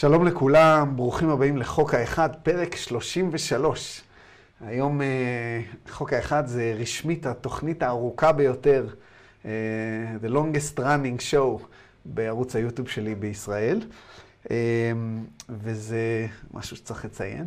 [0.00, 4.02] שלום לכולם, ברוכים הבאים לחוק האחד, פרק 33.
[4.66, 5.60] היום אה,
[5.90, 8.86] חוק האחד זה רשמית התוכנית הארוכה ביותר,
[9.44, 9.50] אה,
[10.22, 11.62] The longest running show
[12.04, 13.80] בערוץ היוטיוב שלי בישראל,
[14.50, 14.56] אה,
[15.48, 17.46] וזה משהו שצריך לציין.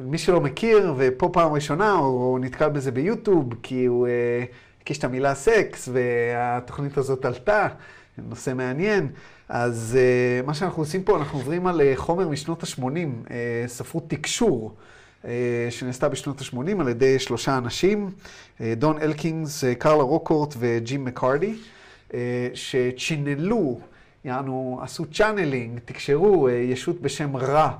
[0.00, 4.08] מי שלא מכיר, ופה פעם ראשונה, הוא נתקל בזה ביוטיוב, כי הוא
[4.80, 7.68] הקיש את המילה סקס, והתוכנית הזאת עלתה,
[8.18, 9.08] נושא מעניין.
[9.48, 13.30] אז uh, מה שאנחנו עושים פה, אנחנו עוברים על uh, חומר משנות ה-80, uh,
[13.66, 14.74] ספרות תקשור,
[15.22, 15.26] uh,
[15.70, 18.10] שנעשתה בשנות ה-80 על ידי שלושה אנשים,
[18.60, 21.54] דון אלקינגס, uh, קרלה רוקורט וג'ים מקארדי,
[22.08, 22.14] uh,
[22.54, 23.80] שצ'ינלו,
[24.24, 27.70] יענו, עשו channeling, תקשרו uh, ישות בשם רא.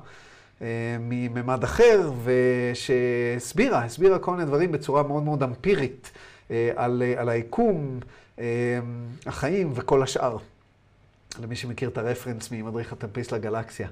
[0.99, 6.11] מממד אחר, ושהסבירה, הסבירה כל מיני דברים בצורה מאוד מאוד אמפירית
[6.75, 7.99] על, על היקום,
[9.25, 10.37] החיים וכל השאר.
[11.41, 13.87] למי שמכיר את הרפרנס ממדריך הטמפיסט לגלקסיה.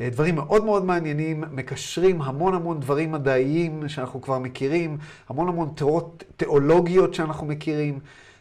[0.00, 5.72] אה, דברים מאוד מאוד מעניינים, מקשרים המון המון דברים מדעיים שאנחנו כבר מכירים, המון המון
[5.76, 7.98] תיאוריות תיאולוגיות שאנחנו מכירים,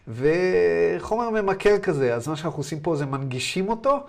[0.09, 2.15] וחומר ממכר כזה.
[2.15, 3.99] אז מה שאנחנו עושים פה זה מנגישים אותו,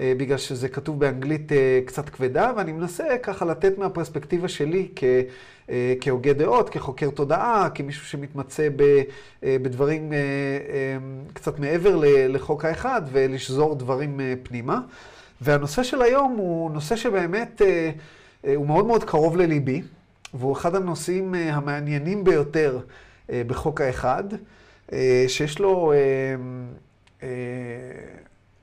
[0.00, 4.88] אה, בגלל שזה כתוב באנגלית אה, קצת כבדה, ואני מנסה ככה לתת מהפרספקטיבה שלי.
[5.02, 8.68] אה, כהוגה דעות, כחוקר תודעה, כמישהו שמתמצא
[9.42, 10.12] בדברים
[11.32, 14.80] קצת מעבר לחוק האחד, ולשזור דברים פנימה.
[15.40, 17.62] והנושא של היום הוא נושא שבאמת
[18.56, 19.82] הוא מאוד מאוד קרוב לליבי,
[20.34, 22.78] והוא אחד הנושאים המעניינים ביותר
[23.28, 24.24] בחוק האחד,
[25.28, 25.92] שיש לו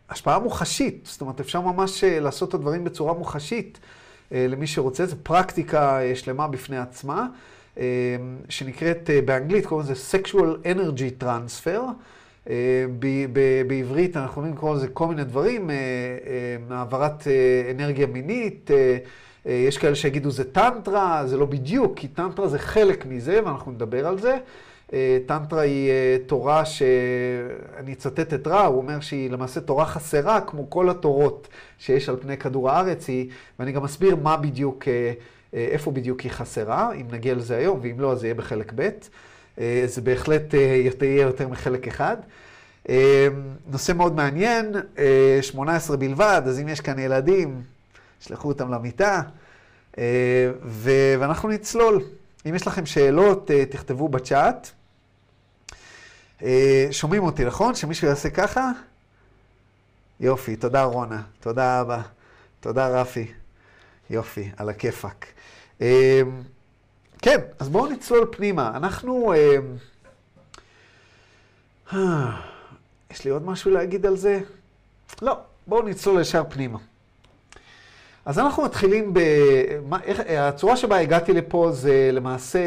[0.09, 3.79] השפעה מוחשית, זאת אומרת, אפשר ממש אה, לעשות את הדברים בצורה מוחשית
[4.31, 7.27] אה, למי שרוצה, זו פרקטיקה אה, שלמה בפני עצמה,
[8.49, 11.79] שנקראת באנגלית, קוראים לזה sexual energy transfer.
[13.67, 15.69] בעברית אנחנו יכולים לקרוא לזה כל מיני דברים,
[16.69, 17.27] העברת
[17.71, 18.71] אנרגיה מינית,
[19.45, 24.07] יש כאלה שיגידו זה טנטרה, זה לא בדיוק, כי טנטרה זה חלק מזה, ואנחנו נדבר
[24.07, 24.37] על זה.
[24.93, 30.41] אה, טנטרה היא אה, תורה שאני אצטט את רע, הוא אומר שהיא למעשה תורה חסרה,
[30.41, 31.47] כמו כל התורות
[31.79, 35.13] שיש על פני כדור הארץ, היא, ואני גם אסביר מה בדיוק, אה,
[35.53, 38.89] איפה בדיוק היא חסרה, אם נגיע לזה היום, ואם לא, אז זה יהיה בחלק ב'.
[39.85, 42.17] זה בהחלט יהיה יותר מחלק אחד.
[43.67, 44.75] נושא מאוד מעניין,
[45.41, 47.61] 18 בלבד, אז אם יש כאן ילדים,
[48.19, 49.21] שלחו אותם למיטה,
[50.65, 52.01] ואנחנו נצלול.
[52.49, 54.71] אם יש לכם שאלות, תכתבו בצ'אט.
[56.43, 57.75] אה, שומעים אותי, נכון?
[57.75, 58.71] שמישהו יעשה ככה?
[60.19, 62.01] יופי, תודה רונה, תודה אבא,
[62.59, 63.31] תודה רפי.
[64.09, 65.25] יופי, על הכיפאק.
[65.81, 66.21] אה,
[67.21, 68.71] כן, אז בואו נצלול פנימה.
[68.75, 69.33] אנחנו...
[71.93, 72.31] אה,
[73.11, 74.39] יש לי עוד משהו להגיד על זה?
[75.21, 75.37] לא,
[75.67, 76.77] בואו נצלול ישר פנימה.
[78.25, 79.19] אז אנחנו מתחילים ב...
[80.03, 80.19] איך...
[80.39, 82.59] הצורה שבה הגעתי לפה זה למעשה,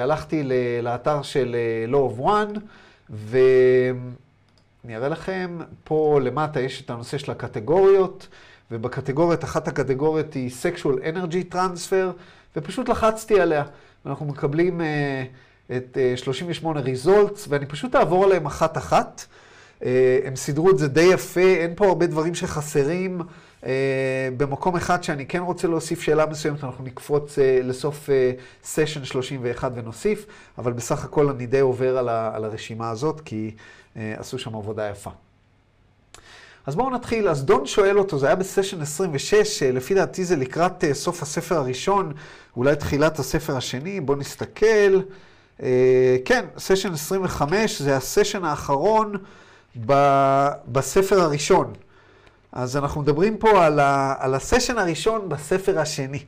[0.00, 0.48] הלכתי
[0.82, 1.56] לאתר של
[1.90, 2.58] Law of One,
[3.12, 8.28] ואני אראה לכם, פה למטה יש את הנושא של הקטגוריות,
[8.70, 12.22] ובקטגוריות, אחת הקטגוריות היא sexual energy transfer,
[12.56, 13.64] ופשוט לחצתי עליה.
[14.06, 14.84] אנחנו מקבלים uh,
[15.76, 19.26] את uh, 38 results, ואני פשוט אעבור עליהם אחת-אחת.
[19.82, 19.84] Uh,
[20.24, 23.20] הם סידרו את זה די יפה, אין פה הרבה דברים שחסרים.
[23.20, 23.64] Uh,
[24.36, 28.08] במקום אחד שאני כן רוצה להוסיף שאלה מסוימת, אנחנו נקפוץ uh, לסוף
[28.64, 30.26] סשן uh, 31 ונוסיף,
[30.58, 33.50] אבל בסך הכל אני די עובר על, הרשימה הזאת, כי
[33.96, 35.10] עשו שם עבודה יפה.
[36.66, 37.28] אז בואו נתחיל.
[37.28, 42.12] אז דון שואל אותו, זה היה בסשן 26, לפי דעתי זה לקראת סוף הספר הראשון,
[42.56, 45.00] אולי תחילת הספר השני, בואו נסתכל.
[46.24, 49.16] כן, סשן 25 זה הסשן האחרון
[50.66, 51.72] בספר הראשון.
[52.52, 56.24] אז אנחנו מדברים פה על, ה, על הסשן הראשון בספר השני.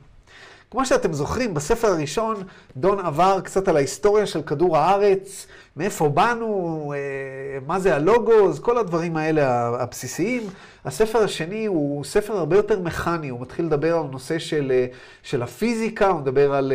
[0.71, 2.43] כמו שאתם זוכרים, בספר הראשון
[2.77, 8.77] דון עבר קצת על ההיסטוריה של כדור הארץ, מאיפה באנו, אה, מה זה הלוגוז, כל
[8.77, 10.43] הדברים האלה הבסיסיים.
[10.85, 14.85] הספר השני הוא ספר הרבה יותר מכני, הוא מתחיל לדבר על נושא של, אה,
[15.23, 16.73] של הפיזיקה, הוא מדבר על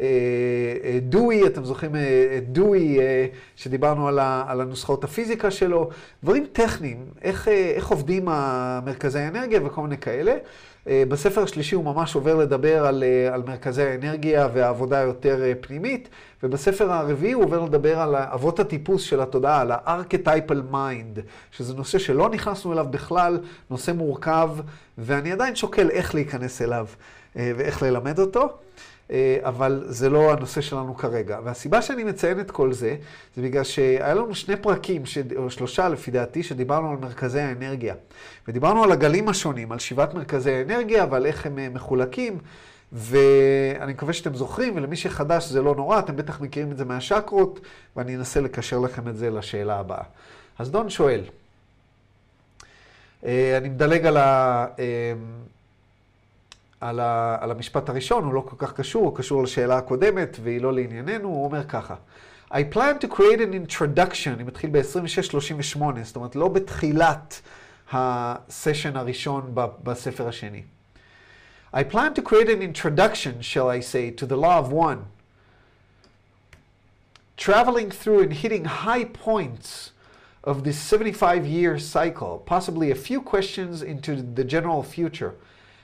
[0.00, 1.94] אה, דואי, אתם זוכרים
[2.38, 2.98] את דואי,
[3.56, 5.90] שדיברנו על, ה, על הנוסחאות הפיזיקה שלו,
[6.22, 8.24] דברים טכניים, איך, איך עובדים
[8.84, 10.32] מרכזי האנרגיה וכל מיני כאלה.
[10.88, 15.52] אה, בספר השלישי הוא ממש עובר לדבר על, אה, על מרכזי האנרגיה והעבודה היותר אה,
[15.60, 16.08] פנימית,
[16.42, 21.98] ובספר הרביעי הוא עובר לדבר על אבות הטיפוס של התודעה, על ה-archetypal mind, שזה נושא
[21.98, 23.38] שלא נכנסנו אליו בכלל,
[23.70, 24.50] נושא מורכב,
[24.98, 26.86] ואני עדיין שוקל איך להיכנס אליו
[27.36, 28.58] ואיך ללמד אותו.
[29.10, 31.38] אה, אבל זה לא הנושא שלנו כרגע.
[31.44, 32.96] והסיבה שאני מציין את כל זה,
[33.36, 35.18] זה בגלל שהיה לנו שני פרקים, ש...
[35.36, 37.94] או שלושה לפי דעתי, שדיברנו על מרכזי האנרגיה.
[38.48, 42.38] ודיברנו על הגלים השונים, על שבעת מרכזי האנרגיה ועל איך הם אה, מחולקים.
[42.92, 47.60] ואני מקווה שאתם זוכרים, ולמי שחדש זה לא נורא, אתם בטח מכירים את זה מהשקרות,
[47.96, 50.02] ואני אנסה לקשר לכם את זה לשאלה הבאה.
[50.58, 51.20] אז דון שואל,
[53.24, 54.66] אה, אני מדלג על, ה,
[56.81, 60.61] על, ה, על המשפט הראשון, הוא לא כל כך קשור, הוא קשור לשאלה הקודמת, והיא
[60.61, 61.95] לא לענייננו, הוא אומר ככה.
[62.51, 67.41] I plan to create an introduction, אני מתחיל ב-26-38, זאת אומרת, לא בתחילת
[67.91, 70.61] הסשן הראשון בספר השני.
[71.73, 74.99] I plan to create an introduction, shall I say, to the law of one,
[77.35, 79.91] traveling through and hitting high points
[80.43, 85.33] of this 75 year cycle, possibly a few questions into the general future.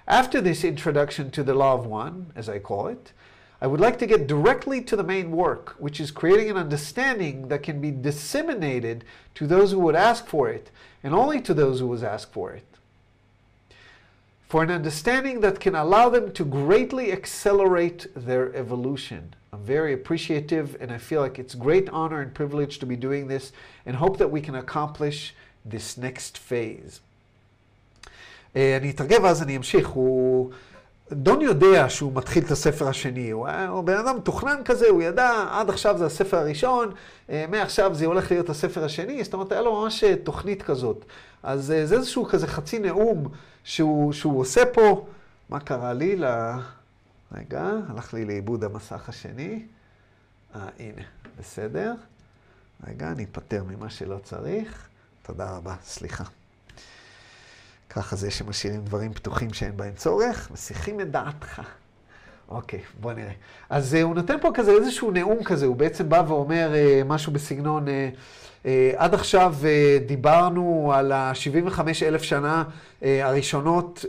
[0.09, 3.13] After this introduction to the law of one, as I call it,
[3.61, 7.49] I would like to get directly to the main work, which is creating an understanding
[7.49, 9.05] that can be disseminated
[9.35, 10.71] to those who would ask for it,
[11.03, 12.67] and only to those who would ask for it
[14.49, 19.35] for an understanding that can allow them to greatly accelerate their evolution.
[19.53, 23.27] I'm very appreciative and I feel like it's great honor and privilege to be doing
[23.27, 23.53] this
[23.85, 27.01] and hope that we can accomplish this next phase.
[28.57, 29.89] אני אתרגם ואז אני אמשיך.
[29.89, 30.51] הוא...
[31.13, 35.45] דון יודע שהוא מתחיל את הספר השני, הוא, הוא בן אדם מתוכנן כזה, הוא ידע,
[35.51, 36.93] עד עכשיו זה הספר הראשון,
[37.29, 41.05] מעכשיו זה הולך להיות הספר השני, זאת אומרת, היה לו ממש תוכנית כזאת.
[41.43, 43.29] אז זה איזשהו כזה חצי נאום
[43.65, 45.07] שהוא, שהוא עושה פה.
[45.49, 46.17] מה קרה לי?
[46.17, 46.25] ל...
[47.33, 49.67] רגע, הלך לי לאיבוד המסך השני.
[50.55, 51.03] אה, הנה,
[51.39, 51.95] בסדר.
[52.87, 54.89] רגע, אני אפטר ממה שלא צריך.
[55.23, 56.25] תודה רבה, סליחה.
[57.97, 61.63] ככה זה שמשאירים דברים פתוחים שאין בהם צורך, מסיחים את דעתך.
[62.49, 63.33] אוקיי, בוא נראה.
[63.71, 67.33] אז uh, הוא נותן פה כזה איזשהו נאום כזה, הוא בעצם בא ואומר uh, משהו
[67.33, 68.67] בסגנון, uh,
[68.97, 69.55] עד עכשיו
[70.07, 72.65] דיברנו על ה-75 אלף שנה
[73.03, 74.05] הראשונות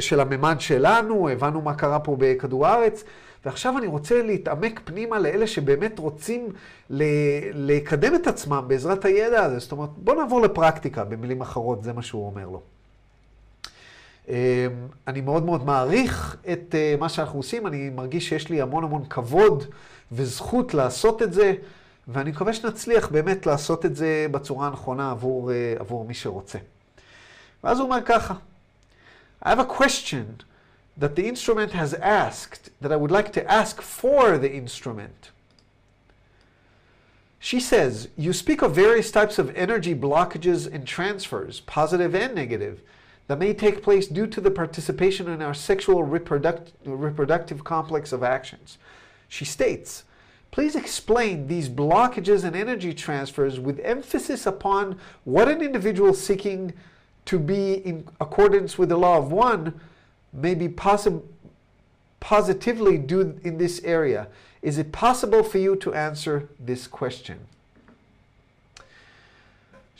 [0.00, 3.04] של הממד שלנו, הבנו מה קרה פה בכדור הארץ,
[3.44, 6.48] ועכשיו אני רוצה להתעמק פנימה לאלה שבאמת רוצים
[6.90, 7.02] ל-
[7.54, 9.58] לקדם את עצמם בעזרת הידע הזה.
[9.58, 12.62] זאת אומרת, בוא נעבור לפרקטיקה, במילים אחרות, זה מה שהוא אומר לו.
[14.28, 19.64] אני מאוד מאוד מעריך את מה שאנחנו עושים, אני מרגיש שיש לי המון המון כבוד
[20.12, 21.54] וזכות לעשות את זה,
[22.08, 26.58] ואני מקווה שנצליח באמת לעשות את זה בצורה הנכונה עבור, עבור מי שרוצה.
[27.64, 28.34] ואז הוא אומר ככה,
[29.44, 30.44] I have a question
[31.00, 35.30] that the instrument has asked, that I would like to ask for the instrument.
[37.40, 42.82] She says, you speak of various types of energy blockages and transfers, positive and negative,
[43.30, 48.24] that may take place due to the participation in our sexual reproduct- reproductive complex of
[48.24, 48.76] actions.
[49.28, 50.02] She states,
[50.50, 56.72] Please explain these blockages and energy transfers with emphasis upon what an individual seeking
[57.26, 59.80] to be in accordance with the law of one
[60.32, 61.22] may be possi-
[62.18, 64.26] positively do in this area.
[64.60, 67.46] Is it possible for you to answer this question?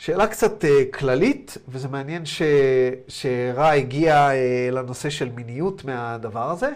[0.01, 2.41] שאלה קצת uh, כללית, וזה מעניין ש...
[3.07, 6.69] שרע הגיע uh, לנושא של מיניות מהדבר הזה.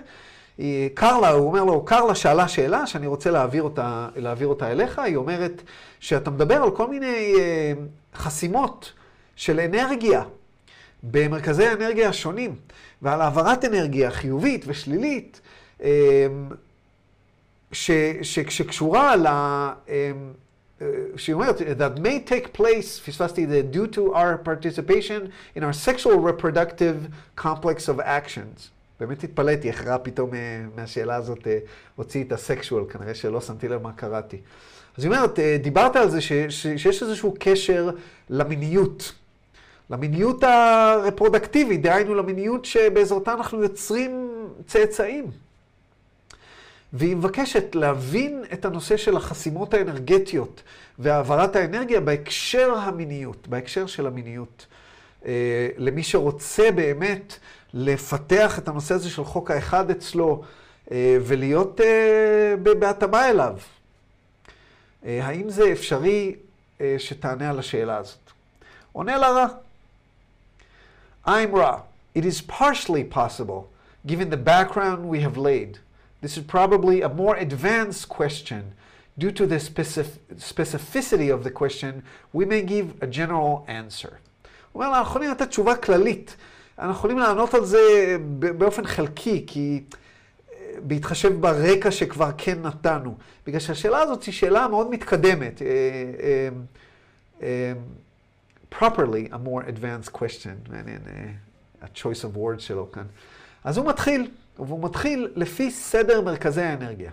[0.57, 4.99] היא, קרלה, הוא אומר לו, קרלה שאלה שאלה שאני רוצה להעביר אותה, להעביר אותה אליך,
[4.99, 5.61] היא אומרת
[5.99, 8.93] שאתה מדבר על כל מיני uh, חסימות
[9.35, 10.23] של אנרגיה
[11.03, 12.55] במרכזי האנרגיה השונים,
[13.01, 15.41] ועל העברת אנרגיה חיובית ושלילית,
[17.71, 17.91] ש,
[18.21, 19.27] ש, שקשורה ל...
[20.79, 20.83] Uh,
[21.17, 25.73] שהיא אומרת, that may take place, פספסתי את זה, due to our participation in our
[25.73, 27.09] sexual reproductive
[27.41, 28.69] complex of actions.
[28.99, 30.29] באמת התפלאתי איך רע פתאום
[30.75, 31.47] מהשאלה הזאת
[31.95, 34.37] הוציא את הסקשואל, כנראה שלא שמתי לב מה קראתי.
[34.97, 37.89] אז היא אומרת, דיברת על זה ש, ש, שיש איזשהו קשר
[38.29, 39.13] למיניות.
[39.89, 44.29] למיניות הרפרודקטיבית, דהיינו למיניות שבעזרתה אנחנו יוצרים
[44.67, 45.44] צאצאים.
[46.97, 50.61] והיא מבקשת להבין את הנושא של החסימות האנרגטיות
[50.99, 54.65] והעברת האנרגיה בהקשר המיניות, בהקשר של המיניות.
[55.25, 57.39] אה, למי שרוצה באמת
[57.73, 60.43] לפתח את הנושא הזה של חוק האחד אצלו
[60.91, 63.57] אה, ולהיות אה, בהתאמה אליו.
[65.03, 66.35] האם זה אפשרי
[66.97, 68.31] שתענה על השאלה הזאת?
[68.91, 69.47] עונה לה רע.
[71.27, 71.77] I'm raw.
[72.15, 73.61] It is partially possible,
[74.07, 75.84] given the background we have laid.
[76.25, 78.63] This is probably a more advanced question.
[79.15, 82.01] Due to the specific, specificity of the question,
[82.33, 84.13] we may give a general answer.
[84.71, 86.35] הוא אומר, אנחנו יכולים לתת תשובה כללית.
[86.79, 87.79] אנחנו יכולים לענות על זה
[88.57, 89.83] באופן חלקי, כי
[90.79, 93.17] בהתחשב ברקע שכבר כן נתנו.
[93.47, 95.61] בגלל שהשאלה הזאת היא שאלה מאוד מתקדמת.
[95.61, 95.67] אה,
[96.23, 96.49] אה,
[97.41, 97.73] אה,
[98.79, 101.01] properly a more advanced question, מעניין,
[101.81, 103.05] ה-choice of words שלו כאן.
[103.63, 104.27] אז הוא מתחיל,
[104.59, 107.11] והוא מתחיל לפי סדר מרכזי האנרגיה.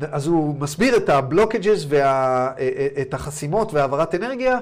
[0.00, 4.58] אז הוא מסביר את הבלוקג'ס ואת החסימות והעברת אנרגיה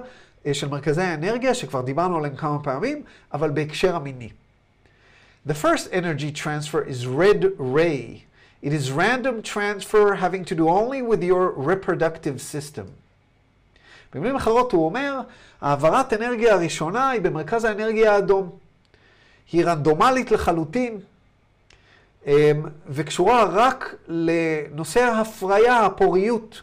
[0.52, 3.02] של מרכזי האנרגיה, שכבר דיברנו עליהם כמה פעמים,
[3.32, 4.28] אבל בהקשר המיני.
[5.48, 8.22] The first energy transfer is red ray.
[8.62, 12.84] It is random transfer having to do only with your reproductive system.
[14.14, 15.20] במילים אחרות הוא אומר,
[15.60, 18.50] העברת אנרגיה הראשונה היא במרכז האנרגיה האדום.
[19.52, 21.00] היא רנדומלית לחלוטין,
[22.88, 26.62] וקשורה רק לנושא ההפריה, הפוריות.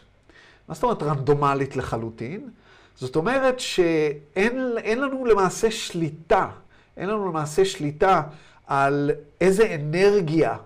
[0.68, 2.48] מה זאת אומרת רנדומלית לחלוטין?
[2.94, 6.48] זאת אומרת שאין לנו למעשה שליטה,
[6.96, 8.22] אין לנו למעשה שליטה
[8.66, 10.56] על איזה אנרגיה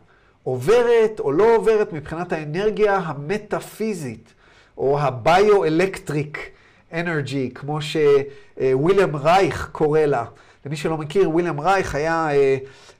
[0.42, 4.34] עוברת או לא עוברת מבחינת האנרגיה המטאפיזית,
[4.78, 6.38] או הביו-אלקטריק
[6.92, 10.24] אנרגי, כמו שוויליאם רייך קורא לה.
[10.68, 12.56] למי שלא מכיר, וויליאם רייך היה אה,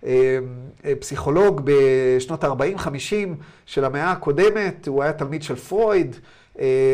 [0.07, 0.39] אה,
[0.85, 3.29] אה, פסיכולוג בשנות ה-40-50
[3.67, 6.17] של המאה הקודמת, הוא היה תלמיד של פרויד,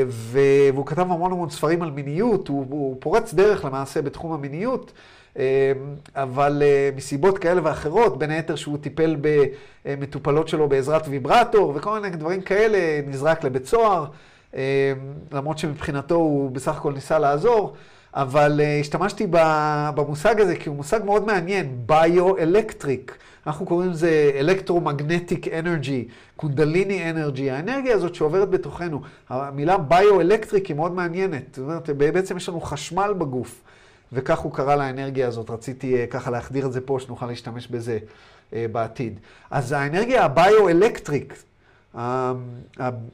[0.08, 4.92] והוא כתב המון המון ספרים על מיניות, הוא, הוא פורץ דרך למעשה בתחום המיניות.
[6.14, 6.62] אבל
[6.96, 9.16] מסיבות כאלה ואחרות, בין היתר שהוא טיפל
[9.84, 14.06] במטופלות שלו בעזרת ויברטור וכל מיני דברים כאלה, נזרק לבית סוהר,
[15.32, 17.74] למרות שמבחינתו הוא בסך הכל ניסה לעזור.
[18.14, 19.26] אבל uh, השתמשתי
[19.94, 23.18] במושג הזה כי הוא מושג מאוד מעניין, ביו-אלקטריק.
[23.46, 29.00] אנחנו קוראים לזה אלקטרומגנטיק אנרגי, קונדליני אנרגי, האנרגיה הזאת שעוברת בתוכנו.
[29.28, 31.42] המילה ביו-אלקטריק היא מאוד מעניינת.
[31.54, 33.62] זאת אומרת, בעצם יש לנו חשמל בגוף,
[34.12, 35.50] וכך הוא קרא לאנרגיה הזאת.
[35.50, 37.98] רציתי uh, ככה להחדיר את זה פה, שנוכל להשתמש בזה
[38.50, 39.20] uh, בעתיד.
[39.50, 41.34] אז האנרגיה הביו-אלקטריק,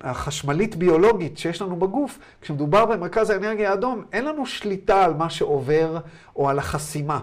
[0.00, 5.98] החשמלית ביולוגית שיש לנו בגוף, כשמדובר במרכז האנרגיה האדום, אין לנו שליטה על מה שעובר
[6.36, 7.20] או על החסימה.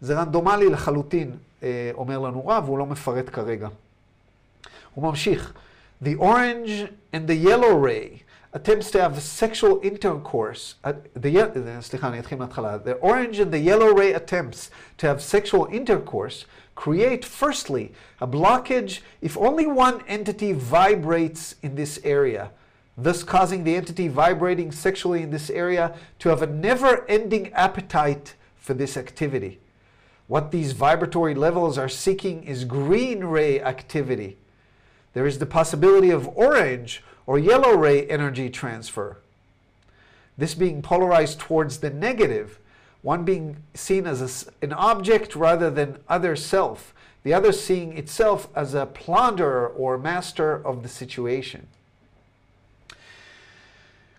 [0.00, 3.68] זה רנדומלי לחלוטין, אה, אומר לנו רב, והוא לא מפרט כרגע.
[4.94, 5.52] הוא ממשיך.
[6.04, 8.22] The orange and the yellow ray
[8.54, 10.88] attempts to have sexual intercourse.
[11.80, 12.76] סליחה, אני אתחיל מההתחלה.
[12.84, 16.44] The orange and the yellow ray attempts to have sexual intercourse
[16.78, 22.52] create, firstly, a blockage if only one entity vibrates in this area,
[22.96, 28.36] thus causing the entity vibrating sexually in this area to have a never ending appetite
[28.56, 29.58] for this activity.
[30.28, 34.36] What these vibratory levels are seeking is green ray activity.
[35.14, 39.18] There is the possibility of orange or yellow ray energy transfer.
[40.36, 42.60] This being polarized towards the negative,
[43.12, 43.48] one being
[43.86, 44.30] seen as a,
[44.66, 46.78] an object rather than other self,
[47.24, 51.60] the other seeing itself as a plunderer or master of the situation.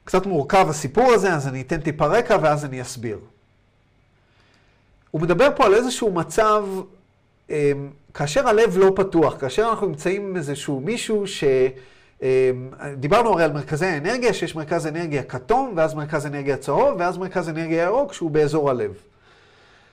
[0.03, 3.19] קצת מורכב הסיפור הזה, אז אני אתן טיפה רקע ואז אני אסביר.
[5.11, 6.65] הוא מדבר פה על איזשהו מצב,
[8.13, 11.43] כאשר הלב לא פתוח, כאשר אנחנו נמצאים עם איזשהו מישהו ש...
[12.21, 12.27] אמ,
[12.97, 17.49] דיברנו הרי על מרכזי האנרגיה, שיש מרכז אנרגיה כתום, ואז מרכז אנרגיה צהוב, ואז מרכז
[17.49, 18.93] אנרגיה ירוק, שהוא באזור הלב.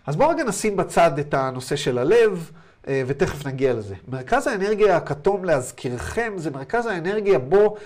[0.07, 2.51] אז בואו רגע נשים בצד את הנושא של הלב,
[2.89, 3.95] אה, ותכף נגיע לזה.
[4.09, 7.77] מרכז האנרגיה הכתום, להזכירכם, זה מרכז האנרגיה בו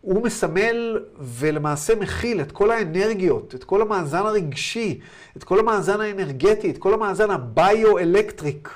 [0.00, 5.00] הוא מסמל ולמעשה מכיל את כל האנרגיות, את כל המאזן הרגשי,
[5.36, 8.70] את כל המאזן האנרגטי, את כל המאזן הביו-אלקטריק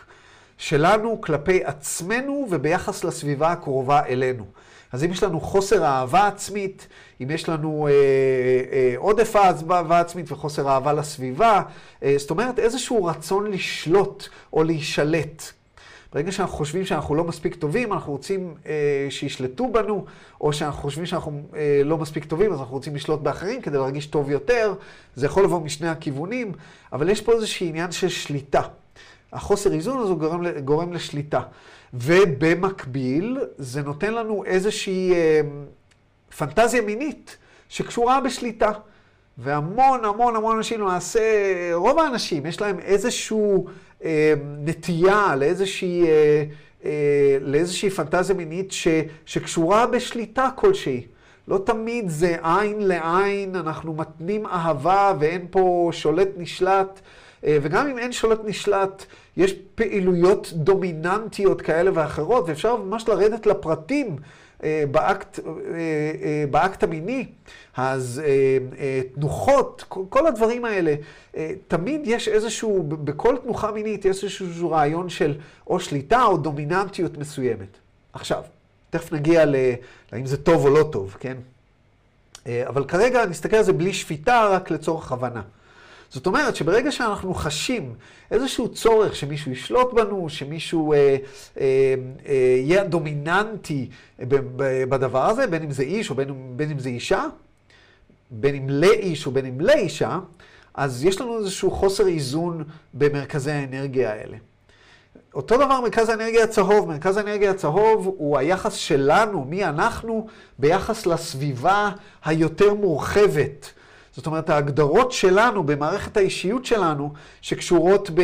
[0.58, 4.44] שלנו כלפי עצמנו וביחס לסביבה הקרובה אלינו.
[4.92, 6.86] אז אם יש לנו חוסר אהבה עצמית,
[7.22, 7.92] אם יש לנו אה,
[8.72, 11.62] אה, עודף אהבה עצמית וחוסר אהבה לסביבה,
[12.02, 15.42] אה, זאת אומרת איזשהו רצון לשלוט או להישלט.
[16.12, 20.04] ברגע שאנחנו חושבים שאנחנו לא מספיק טובים, אנחנו רוצים אה, שישלטו בנו,
[20.40, 24.06] או שאנחנו חושבים שאנחנו אה, לא מספיק טובים, אז אנחנו רוצים לשלוט באחרים כדי להרגיש
[24.06, 24.74] טוב יותר.
[25.14, 26.52] זה יכול לבוא משני הכיוונים,
[26.92, 28.62] אבל יש פה איזשהו עניין של שליטה.
[29.32, 31.40] החוסר איזון הזה גורם, גורם לשליטה.
[31.94, 35.40] ובמקביל, זה נותן לנו איזושהי אה,
[36.38, 37.36] פנטזיה מינית
[37.68, 38.72] שקשורה בשליטה.
[39.38, 41.20] והמון המון המון אנשים, למעשה,
[41.74, 43.36] רוב האנשים, יש להם איזושהי
[44.04, 44.34] אה,
[44.64, 46.44] נטייה לאיזושהי, אה,
[46.84, 48.88] אה, לאיזושהי פנטזיה מינית ש,
[49.26, 51.06] שקשורה בשליטה כלשהי.
[51.48, 57.00] לא תמיד זה עין לעין, אנחנו מתנים אהבה ואין פה שולט נשלט.
[57.46, 59.04] אה, וגם אם אין שולט נשלט,
[59.36, 64.16] יש פעילויות דומיננטיות כאלה ואחרות, ואפשר ממש לרדת לפרטים
[64.64, 67.26] אה, באקט, אה, באקט המיני.
[67.76, 68.22] אז
[69.14, 70.94] תנוחות, כל הדברים האלה,
[71.68, 75.34] תמיד יש איזשהו, בכל תנוחה מינית יש איזשהו רעיון של
[75.66, 77.78] או שליטה או דומיננטיות מסוימת.
[78.12, 78.42] עכשיו,
[78.90, 79.56] תכף נגיע ל...
[80.24, 81.36] זה טוב או לא טוב, כן?
[82.46, 85.42] אבל כרגע נסתכל על זה בלי שפיטה, רק לצורך הבנה.
[86.12, 87.94] זאת אומרת שברגע שאנחנו חשים
[88.30, 91.94] איזשהו צורך שמישהו ישלוט בנו, שמישהו אה, אה,
[92.28, 93.88] אה, יהיה דומיננטי
[94.88, 97.24] בדבר הזה, בין אם זה איש או בין, בין אם זה אישה,
[98.30, 100.18] בין אם לאיש או בין אם לאישה,
[100.74, 102.64] אז יש לנו איזשהו חוסר איזון
[102.94, 104.36] במרכזי האנרגיה האלה.
[105.34, 106.88] אותו דבר מרכז האנרגיה הצהוב.
[106.88, 110.26] מרכז האנרגיה הצהוב הוא היחס שלנו, מי אנחנו,
[110.58, 111.90] ביחס לסביבה
[112.24, 113.72] היותר מורחבת.
[114.16, 118.22] זאת אומרת, ההגדרות שלנו במערכת האישיות שלנו, שקשורות ב...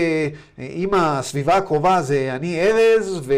[0.59, 3.31] עם הסביבה הקרובה, זה אני ארז,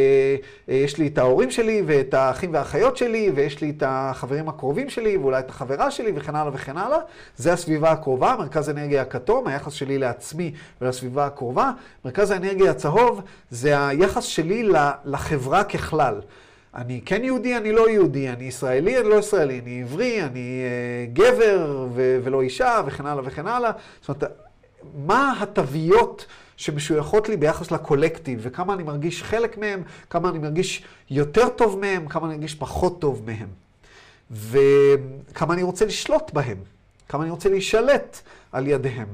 [0.69, 5.16] ויש לי את ההורים שלי, ואת האחים והאחיות שלי, ויש לי את החברים הקרובים שלי,
[5.16, 6.99] ואולי את החברה שלי, וכן הלאה וכן הלאה.
[7.37, 11.71] זה הסביבה הקרובה, מרכז האנרגיה הכתום, היחס שלי לעצמי ולסביבה הקרובה.
[12.04, 14.69] מרכז האנרגיה הצהוב זה היחס שלי
[15.04, 16.14] לחברה ככלל.
[16.75, 21.17] אני כן יהודי, אני לא יהודי, אני ישראלי, אני לא ישראלי, אני עברי, אני uh,
[21.19, 23.71] גבר ו- ולא אישה, וכן הלאה וכן הלאה.
[24.00, 24.39] זאת אומרת,
[25.07, 31.49] מה התוויות שמשויכות לי ביחס לקולקטיב, וכמה אני מרגיש חלק מהם, כמה אני מרגיש יותר
[31.49, 33.49] טוב מהם, כמה אני מרגיש פחות טוב מהם.
[34.31, 36.59] וכמה אני רוצה לשלוט בהם,
[37.09, 38.21] כמה אני רוצה להישלט
[38.53, 39.09] על ידיהם.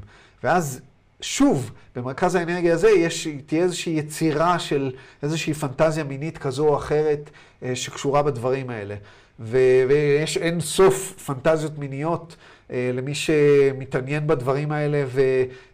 [0.45, 0.81] ואז
[1.20, 4.92] שוב, במרכז האנרגיה הזה יש, תהיה איזושהי יצירה של
[5.23, 7.30] איזושהי פנטזיה מינית כזו או אחרת
[7.62, 8.94] אה, שקשורה בדברים האלה.
[9.40, 12.37] ו- ויש אין סוף פנטזיות מיניות
[12.70, 15.20] אה, למי שמתעניין בדברים האלה ו-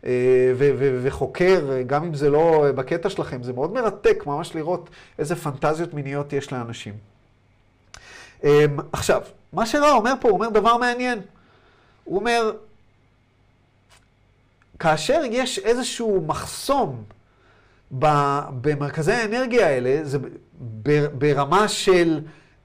[0.05, 4.91] אה, ו- ו- וחוקר, גם אם זה לא בקטע שלכם, זה מאוד מרתק ממש לראות
[5.19, 6.95] איזה פנטזיות מיניות יש לאנשים.
[8.45, 9.23] אה, עכשיו,
[9.53, 11.21] מה שרע אומר פה, הוא אומר דבר מעניין.
[12.05, 12.53] הוא אומר,
[14.83, 17.05] כאשר יש איזשהו מחסום
[18.61, 20.19] במרכזי האנרגיה האלה, זה
[21.19, 22.21] ברמה של,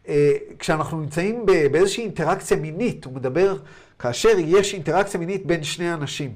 [0.07, 3.57] אה, כשאנחנו נמצאים באיזושהי אינטראקציה מינית, הוא מדבר
[3.99, 6.33] כאשר יש אינטראקציה מינית בין שני אנשים,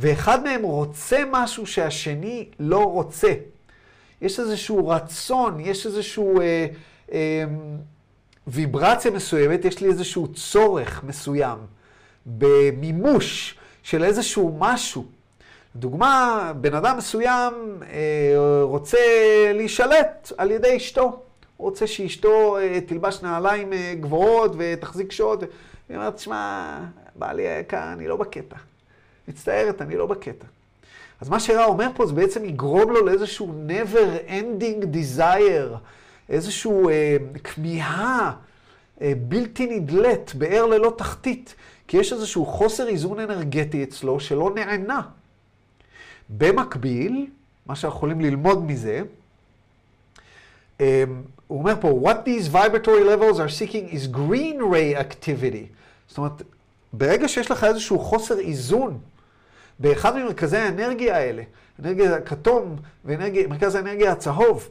[0.00, 3.32] ואחד מהם רוצה משהו שהשני לא רוצה.
[4.22, 6.66] יש איזשהו רצון, יש איזשהו אה,
[7.12, 7.44] אה,
[8.46, 11.58] ויברציה מסוימת, יש לי איזשהו צורך מסוים
[12.26, 15.04] במימוש של איזשהו משהו.
[15.76, 17.54] דוגמה, בן אדם מסוים
[17.90, 18.98] אה, רוצה
[19.54, 21.22] להישלט על ידי אשתו.
[21.56, 25.42] הוא רוצה שאשתו אה, תלבש נעליים אה, גבוהות ותחזיק שעות.
[25.88, 26.78] היא אומרת, שמע,
[27.14, 28.56] בעלי היקר, אני לא בקטע.
[29.28, 30.46] מצטערת, אני לא בקטע.
[31.20, 35.76] אז מה שרע אומר פה זה בעצם יגרום לו לאיזשהו never ending desire,
[36.28, 38.32] איזשהו אה, כמיהה
[39.00, 41.54] אה, בלתי נדלית, באר ללא תחתית,
[41.90, 45.00] כי יש איזשהו חוסר איזון אנרגטי אצלו שלא נענה.
[46.28, 47.26] במקביל,
[47.66, 49.02] מה שאנחנו יכולים ללמוד מזה,
[50.78, 50.82] um,
[51.46, 55.66] הוא אומר פה, what these vibratory levels are seeking is green ray activity.
[56.08, 56.42] זאת אומרת,
[56.92, 58.98] ברגע שיש לך איזשהו חוסר איזון
[59.78, 61.42] באחד ממרכזי האנרגיה האלה,
[61.80, 64.68] אנרגיה הכתום ומרכז האנרגיה הצהוב,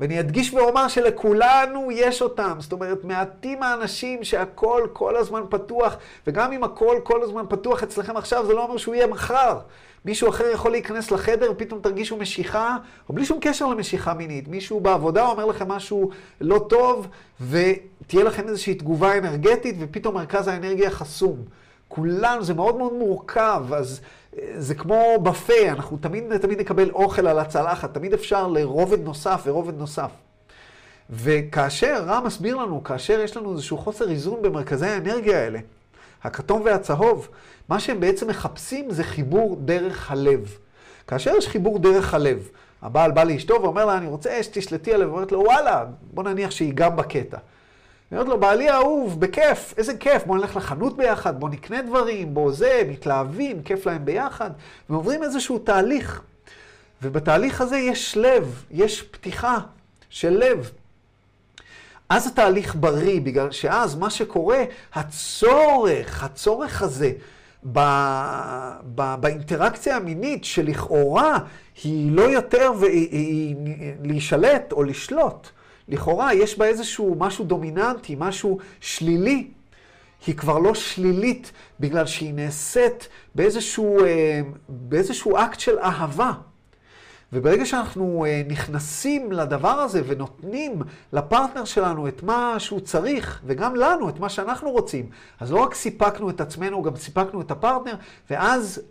[0.00, 2.56] ואני אדגיש ואומר שלכולנו יש אותם.
[2.60, 8.16] זאת אומרת, מעטים האנשים שהכל כל הזמן פתוח, וגם אם הכל כל הזמן פתוח אצלכם
[8.16, 9.58] עכשיו, זה לא אומר שהוא יהיה מחר.
[10.04, 12.76] מישהו אחר יכול להיכנס לחדר, ופתאום תרגישו משיכה,
[13.08, 14.48] או בלי שום קשר למשיכה מינית.
[14.48, 17.08] מישהו בעבודה אומר לכם משהו לא טוב,
[17.40, 21.36] ותהיה לכם איזושהי תגובה אנרגטית, ופתאום מרכז האנרגיה חסום.
[21.88, 24.00] כולנו, זה מאוד מאוד מורכב, אז
[24.58, 29.78] זה כמו בפה, אנחנו תמיד, תמיד נקבל אוכל על הצלחת, תמיד אפשר לרובד נוסף ורובד
[29.78, 30.10] נוסף.
[31.10, 35.58] וכאשר רע מסביר לנו, כאשר יש לנו איזשהו חוסר איזון במרכזי האנרגיה האלה,
[36.22, 37.28] הכתום והצהוב,
[37.68, 40.58] מה שהם בעצם מחפשים זה חיבור דרך הלב.
[41.06, 42.48] כאשר יש חיבור דרך הלב,
[42.82, 46.72] הבעל בא לאשתו ואומר לה, אני רוצה שתשלטי עליו, ואומרת לו, וואלה, בוא נניח שהיא
[46.74, 47.38] גם בקטע.
[48.12, 52.34] אני אומרת לו, בעלי האהוב, בכיף, איזה כיף, בוא נלך לחנות ביחד, בוא נקנה דברים,
[52.34, 54.50] בוא זה, מתלהבים, כיף להם ביחד,
[54.90, 56.22] ועוברים איזשהו תהליך.
[57.02, 59.58] ובתהליך הזה יש לב, יש פתיחה
[60.10, 60.70] של לב.
[62.08, 64.64] אז התהליך בריא, בגלל שאז מה שקורה,
[64.94, 67.12] הצורך, הצורך הזה
[67.72, 67.78] ב,
[68.94, 71.38] ב, באינטראקציה המינית, שלכאורה
[71.84, 73.56] היא לא יותר והיא, היא,
[74.02, 75.48] להישלט או לשלוט,
[75.88, 79.50] לכאורה יש בה איזשהו משהו דומיננטי, משהו שלילי.
[80.26, 86.32] היא כבר לא שלילית בגלל שהיא נעשית באיזשהו, אה, באיזשהו אקט של אהבה.
[87.32, 94.08] וברגע שאנחנו אה, נכנסים לדבר הזה ונותנים לפרטנר שלנו את מה שהוא צריך, וגם לנו
[94.08, 97.94] את מה שאנחנו רוצים, אז לא רק סיפקנו את עצמנו, גם סיפקנו את הפרטנר,
[98.30, 98.82] ואז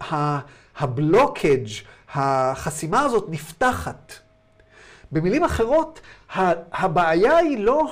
[0.79, 1.67] הבלוקג',
[2.13, 4.13] החסימה הזאת נפתחת.
[5.11, 6.01] במילים אחרות,
[6.33, 7.91] הבעיה היא לא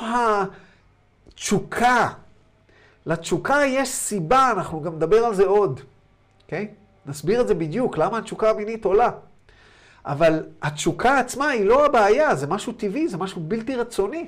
[1.28, 2.10] התשוקה.
[3.06, 5.80] לתשוקה יש סיבה, אנחנו גם נדבר על זה עוד,
[6.44, 6.68] אוקיי?
[6.72, 7.10] Okay?
[7.10, 9.10] נסביר את זה בדיוק, למה התשוקה המינית עולה.
[10.06, 14.28] אבל התשוקה עצמה היא לא הבעיה, זה משהו טבעי, זה משהו בלתי רצוני.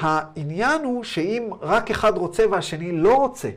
[0.00, 3.50] העניין הוא שאם רק אחד רוצה והשני לא רוצה,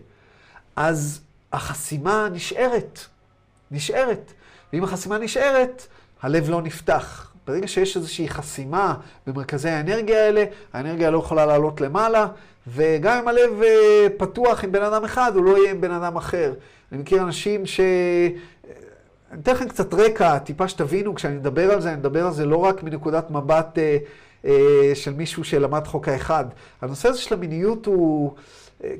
[0.76, 1.22] אז
[1.54, 3.00] החסימה נשארת.
[3.72, 4.32] נשארת.
[4.74, 5.88] ואם החסימה נשארת,
[6.22, 7.27] הלב לא נפתח.
[7.48, 8.94] ברגע שיש איזושהי חסימה
[9.28, 12.28] במרכזי האנרגיה האלה, האנרגיה לא יכולה לעלות למעלה,
[12.68, 16.16] וגם אם הלב אה, פתוח עם בן אדם אחד, הוא לא יהיה עם בן אדם
[16.16, 16.54] אחר.
[16.92, 17.80] אני מכיר אנשים ש...
[19.32, 22.46] אני אתן לכם קצת רקע, טיפה שתבינו, כשאני מדבר על זה, אני מדבר על זה
[22.46, 23.98] לא רק מנקודת מבט אה,
[24.46, 26.46] אה, של מישהו שלמד חוק האחד.
[26.82, 28.42] הנושא הזה של המיניות הוא, אה,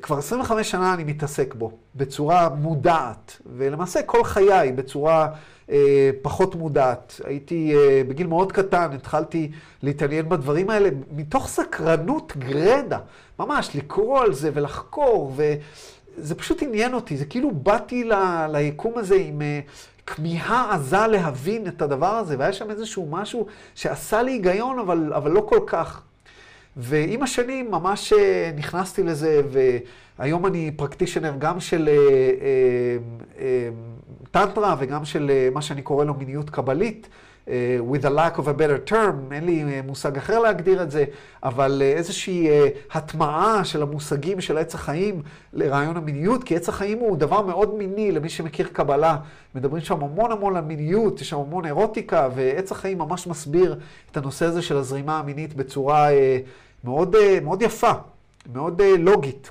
[0.02, 5.28] כבר 25 שנה אני מתעסק בו, בצורה מודעת, ולמעשה כל חיי בצורה
[5.70, 7.20] אה, פחות מודעת.
[7.24, 9.50] הייתי, אה, בגיל מאוד קטן, התחלתי
[9.82, 12.98] להתעניין בדברים האלה, מתוך סקרנות גרדה,
[13.38, 18.12] ממש לקרוא על זה ולחקור, וזה פשוט עניין אותי, זה כאילו באתי ל,
[18.48, 19.42] ליקום הזה עם...
[19.42, 19.60] אה,
[20.14, 25.30] כמיהה עזה להבין את הדבר הזה, והיה שם איזשהו משהו שעשה לי היגיון, אבל, אבל
[25.30, 26.02] לא כל כך.
[26.78, 29.42] ועם השנים ממש אה, נכנסתי לזה,
[30.18, 31.94] והיום אני פרקטישנר גם של אה,
[33.40, 33.68] אה,
[34.30, 37.08] טנטרה וגם של מה שאני קורא לו מיניות קבלית.
[37.90, 41.04] with a lack of a better term, אין לי מושג אחר להגדיר את זה,
[41.42, 42.48] אבל איזושהי
[42.92, 48.12] הטמעה של המושגים של עץ החיים לרעיון המיניות, כי עץ החיים הוא דבר מאוד מיני
[48.12, 49.16] למי שמכיר קבלה.
[49.54, 53.78] מדברים שם המון המון על מיניות, יש שם המון אירוטיקה, ועץ החיים ממש מסביר
[54.10, 56.08] את הנושא הזה של הזרימה המינית בצורה
[56.84, 57.92] מאוד, uh, מאוד יפה,
[58.52, 59.50] מאוד uh, לוגית.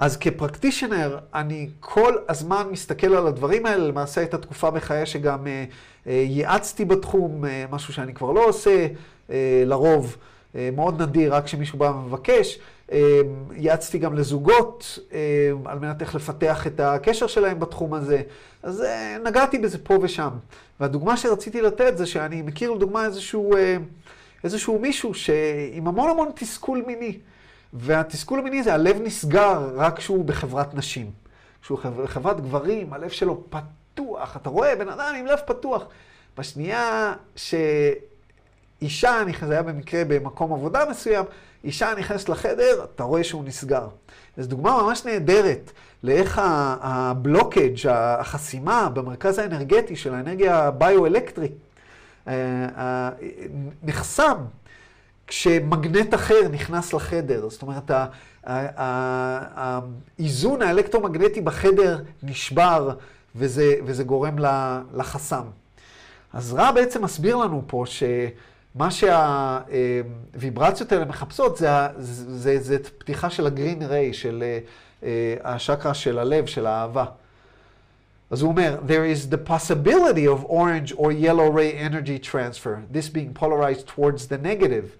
[0.00, 5.64] אז כפרקטישנר, אני כל הזמן מסתכל על הדברים האלה, למעשה הייתה תקופה בחיי שגם אה,
[6.06, 8.86] אה, ייעצתי בתחום, אה, משהו שאני כבר לא עושה
[9.30, 10.16] אה, לרוב,
[10.54, 12.58] אה, מאוד נדיר, רק כשמישהו בא ומבקש.
[12.92, 13.20] אה,
[13.56, 18.22] ייעצתי גם לזוגות, אה, על מנת איך לפתח את הקשר שלהם בתחום הזה.
[18.62, 20.30] אז אה, נגעתי בזה פה ושם.
[20.80, 23.76] והדוגמה שרציתי לתת זה שאני מכיר לדוגמה איזשהו, אה,
[24.44, 27.18] איזשהו מישהו שעם המון המון תסכול מיני.
[27.72, 31.10] והתסכול המיני זה הלב נסגר רק כשהוא בחברת נשים.
[31.62, 34.36] כשהוא בחברת גברים, הלב שלו פתוח.
[34.36, 35.84] אתה רואה בן אדם עם לב פתוח.
[36.38, 41.24] בשנייה שאישה, זה היה במקרה במקום עבודה מסוים,
[41.64, 43.88] אישה נכנסת לחדר, אתה רואה שהוא נסגר.
[44.36, 45.72] זו דוגמה ממש נהדרת
[46.02, 46.40] לאיך
[46.80, 51.52] הבלוקג', החסימה במרכז האנרגטי של האנרגיה הביו-אלקטרית,
[53.82, 54.36] נחסם
[55.26, 57.48] כשמגנט אחר נכנס לחדר.
[57.48, 57.90] זאת אומרת,
[60.18, 62.90] האיזון האלקטרומגנטי בחדר נשבר,
[63.36, 64.36] וזה, וזה גורם
[64.94, 65.44] לחסם.
[66.32, 68.90] אז רע בעצם מסביר לנו פה שמה
[70.34, 74.44] שהוויברציות האלה מחפשות זה, זה, זה, זה פתיחה של הגרין ריי, של
[75.02, 77.04] אה, השקרה של הלב, של האהבה.
[78.30, 83.08] אז הוא אומר, there is the possibility of orange or yellow ray energy transfer, this
[83.08, 84.96] being polarized towards the negative.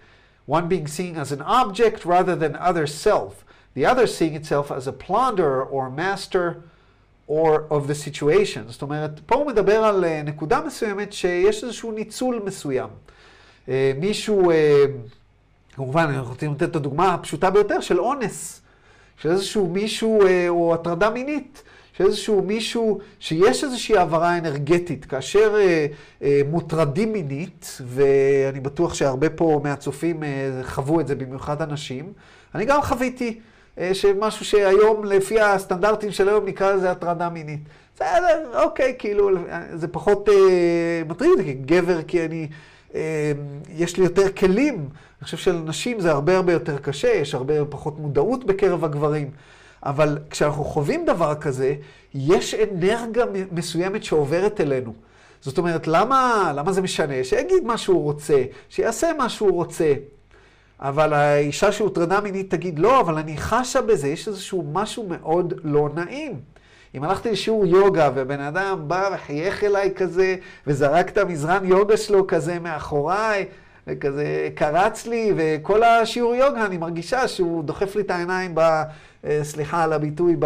[0.48, 4.86] one being seen as an object rather than other self, the other seeing itself as
[4.86, 6.62] a plunderer or master
[7.26, 8.64] or of the situation.
[8.68, 12.88] זאת אומרת, פה הוא מדבר על נקודה מסוימת שיש איזשהו ניצול מסוים.
[13.98, 14.52] מישהו,
[15.72, 18.60] כמובן, אנחנו רוצים לתת את הדוגמה הפשוטה ביותר של אונס,
[19.16, 21.62] של איזשהו מישהו או הטרדה מינית.
[21.98, 25.86] שאיזשהו מישהו, שיש איזושהי העברה אנרגטית, כאשר אה,
[26.22, 30.28] אה, מוטרדים מינית, ואני בטוח שהרבה פה מהצופים אה,
[30.62, 32.12] חוו את זה, במיוחד אנשים,
[32.54, 33.40] אני גם חוויתי
[33.78, 37.60] אה, שמשהו שהיום, לפי הסטנדרטים של היום, נקרא לזה הטרדה מינית.
[37.94, 39.30] בסדר, אוקיי, כאילו,
[39.74, 42.48] זה פחות אה, מטריד אותי כגבר, כי אני,
[42.94, 43.32] אה,
[43.76, 44.74] יש לי יותר כלים.
[44.74, 49.30] אני חושב שלנשים זה הרבה הרבה יותר קשה, יש הרבה פחות מודעות בקרב הגברים.
[49.82, 51.74] אבל כשאנחנו חווים דבר כזה,
[52.14, 54.92] יש אנרגיה מסוימת שעוברת אלינו.
[55.40, 57.24] זאת אומרת, למה, למה זה משנה?
[57.24, 59.94] שיגיד מה שהוא רוצה, שיעשה מה שהוא רוצה.
[60.80, 65.88] אבל האישה שהוטרדה מינית תגיד, לא, אבל אני חשה בזה, יש איזשהו משהו מאוד לא
[65.94, 66.40] נעים.
[66.94, 70.36] אם הלכתי לשיעור יוגה ובן אדם בא וחייך אליי כזה,
[70.66, 73.44] וזרק את המזרן יוגה שלו כזה מאחוריי,
[73.88, 78.60] וכזה קרץ לי, וכל השיעור יוגה אני מרגישה שהוא דוחף לי את העיניים ב...
[79.24, 80.36] אה, סליחה על הביטוי,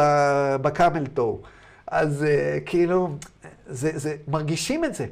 [0.63, 1.41] בקאמל טו.
[1.87, 3.09] אז אה, כאילו,
[3.67, 5.07] זה, זה, מרגישים את זה.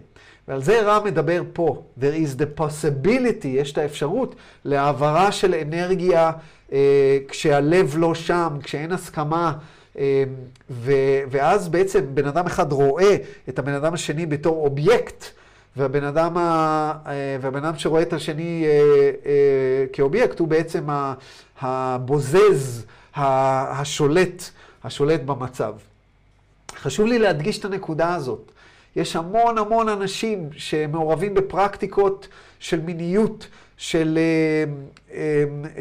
[0.49, 1.83] ועל זה רע מדבר פה.
[2.01, 6.31] There is the possibility, יש את האפשרות להעברה של אנרגיה
[6.73, 9.53] אה, כשהלב לא שם, כשאין הסכמה.
[11.31, 13.17] ואז בעצם בן אדם אחד רואה
[13.49, 15.25] את הבן אדם השני בתור אובייקט,
[15.77, 18.71] והבן אדם, ה, אה, והבן אדם שרואה את השני אה,
[19.27, 20.87] אה, כאובייקט הוא בעצם
[21.61, 24.51] הבוזז, השולט,
[24.85, 25.75] השולט במצב.
[26.77, 28.53] חשוב לי להדגיש את הנקודה הזאת.
[28.97, 32.29] יש המון המון אנשים שמעורבים בפרקטיקות
[32.59, 34.19] של מיניות, של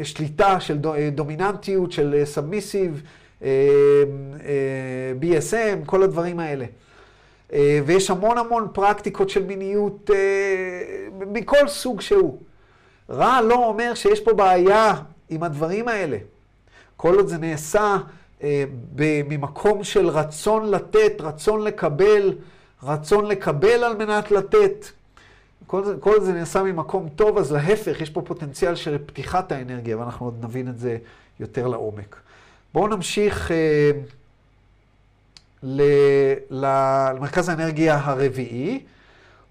[0.02, 0.78] שליטה, של
[1.12, 3.02] דומיננטיות, של סאבמיסיב,
[3.40, 3.44] uh,
[5.20, 6.64] BSM, כל הדברים האלה.
[7.50, 7.52] Uh,
[7.86, 10.14] ויש המון המון פרקטיקות של מיניות uh,
[11.26, 12.38] מכל סוג שהוא.
[13.10, 14.94] רע לא אומר שיש פה בעיה
[15.30, 16.16] עם הדברים האלה.
[16.96, 17.96] כל עוד זה נעשה
[18.40, 18.42] uh,
[18.98, 22.34] ממקום של רצון לתת, רצון לקבל,
[22.82, 24.86] רצון לקבל על מנת לתת.
[25.66, 29.98] כל זה, כל זה נעשה ממקום טוב, אז להפך, יש פה פוטנציאל של פתיחת האנרגיה,
[29.98, 30.98] ואנחנו עוד נבין את זה
[31.40, 32.16] יותר לעומק.
[32.74, 33.90] בואו נמשיך אה,
[35.62, 38.80] למרכז האנרגיה הרביעי.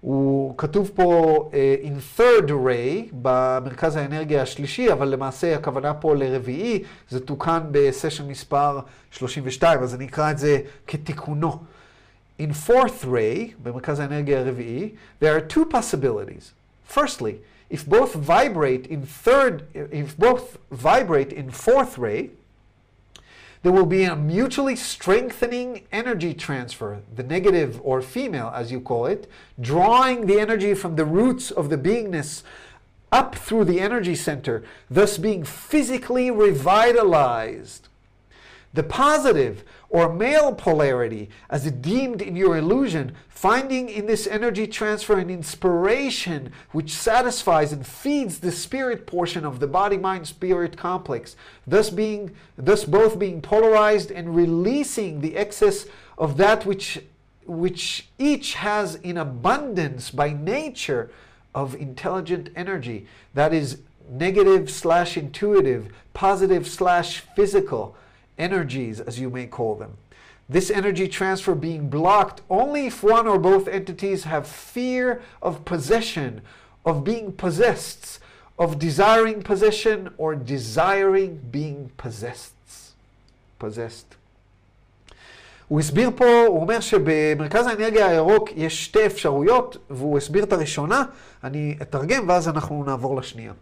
[0.00, 6.82] הוא כתוב פה uh, in third ray במרכז האנרגיה השלישי, אבל למעשה הכוונה פה לרביעי,
[7.08, 11.58] זה תוקן בסשן מספר 32, אז אני אקרא את זה כתיקונו.
[12.40, 14.90] In fourth ray, במרכז האנרגיה הרביעי,
[15.22, 16.52] there are two possibilities.
[16.96, 17.34] Firstly,
[17.70, 22.30] if both vibrate in third, if both vibrate in fourth ray,
[23.62, 29.06] there will be a mutually strengthening energy transfer, the negative or female, as you call
[29.06, 32.42] it, drawing the energy from the roots of the beingness
[33.12, 37.88] up through the energy center, thus being physically revitalized.
[38.72, 44.66] The positive or male polarity, as it deemed in your illusion, finding in this energy
[44.66, 50.76] transfer an inspiration which satisfies and feeds the spirit portion of the body mind spirit
[50.76, 51.34] complex,
[51.66, 57.00] thus being thus both being polarized and releasing the excess of that which
[57.46, 61.10] which each has in abundance by nature
[61.52, 67.96] of intelligent energy that is negative slash intuitive positive slash physical
[68.37, 69.97] energies, as you may call them.
[70.47, 76.41] This energy transfer being blocked only if one or both entities have fear of possession,
[76.85, 78.19] of being possessed,
[78.59, 82.53] of desiring possession, or desiring being possessed.
[83.59, 84.15] possessed.
[85.67, 91.03] הוא הסביר פה, הוא אומר שבמרכז האנרגיה הירוק יש שתי אפשרויות, והוא הסביר את הראשונה,
[91.43, 93.53] אני אתרגם ואז אנחנו נעבור לשנייה.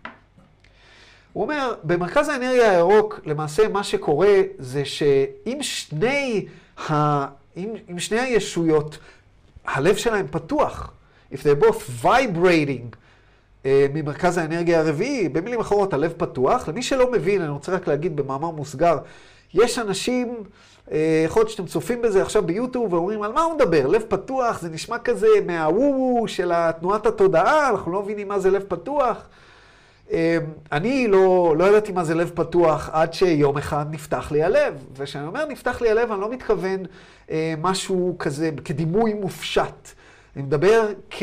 [1.32, 6.46] הוא אומר, במרכז האנרגיה הירוק, למעשה מה שקורה זה שאם שני,
[6.90, 7.26] ה...
[7.56, 8.98] אם, אם שני הישויות,
[9.66, 10.92] הלב שלהם פתוח,
[11.32, 12.96] if they're both vibrating
[13.62, 16.68] uh, ממרכז האנרגיה הרביעי, במילים אחרות, הלב פתוח.
[16.68, 18.98] למי שלא מבין, אני רוצה רק להגיד במאמר מוסגר,
[19.54, 20.34] יש אנשים,
[20.88, 20.92] uh,
[21.24, 23.86] יכול להיות שאתם צופים בזה עכשיו ביוטיוב ואומרים, על מה הוא מדבר?
[23.86, 28.64] לב פתוח, זה נשמע כזה מהוו של תנועת התודעה, אנחנו לא מבינים מה זה לב
[28.68, 29.16] פתוח.
[30.10, 30.16] אמ,
[30.72, 34.84] אני לא, לא ידעתי מה זה לב פתוח עד שיום אחד נפתח לי הלב.
[34.96, 36.82] וכשאני אומר נפתח לי הלב, אני לא מתכוון
[37.30, 39.88] אה, משהו כזה כדימוי מופשט.
[40.36, 41.22] אני מדבר כ...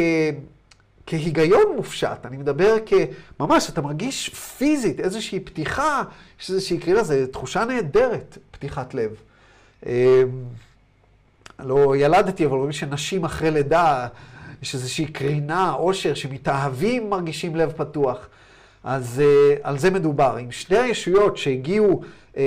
[1.08, 6.04] כהיגיון מופשט, אני מדבר כממש, אתה מרגיש פיזית איזושהי פתיחה,
[6.42, 9.12] יש איזושהי קריאה, זו תחושה נהדרת, פתיחת לב.
[9.86, 10.24] אה,
[11.60, 14.08] לא ילדתי, אבל רואים שנשים אחרי לידה,
[14.62, 18.28] יש איזושהי קרינה, עושר, שמתאהבים מרגישים לב פתוח.
[18.86, 20.36] אז uh, על זה מדובר.
[20.40, 22.02] עם שני הישויות שהגיעו
[22.34, 22.38] uh,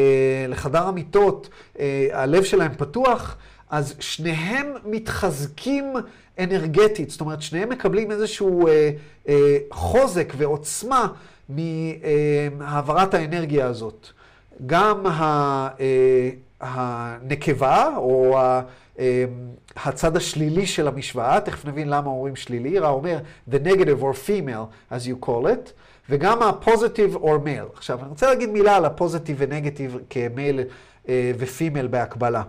[0.49, 1.79] לחדר המיטות, uh,
[2.13, 3.37] הלב שלהם פתוח,
[3.71, 5.93] אז שניהם מתחזקים
[6.39, 7.11] אנרגטית.
[7.11, 8.71] זאת אומרת, שניהם מקבלים איזשהו uh,
[9.27, 9.31] uh,
[9.71, 11.09] חוזק ועוצמה
[11.49, 14.07] מהעברת האנרגיה הזאת.
[14.67, 15.81] גם ה, uh,
[16.61, 18.63] הנקבה, או ה...
[19.77, 23.19] הצד השלילי של המשוואה, תכף נבין למה אומרים שלילי, רא אומר
[23.51, 25.71] the negative or female, as you call it,
[26.11, 27.77] וגם ה-positive or male.
[27.77, 30.61] עכשיו, אני רוצה להגיד מילה על ה-positive ו-negative כ male
[31.09, 32.43] אה, ו female בהקבלה.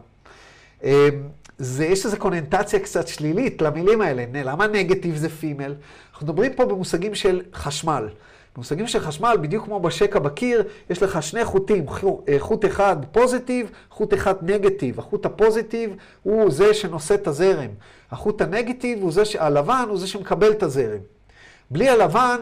[0.83, 1.09] אה,
[1.57, 4.25] זה, יש איזו קונוטציה קצת שלילית למילים האלה.
[4.33, 5.75] למה נגטיב זה female?
[6.11, 8.09] אנחנו מדברים פה במושגים של חשמל.
[8.55, 11.85] במושגים של חשמל, בדיוק כמו בשקע בקיר, יש לך שני חוטים,
[12.29, 14.99] אה, חוט אחד פוזיטיב, חוט אחד נגטיב.
[14.99, 17.69] החוט הפוזיטיב הוא זה שנושא את הזרם.
[18.11, 20.99] החוט הנגטיב הוא זה, הלבן הוא זה שמקבל את הזרם.
[21.71, 22.39] בלי הלבן,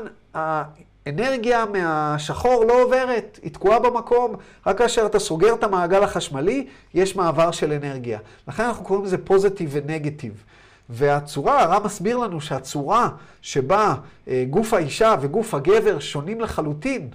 [1.07, 4.35] אנרגיה מהשחור לא עוברת, היא תקועה במקום.
[4.67, 8.19] רק כאשר אתה סוגר את המעגל החשמלי, יש מעבר של אנרגיה.
[8.47, 10.43] לכן אנחנו קוראים לזה פוזיטיב ונגטיב.
[10.89, 13.09] והצורה, הרב מסביר לנו שהצורה
[13.41, 13.95] שבה
[14.27, 17.09] אה, גוף האישה וגוף הגבר שונים לחלוטין,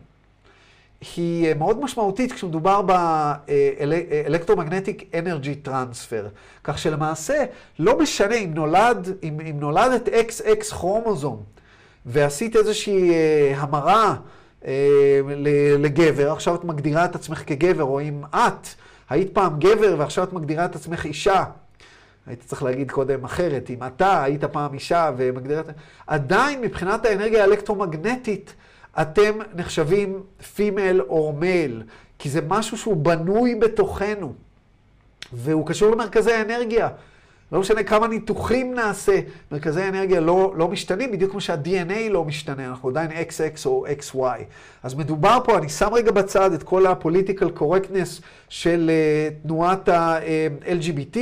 [1.16, 6.28] היא מאוד משמעותית כשמדובר באלקטרומגנטיק אנרגי טרנספר.
[6.64, 7.44] כך שלמעשה,
[7.78, 11.42] לא משנה אם נולד, אם, אם נולדת XX כרומוזום,
[12.06, 13.12] ועשית איזושהי
[13.56, 14.14] המרה
[15.78, 18.68] לגבר, עכשיו את מגדירה את עצמך כגבר, או אם את
[19.10, 21.44] היית פעם גבר ועכשיו את מגדירה את עצמך אישה,
[22.26, 25.66] היית צריך להגיד קודם אחרת, אם אתה היית פעם אישה ומגדירה את...
[26.06, 28.54] עדיין מבחינת האנרגיה האלקטרומגנטית,
[29.00, 30.22] אתם נחשבים
[30.54, 31.82] פימל או מייל,
[32.18, 34.34] כי זה משהו שהוא בנוי בתוכנו,
[35.32, 36.88] והוא קשור למרכזי האנרגיה.
[37.52, 39.20] לא משנה כמה ניתוחים נעשה,
[39.52, 44.42] מרכזי האנרגיה לא, לא משתנים, בדיוק כמו שה-DNA לא משתנה, אנחנו עדיין XX או XY.
[44.82, 51.16] אז מדובר פה, אני שם רגע בצד את כל ה-political correctness של uh, תנועת ה-LGBT,
[51.16, 51.18] uh,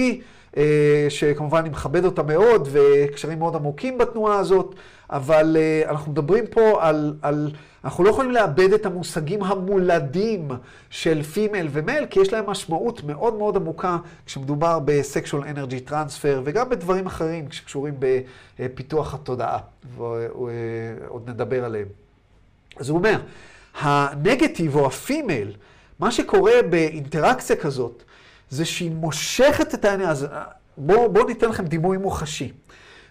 [1.09, 4.75] שכמובן אני מכבד אותה מאוד, וקשרים מאוד עמוקים בתנועה הזאת,
[5.11, 7.15] אבל uh, אנחנו מדברים פה על...
[7.23, 7.51] על
[7.85, 10.49] אנחנו לא יכולים לאבד את המושגים המולדים
[10.91, 16.69] של פימל ומייל, כי יש להם משמעות מאוד מאוד עמוקה כשמדובר בסקשואל אנרגי טרנספר, וגם
[16.69, 17.95] בדברים אחרים שקשורים
[18.59, 19.59] בפיתוח התודעה,
[19.97, 21.87] ועוד נדבר עליהם.
[22.77, 23.21] אז הוא אומר,
[23.81, 25.57] הנגטיב או ה female,
[25.99, 28.03] מה שקורה באינטראקציה כזאת,
[28.51, 30.27] זה שהיא מושכת את העניין, אז
[30.77, 32.53] בואו בוא ניתן לכם דימוי מוחשי.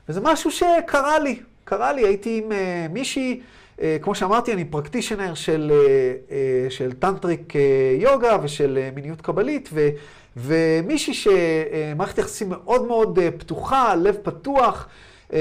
[0.10, 2.56] וזה משהו שקרה לי, קרה לי, הייתי עם uh,
[2.94, 3.42] מישהי,
[3.78, 7.56] uh, כמו שאמרתי, אני practitioner של, uh, uh, של tantric uh,
[8.02, 9.90] יוגה ושל uh, מיניות קבלית, ו,
[10.38, 14.88] ומישהי שמערכת יחסים מאוד מאוד uh, פתוחה, לב פתוח,
[15.30, 15.34] uh,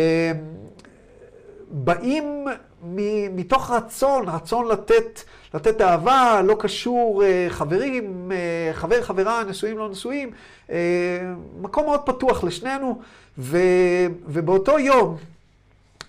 [1.71, 2.45] באים
[3.35, 5.23] מתוך רצון, רצון לתת,
[5.55, 10.31] לתת אהבה, לא קשור uh, חברים, uh, חבר, חברה, נשואים, לא נשואים,
[10.67, 10.71] uh,
[11.61, 13.01] מקום מאוד פתוח לשנינו,
[13.39, 13.59] ו,
[14.27, 15.17] ובאותו יום,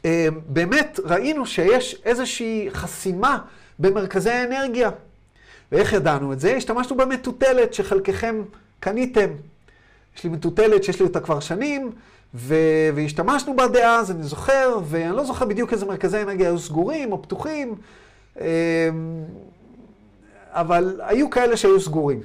[0.06, 3.40] אה, באמת ראינו שיש איזושהי חסימה
[3.80, 4.90] במרכזי האנרגיה.
[5.72, 6.56] ואיך ידענו את זה?
[6.56, 8.44] השתמשנו במטוטלת שחלקכם
[8.80, 9.30] קניתם.
[10.18, 11.92] יש לי מטוטלת שיש לי אותה כבר שנים,
[12.36, 12.56] ו...
[12.96, 17.22] והשתמשנו בה דאז, אני זוכר, ואני לא זוכר בדיוק איזה מרכזי אנרגיה היו סגורים או
[17.22, 17.76] פתוחים,
[18.42, 18.90] אה,
[20.50, 22.20] אבל היו כאלה שהיו סגורים.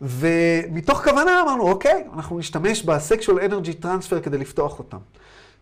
[0.00, 4.98] ומתוך כוונה אמרנו, אוקיי, אנחנו נשתמש ב-Sexual Energy Transfer כדי לפתוח אותם.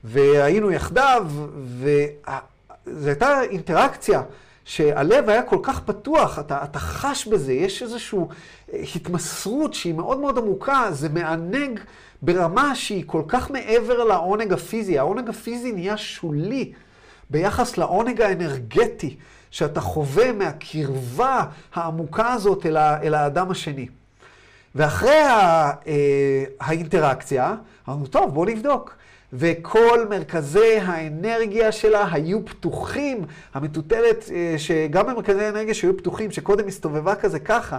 [0.05, 1.27] והיינו יחדיו,
[1.79, 4.23] וזו הייתה אינטראקציה
[4.65, 8.19] שהלב היה כל כך פתוח, אתה, אתה חש בזה, יש איזושהי
[8.73, 11.81] התמסרות שהיא מאוד מאוד עמוקה, זה מענג
[12.23, 14.99] ברמה שהיא כל כך מעבר לעונג הפיזי.
[14.99, 16.73] העונג הפיזי נהיה שולי
[17.31, 19.17] ביחס לעונג האנרגטי
[19.51, 23.89] שאתה חווה מהקרבה העמוקה הזאת אל, ה, אל האדם השני.
[24.75, 27.55] ואחרי ה, אה, האינטראקציה,
[27.89, 28.97] אמרנו, טוב, בואו נבדוק.
[29.33, 33.25] וכל מרכזי האנרגיה שלה היו פתוחים.
[33.55, 37.79] המטוטלת, אה, שגם במרכזי האנרגיה שהיו פתוחים, שקודם הסתובבה כזה ככה,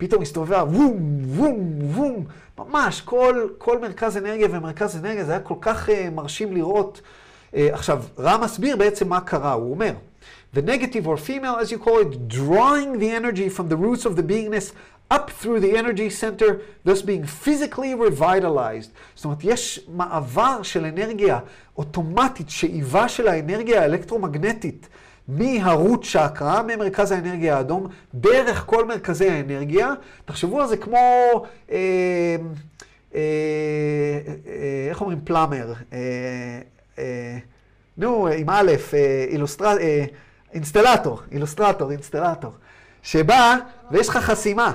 [0.00, 2.24] פתאום הסתובבה וום, וום, וום,
[2.58, 7.00] ממש, כל, כל מרכז אנרגיה ומרכז אנרגיה, זה היה כל כך uh, מרשים לראות.
[7.00, 9.92] Uh, עכשיו, רם מסביר בעצם מה קרה, הוא אומר,
[10.54, 14.16] The negative or female, as you call it, drawing the energy from the roots of
[14.16, 14.72] the beingness
[15.10, 16.50] up through the energy center,
[16.84, 18.90] thus being physically revitalized.
[19.14, 21.38] זאת אומרת, יש מעבר של אנרגיה
[21.76, 24.88] אוטומטית, שאיבה של האנרגיה האלקטרומגנטית
[25.30, 29.92] מהרות צ'קרה, ממרכז האנרגיה האדום, דרך כל מרכזי האנרגיה.
[30.24, 30.98] תחשבו על זה כמו,
[31.70, 31.76] אה,
[33.14, 33.20] אה,
[34.46, 35.72] אה, איך אומרים פלאמר?
[35.92, 35.98] אה,
[36.98, 37.38] אה,
[37.96, 39.78] נו, עם א', אה, אילוסטר...
[39.78, 40.04] אה,
[40.54, 42.50] אינסטלטור, אילוסטרטור, אינסטלטור,
[43.02, 43.56] שבא
[43.90, 44.72] ויש לך חסימה.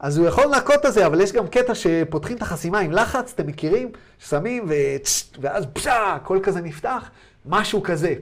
[0.00, 3.32] אז הוא יכול לנקות את זה, אבל יש גם קטע שפותחים את החסימה עם לחץ,
[3.34, 3.92] אתם מכירים?
[4.18, 4.72] שמים ו...
[5.40, 7.10] ואז פשע, הכל כזה נפתח,
[7.46, 8.14] משהו כזה.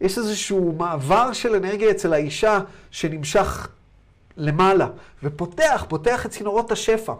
[0.00, 2.58] יש איזשהו מעבר של אנרגיה אצל האישה
[2.90, 3.68] שנמשך
[4.36, 4.88] למעלה,
[5.22, 7.12] ופותח, פותח את צינורות השפע.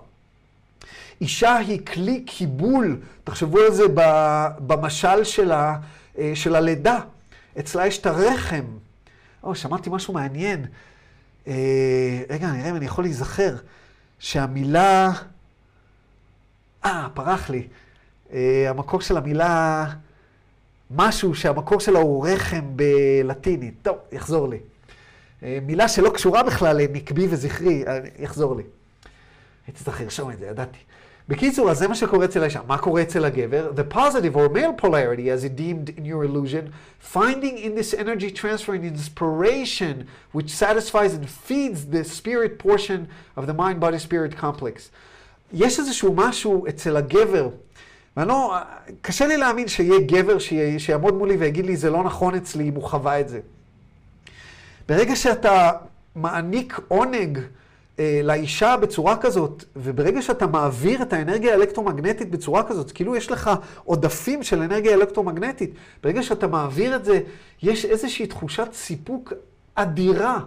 [1.21, 3.85] אישה היא כלי קיבול, תחשבו על זה
[4.59, 5.77] במשל של, ה,
[6.19, 7.01] אה, של הלידה.
[7.59, 8.65] אצלה יש את הרחם.
[9.43, 10.67] או, שמעתי משהו מעניין.
[11.47, 13.57] אה, רגע, נראה אם אני יכול להיזכר.
[14.19, 15.11] שהמילה...
[16.85, 17.69] אה, פרח לי.
[18.33, 19.87] אה, המקור של המילה...
[20.91, 23.75] משהו שהמקור שלה הוא רחם בלטינית.
[23.83, 24.59] טוב, יחזור לי.
[25.43, 28.63] אה, מילה שלא קשורה בכלל לנקבי וזכרי, אה, יחזור לי.
[29.67, 30.79] הייתי צריך לרשום את זה, ידעתי.
[31.29, 32.61] בקיצור, אז זה מה שקורה אצל האישה.
[32.67, 33.73] מה קורה אצל הגבר?
[33.77, 36.73] The positive or male polarity, as it deemed in your illusion,
[37.15, 39.95] finding in this energy transfer an inspiration
[40.35, 44.91] which satisfies and feeds the spirit portion of the mind-body-spirit complex.
[45.53, 47.49] יש איזשהו משהו אצל הגבר,
[48.21, 48.55] ואני לא,
[49.01, 50.37] קשה לי להאמין שיהיה גבר
[50.79, 53.41] שיעמוד מולי ויגיד לי, זה לא נכון אצלי אם הוא חווה את זה.
[54.89, 55.71] ברגע שאתה
[56.15, 57.39] מעניק עונג
[57.99, 63.51] אה, לאישה בצורה כזאת, וברגע שאתה מעביר את האנרגיה האלקטרומגנטית בצורה כזאת, כאילו יש לך
[63.85, 67.21] עודפים של אנרגיה אלקטרומגנטית, ברגע שאתה מעביר את זה,
[67.63, 69.33] יש איזושהי תחושת סיפוק
[69.75, 70.39] אדירה.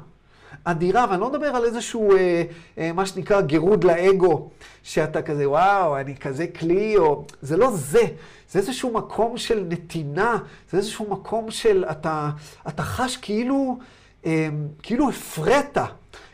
[0.64, 2.44] אדירה, ואני לא מדבר על איזשהו, אה,
[2.78, 4.50] אה, מה שנקרא, גירוד לאגו,
[4.84, 7.26] שאתה כזה, וואו, אני כזה כלי, או...
[7.42, 8.04] זה לא זה.
[8.52, 10.38] זה איזשהו מקום של נתינה,
[10.72, 12.30] זה איזשהו מקום של, אתה,
[12.68, 13.78] אתה חש כאילו,
[14.26, 14.50] אה,
[14.84, 15.78] כאילו הפרעת,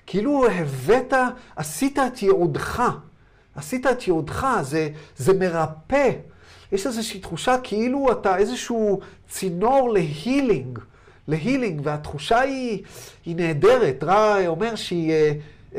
[0.06, 1.14] כאילו הבאת,
[1.56, 2.84] עשית את ייעודך.
[3.56, 6.12] עשית את ייעודך, זה, זה מרפא.
[6.72, 9.00] יש איזושהי תחושה כאילו אתה איזשהו
[9.30, 10.80] צינור להילינג.
[11.30, 12.84] להילינג, והתחושה היא,
[13.26, 14.04] היא נהדרת.
[14.04, 15.78] רע אומר שהיא uh, um,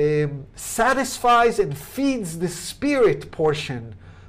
[0.57, 3.83] satisfies and feeds the spirit portion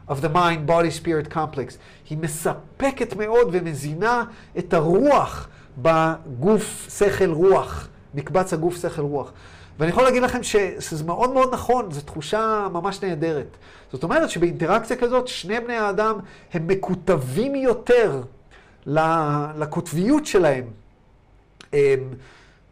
[0.08, 1.78] of the mind, body, spirit complex.
[2.10, 4.24] היא מספקת מאוד ומזינה
[4.58, 5.48] את הרוח
[5.78, 9.32] בגוף, שכל, רוח, מקבץ הגוף, שכל, רוח.
[9.80, 13.58] ואני יכול להגיד לכם שזה מאוד מאוד נכון, זו תחושה ממש נהדרת.
[13.92, 16.20] זאת אומרת שבאינטראקציה כזאת, שני בני האדם
[16.54, 18.22] הם מקוטבים יותר
[19.56, 20.81] לקוטביות שלהם.
[21.74, 21.80] אמ,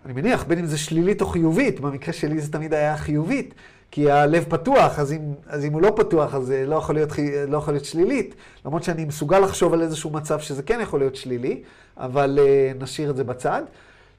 [0.06, 3.54] אני מניח, בין אם זה שלילית או חיובית, במקרה שלי זה תמיד היה חיובית,
[3.92, 7.10] כי הלב פתוח, אז אם, אז אם הוא לא פתוח, אז זה לא יכול, להיות,
[7.48, 8.36] לא יכול להיות שלילית.
[8.66, 11.64] למרות שאני מסוגל לחשוב על איזשהו מצב שזה כן יכול להיות שלילי,
[11.98, 13.64] אבל uh, נשאיר את זה בצד.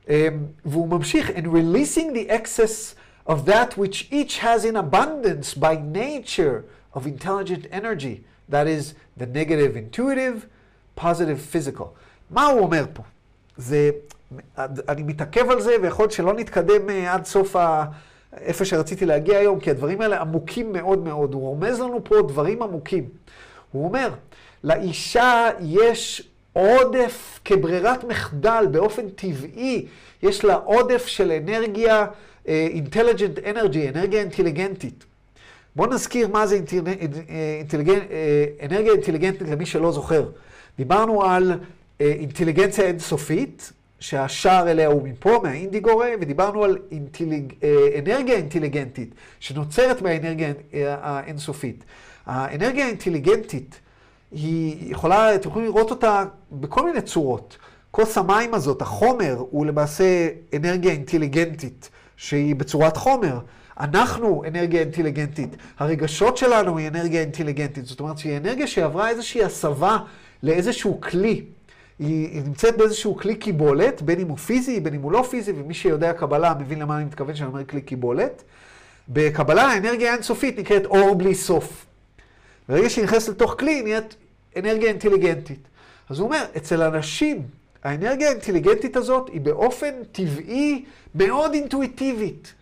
[0.07, 0.11] Um,
[0.64, 2.95] והוא ממשיך, and releasing the excess
[3.31, 6.64] of that which each has in abundance by nature
[6.95, 10.47] of intelligent energy, that is the negative intuitive,
[10.97, 11.87] positive physical.
[12.31, 13.03] מה הוא אומר פה?
[13.57, 13.91] זה
[14.89, 17.85] אני מתעכב על זה, ויכול להיות שלא נתקדם אה, עד סוף ה...
[18.37, 21.35] איפה שרציתי להגיע היום, כי הדברים האלה עמוקים מאוד מאוד.
[21.35, 23.05] הוא רומז לנו פה דברים עמוקים.
[23.72, 24.11] הוא אומר,
[24.64, 29.87] לאישה יש עודף כברירת מחדל, באופן טבעי,
[30.22, 32.07] יש לה עודף של אנרגיה,
[32.47, 35.05] אינטליגנט uh, אנרגי, אנרגיה אינטליגנטית.
[35.76, 36.89] בואו נזכיר מה זה אינטליג...
[37.59, 37.99] אינטליגנ...
[38.62, 40.28] אנרגיה אינטליגנטית למי שלא זוכר.
[40.78, 41.53] דיברנו על
[42.01, 47.53] אינטליגנציה אינסופית, שהשער אליה הוא מפה, מהאינדיגו ריי, ודיברנו על אינטליג...
[47.63, 51.85] אה, אנרגיה אינטליגנטית, שנוצרת מהאנרגיה האינסופית.
[52.27, 53.81] האנרגיה האינטליגנטית,
[54.33, 57.59] היא יכולה, אתם יכולים לראות אותה בכל מיני צורות.
[57.91, 63.39] כוס המים הזאת, החומר, הוא למעשה אנרגיה אינטליגנטית, שהיא בצורת חומר.
[63.81, 67.87] אנחנו אנרגיה אינטליגנטית, הרגשות שלנו היא אנרגיה אינטליגנטית.
[67.87, 69.99] זאת אומרת שהיא אנרגיה שעברה איזושהי הסבה
[70.43, 71.45] לאיזשהו כלי.
[72.01, 75.75] היא נמצאת באיזשהו כלי קיבולת, בין אם הוא פיזי, בין אם הוא לא פיזי, ומי
[75.75, 78.43] שיודע קבלה מבין למה אני מתכוון כשאני אומר כלי קיבולת.
[79.09, 81.87] בקבלה האנרגיה האינסופית נקראת אור בלי סוף.
[82.69, 84.17] ברגע שהיא נכנסת לתוך כלי, היא נהיית
[84.57, 85.69] אנרגיה אינטליגנטית.
[86.09, 87.43] אז הוא אומר, אצל אנשים,
[87.85, 90.85] האנרגיה האינטליגנטית הזאת היא באופן טבעי
[91.15, 92.55] מאוד אינטואיטיבית.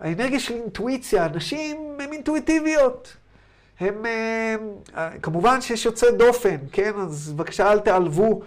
[0.00, 3.16] האנרגיה של אינטואיציה, אנשים הם אינטואיטיביות.
[3.80, 4.06] הם,
[4.96, 6.92] אה, כמובן שיש יוצא דופן, כן?
[6.96, 8.46] אז בבקשה אל תעלבו אה,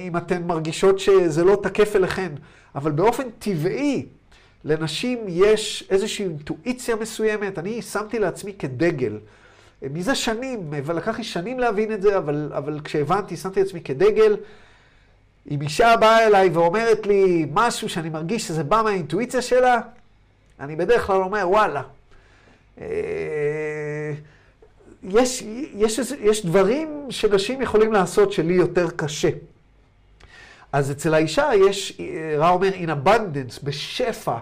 [0.00, 2.32] אם אתן מרגישות שזה לא תקף אליכן,
[2.74, 4.06] אבל באופן טבעי,
[4.64, 7.58] לנשים יש איזושהי אינטואיציה מסוימת.
[7.58, 9.18] אני שמתי לעצמי כדגל.
[9.82, 14.36] מזה שנים, ולקח לי שנים להבין את זה, אבל, אבל כשהבנתי, שמתי לעצמי כדגל.
[15.50, 19.80] אם אישה באה אליי ואומרת לי משהו שאני מרגיש שזה בא מהאינטואיציה שלה,
[20.60, 21.82] אני בדרך כלל אומר, וואלה.
[25.04, 25.42] אה, יש,
[25.74, 29.30] יש, יש דברים שנשים יכולים לעשות שלי יותר קשה.
[30.72, 32.00] אז אצל האישה יש,
[32.38, 34.36] רע אומר, in abundance, בשפע,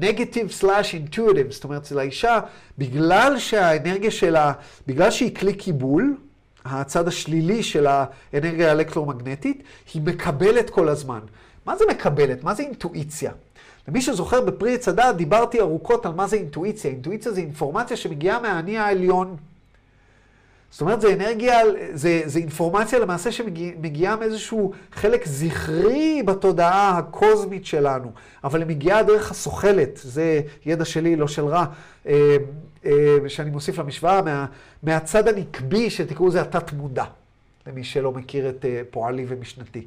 [0.00, 2.40] negative slash intuitive, זאת אומרת, אצל האישה,
[2.78, 4.52] בגלל שהאנרגיה שלה,
[4.86, 6.16] בגלל שהיא כלי קיבול,
[6.64, 9.62] הצד השלילי של האנרגיה האלקטרומגנטית,
[9.94, 11.20] היא מקבלת כל הזמן.
[11.66, 12.44] מה זה מקבלת?
[12.44, 13.32] מה זה אינטואיציה?
[13.88, 16.90] למי שזוכר בפרי עץ הדעת דיברתי ארוכות על מה זה אינטואיציה.
[16.90, 19.36] אינטואיציה זה אינפורמציה שמגיעה מהאני העליון.
[20.74, 21.58] זאת אומרת, זה אנרגיה,
[21.92, 28.12] זה, זה אינפורמציה למעשה שמגיעה מאיזשהו חלק זכרי בתודעה הקוזמית שלנו,
[28.44, 31.64] אבל היא מגיעה דרך הסוכלת, זה ידע שלי, לא של רע,
[32.06, 32.36] אה,
[32.84, 34.46] אה, שאני מוסיף למשוואה, מה,
[34.82, 37.04] מהצד הנקבי, שתקראו לזה התת-מודע,
[37.66, 39.86] למי שלא מכיר את אה, פועלי ומשנתי.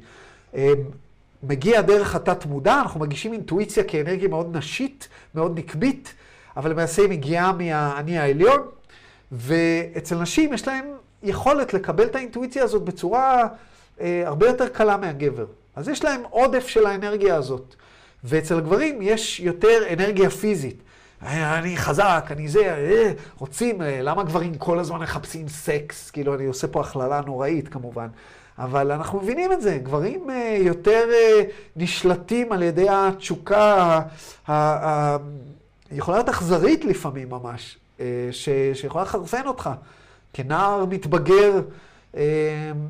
[1.42, 6.14] מגיע דרך התת-מודע, אנחנו מגישים אינטואיציה כאנרגיה מאוד נשית, מאוד נקבית,
[6.56, 8.60] אבל למעשה היא מגיעה מהאני העליון.
[9.32, 10.84] ואצל נשים יש להן
[11.22, 13.48] יכולת לקבל את האינטואיציה הזאת בצורה
[14.00, 15.46] אה, הרבה יותר קלה מהגבר.
[15.76, 17.74] אז יש להם עודף של האנרגיה הזאת.
[18.24, 20.82] ואצל הגברים יש יותר אנרגיה פיזית.
[21.22, 26.10] אני חזק, אני זה, אה, רוצים, אה, למה גברים כל הזמן מחפשים סקס?
[26.10, 28.08] כאילו, אני עושה פה הכללה נוראית כמובן.
[28.58, 30.30] אבל אנחנו מבינים את זה, גברים
[30.60, 31.04] יותר
[31.76, 34.00] נשלטים על ידי התשוקה,
[35.92, 37.78] יכולה להיות אכזרית לפעמים ממש,
[38.74, 39.70] שיכולה לחרפן אותך.
[40.32, 41.60] כנער מתבגר,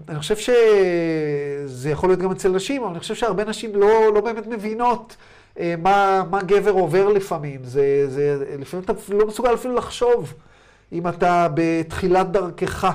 [0.08, 4.20] אני חושב שזה יכול להיות גם אצל נשים, אבל אני חושב שהרבה נשים לא, לא
[4.20, 5.16] באמת מבינות
[5.58, 7.60] אה, מה, מה גבר עובר לפעמים.
[7.64, 10.34] זה, זה, לפעמים אתה לא מסוגל אפילו לחשוב
[10.92, 12.90] אם אתה בתחילת דרכך.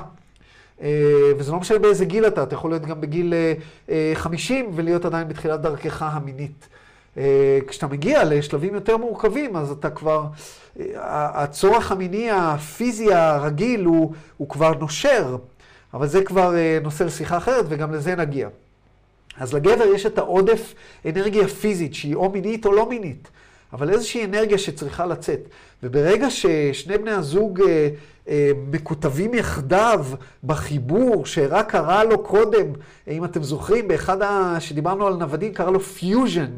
[0.84, 3.34] אה, וזה לא משנה באיזה גיל אתה, אתה יכול להיות גם בגיל
[4.14, 6.68] 50 אה, ולהיות עדיין בתחילת דרכך המינית.
[7.66, 10.26] כשאתה מגיע לשלבים יותר מורכבים, אז אתה כבר,
[10.96, 15.36] הצורך המיני הפיזי הרגיל הוא, הוא כבר נושר,
[15.94, 18.48] אבל זה כבר נושא לשיחה אחרת וגם לזה נגיע.
[19.38, 20.74] אז לגבר יש את העודף
[21.06, 23.28] אנרגיה פיזית, שהיא או מינית או לא מינית,
[23.74, 25.40] אבל איזושהי אנרגיה שצריכה לצאת.
[25.82, 27.88] וברגע ששני בני הזוג אה,
[28.28, 30.06] אה, מקוטבים יחדיו
[30.44, 32.66] בחיבור שרא קרא לו קודם,
[33.08, 34.56] אם אתם זוכרים, באחד ה...
[34.60, 36.50] שדיברנו על נוודים, קרא לו פיוז'ן.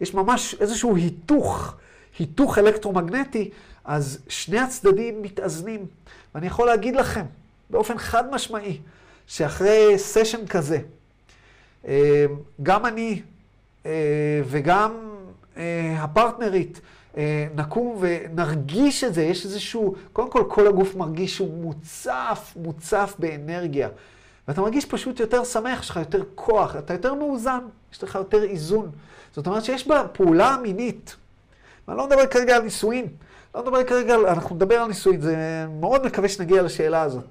[0.00, 1.74] יש ממש איזשהו היתוך,
[2.18, 3.50] היתוך אלקטרומגנטי,
[3.84, 5.86] אז שני הצדדים מתאזנים.
[6.34, 7.24] ואני יכול להגיד לכם,
[7.70, 8.78] באופן חד משמעי,
[9.26, 10.78] שאחרי סשן כזה,
[11.88, 12.26] אה,
[12.62, 13.22] גם אני
[13.86, 13.90] אה,
[14.46, 15.19] וגם אה,
[15.98, 16.80] הפרטנרית
[17.54, 23.88] נקום ונרגיש את זה, יש איזשהו, קודם כל כל הגוף מרגיש שהוא מוצף, מוצף באנרגיה.
[24.48, 27.60] ואתה מרגיש פשוט יותר שמח, יש לך יותר כוח, אתה יותר מאוזן,
[27.92, 28.90] יש לך יותר איזון.
[29.32, 31.16] זאת אומרת שיש בה פעולה מינית.
[31.88, 33.06] ואני לא מדבר כרגע על נישואין,
[33.54, 35.36] לא מדבר כרגע אנחנו נדבר על נישואין, זה
[35.80, 37.24] מאוד מקווה שנגיע לשאלה הזאת.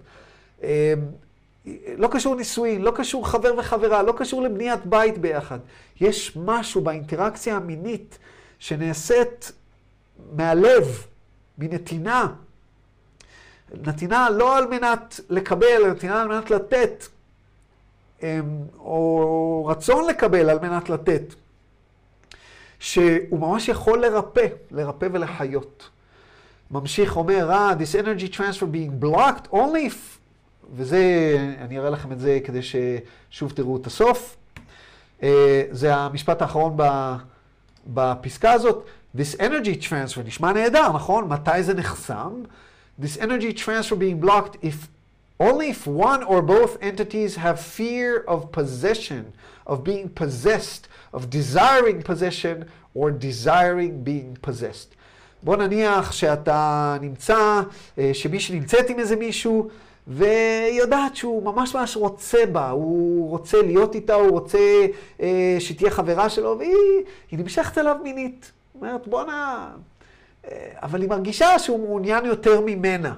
[1.98, 5.60] לא קשור נישואין, לא קשור חבר וחברה, לא קשור לבניית בית ביחד.
[6.02, 8.18] יש משהו באינטראקציה המינית
[8.60, 9.52] שנעשית
[10.36, 11.06] מהלב,
[11.58, 12.28] מנתינה.
[13.74, 17.06] נתינה לא על מנת לקבל, נתינה על מנת לתת,
[18.24, 18.28] אמ,
[18.80, 21.34] או רצון לקבל על מנת לתת,
[22.80, 25.90] שהוא ממש יכול לרפא, לרפא ולחיות.
[26.72, 30.19] ממשיך אומר, ah, this energy transfer being blocked only if
[30.76, 31.02] וזה,
[31.62, 34.38] אני אראה לכם את זה כדי ששוב תראו את הסוף.
[35.24, 36.78] אה, זה המשפט האחרון
[37.88, 38.86] בפסקה הזאת.
[39.18, 41.28] This energy transfer, נשמע נהדר, נכון?
[41.28, 42.44] מתי זה נחסם?
[43.02, 44.88] This energy transfer being blocked if
[45.40, 49.24] only if one or both entities have fear of possession,
[49.66, 54.96] of being possessed, of desiring possession, or desiring being possessed.
[55.44, 57.62] בוא נניח שאתה נמצא,
[57.98, 59.70] אה, שמי שנמצאת עם איזה מישהו,
[60.08, 64.86] והיא יודעת שהוא ממש ממש רוצה בה, הוא רוצה להיות איתה, הוא רוצה
[65.22, 68.52] אה, שתהיה חברה שלו, והיא נמשכת אליו מינית.
[68.76, 69.70] אומרת, בואנה...
[70.48, 73.14] אה, אבל היא מרגישה שהוא מעוניין יותר ממנה.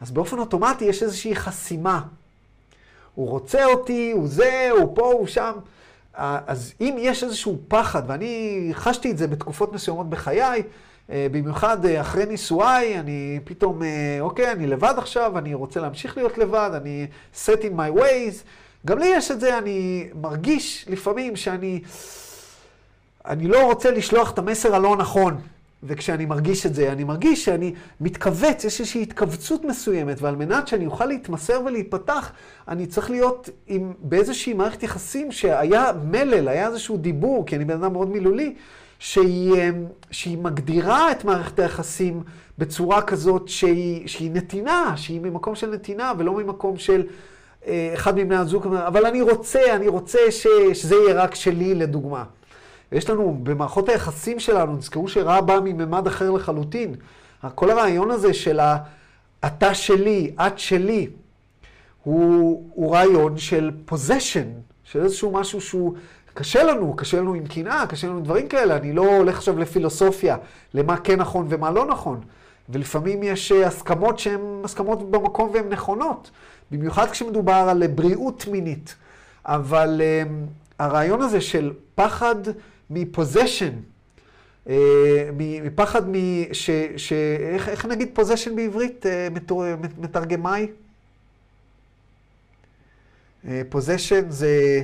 [0.00, 2.02] אז באופן אוטומטי יש איזושהי חסימה.
[3.14, 5.52] הוא רוצה אותי, הוא זה, הוא פה, הוא שם.
[6.16, 10.62] אז אם יש איזשהו פחד, ואני חשתי את זה בתקופות מסוימות בחיי,
[11.08, 16.38] במיוחד אה, אחרי נישואיי, אני פתאום, אה, אוקיי, אני לבד עכשיו, אני רוצה להמשיך להיות
[16.38, 17.06] לבד, אני
[17.44, 18.34] set in my ways.
[18.86, 21.80] גם לי יש את זה, אני מרגיש לפעמים שאני
[23.26, 25.36] אני לא רוצה לשלוח את המסר הלא נכון.
[25.86, 30.86] וכשאני מרגיש את זה, אני מרגיש שאני מתכווץ, יש איזושהי התכווצות מסוימת, ועל מנת שאני
[30.86, 32.32] אוכל להתמסר ולהיפתח,
[32.68, 37.82] אני צריך להיות עם, באיזושהי מערכת יחסים שהיה מלל, היה איזשהו דיבור, כי אני בן
[37.82, 38.54] אדם מאוד מילולי,
[39.04, 42.22] שהיא, אמ, שהיא מגדירה את מערכת היחסים
[42.58, 47.06] בצורה כזאת שהיא, שהיא נתינה, שהיא ממקום של נתינה ולא ממקום של
[47.66, 52.24] אה, אחד מבני הזוג, אבל אני רוצה, אני רוצה ש, שזה יהיה רק שלי, לדוגמה.
[52.92, 56.94] יש לנו, במערכות היחסים שלנו, נזכרו שרע בא מממד אחר לחלוטין.
[57.54, 61.08] כל הרעיון הזה של ה"אתה שלי", "את שלי",
[62.04, 64.48] הוא, הוא רעיון של פוזיישן,
[64.84, 65.94] של איזשהו משהו שהוא
[66.34, 68.76] קשה לנו, קשה לנו עם קנאה, קשה לנו עם דברים כאלה.
[68.76, 70.36] אני לא הולך עכשיו לפילוסופיה,
[70.74, 72.20] למה כן נכון ומה לא נכון.
[72.68, 76.30] ולפעמים יש אה, הסכמות שהן הסכמות במקום והן נכונות,
[76.70, 78.94] במיוחד כשמדובר על בריאות מינית.
[79.46, 80.28] אבל um,
[80.78, 82.36] הרעיון הזה של פחד
[82.90, 83.72] מפוזיישן,
[84.66, 84.70] uh,
[85.38, 86.14] מפחד מ...
[86.52, 87.12] ש, ש,
[87.54, 89.56] איך, איך נגיד פוזיישן בעברית, uh,
[89.98, 90.66] מתרגמאי?
[93.68, 94.82] פוזיישן uh, זה...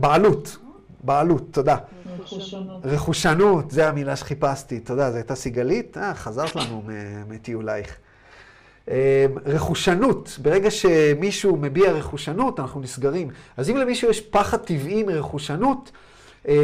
[0.00, 0.56] בעלות,
[1.04, 1.76] בעלות, תודה.
[2.18, 2.86] רכושנות.
[2.86, 5.98] רכושנות, זה המילה שחיפשתי, תודה, זו הייתה סיגלית?
[5.98, 6.82] אה, חזרת לנו
[7.28, 7.98] מטיולייך.
[8.88, 8.94] אמ,
[9.46, 13.28] רכושנות, ברגע שמישהו מביע רכושנות, אנחנו נסגרים.
[13.56, 15.90] אז אם למישהו יש פחד טבעי מרכושנות,
[16.48, 16.54] אמ,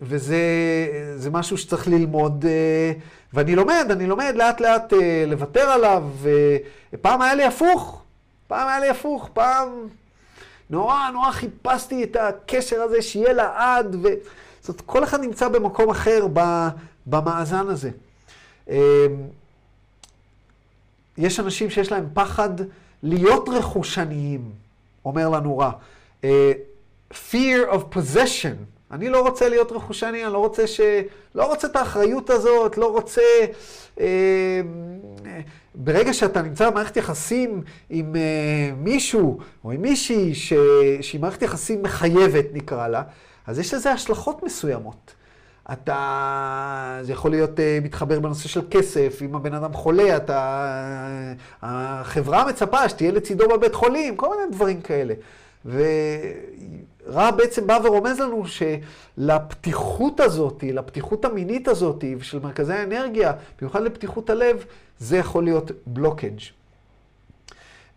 [0.00, 2.92] וזה משהו שצריך ללמוד, אה,
[3.32, 6.04] ואני לומד, אני לומד לאט לאט אה, לוותר עליו.
[6.92, 8.02] ופעם היה לי הפוך,
[8.46, 9.68] פעם היה לי הפוך, פעם
[10.70, 13.96] נורא נורא חיפשתי את הקשר הזה שיהיה לעד,
[14.60, 16.26] זאת אומרת, כל אחד נמצא במקום אחר
[17.06, 17.90] במאזן הזה.
[21.18, 22.50] יש אנשים שיש להם פחד
[23.02, 24.50] להיות רכושניים,
[25.04, 25.70] אומר לנו רע.
[27.12, 28.56] fear of possession.
[28.90, 30.80] אני לא רוצה להיות רכושני, אני לא רוצה ש...
[31.34, 33.22] לא רוצה את האחריות הזאת, לא רוצה...
[34.00, 34.60] אה,
[35.80, 40.52] ברגע שאתה נמצא במערכת יחסים עם אה, מישהו או עם מישהי ש...
[41.00, 43.02] שהיא מערכת יחסים מחייבת, נקרא לה,
[43.46, 45.14] אז יש לזה השלכות מסוימות.
[45.72, 52.48] אתה, זה יכול להיות uh, מתחבר בנושא של כסף, אם הבן אדם חולה, אתה, החברה
[52.48, 55.14] מצפה שתהיה לצידו בבית חולים, כל מיני דברים כאלה.
[55.66, 64.30] ורע בעצם בא ורומז לנו שלפתיחות הזאת, לפתיחות המינית הזאת ושל מרכזי האנרגיה, במיוחד לפתיחות
[64.30, 64.64] הלב,
[64.98, 66.38] זה יכול להיות בלוקג'.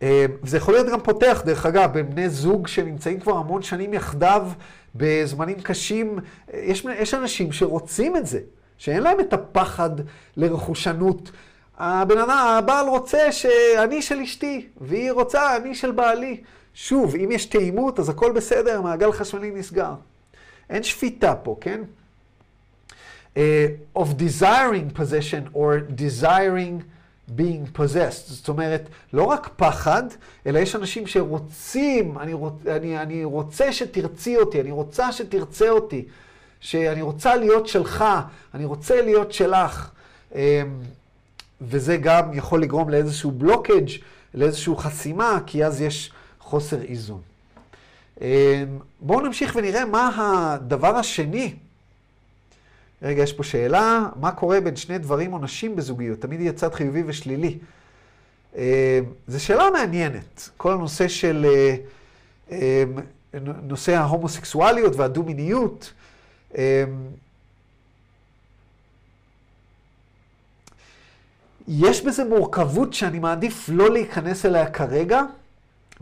[0.02, 3.94] אה, זה יכול להיות גם פותח, דרך אגב, בין בני זוג שנמצאים כבר המון שנים
[3.94, 4.48] יחדיו
[4.96, 6.20] בזמנים קשים.
[6.54, 8.40] יש, יש אנשים שרוצים את זה,
[8.78, 9.90] שאין להם את הפחד
[10.38, 11.32] לרכושנות.
[11.78, 16.42] הבן אדם, הבעל רוצה שאני של אשתי, והיא רוצה אני של בעלי.
[16.74, 19.94] שוב, אם יש תאימות, אז הכל בסדר, מעגל חשמלי נסגר.
[20.70, 21.82] אין שפיטה פה, כן?
[23.36, 23.42] Uh,
[23.96, 26.84] of desiring possession or desiring
[27.38, 28.28] being possessed.
[28.28, 28.82] זאת אומרת,
[29.14, 30.04] לא רק פחד,
[30.46, 36.06] אלא יש אנשים שרוצים, אני, רוצ, אני, אני רוצה שתרצי אותי, אני רוצה שתרצה אותי,
[36.60, 38.06] שאני רוצה להיות שלך,
[38.54, 39.90] אני רוצה להיות שלך.
[40.32, 40.36] Um,
[41.62, 43.90] וזה גם יכול לגרום לאיזשהו בלוקג',
[44.34, 47.22] לאיזושהי חסימה, כי אז יש חוסר איזון.
[48.22, 48.28] אמ,
[49.02, 50.10] בואו נמשיך ונראה מה
[50.54, 51.54] הדבר השני.
[53.02, 56.22] רגע, יש פה שאלה, מה קורה בין שני דברים או נשים בזוגיות?
[56.22, 57.58] תמיד יהיה צד חיובי ושלילי.
[58.56, 58.62] אמ,
[59.28, 61.76] זו שאלה מעניינת, כל הנושא של אה,
[62.52, 62.58] אמ,
[63.64, 65.94] נושא ההומוסקסואליות והדו-מיניות.
[71.68, 75.22] יש בזה מורכבות שאני מעדיף לא להיכנס אליה כרגע.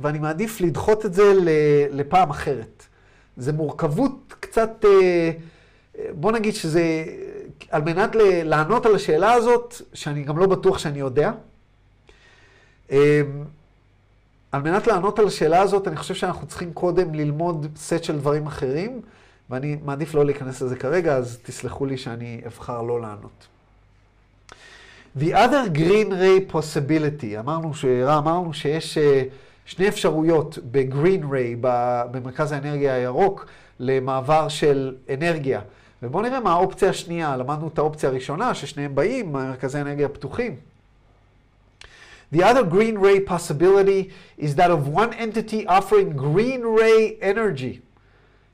[0.01, 1.23] ואני מעדיף לדחות את זה
[1.91, 2.85] לפעם אחרת.
[3.37, 5.31] זה מורכבות קצת, אה,
[6.13, 7.05] בוא נגיד שזה,
[7.69, 11.31] על מנת לענות על השאלה הזאת, שאני גם לא בטוח שאני יודע,
[12.91, 13.21] אה,
[14.51, 18.47] על מנת לענות על השאלה הזאת, אני חושב שאנחנו צריכים קודם ללמוד סט של דברים
[18.47, 19.01] אחרים,
[19.49, 23.47] ואני מעדיף לא להיכנס לזה כרגע, אז תסלחו לי שאני אבחר לא לענות.
[25.19, 27.85] The other green ray possibility, אמרנו, ש...
[27.85, 28.97] אמרנו שיש...
[28.97, 29.01] Uh,
[29.69, 31.55] שני אפשרויות בגרין ריי,
[32.11, 33.45] במרכז האנרגיה הירוק,
[33.79, 35.61] למעבר של אנרגיה.
[36.02, 37.36] ובואו נראה מה האופציה השנייה.
[37.36, 40.56] למדנו את האופציה הראשונה, ששניהם באים ממרכזי אנרגיה פתוחים.
[42.32, 47.80] The other green ray possibility is that of one entity offering green ray energy,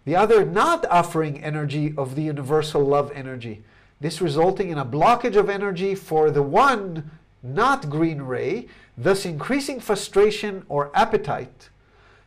[0.04, 3.62] the other not offering energy of the universal love energy.
[4.00, 7.10] This resulting in a blockage of energy for the one
[7.42, 11.70] not green ray, thus increasing frustration or appetite,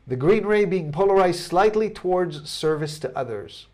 [0.07, 3.67] the green ray being polarized slightly towards service to others.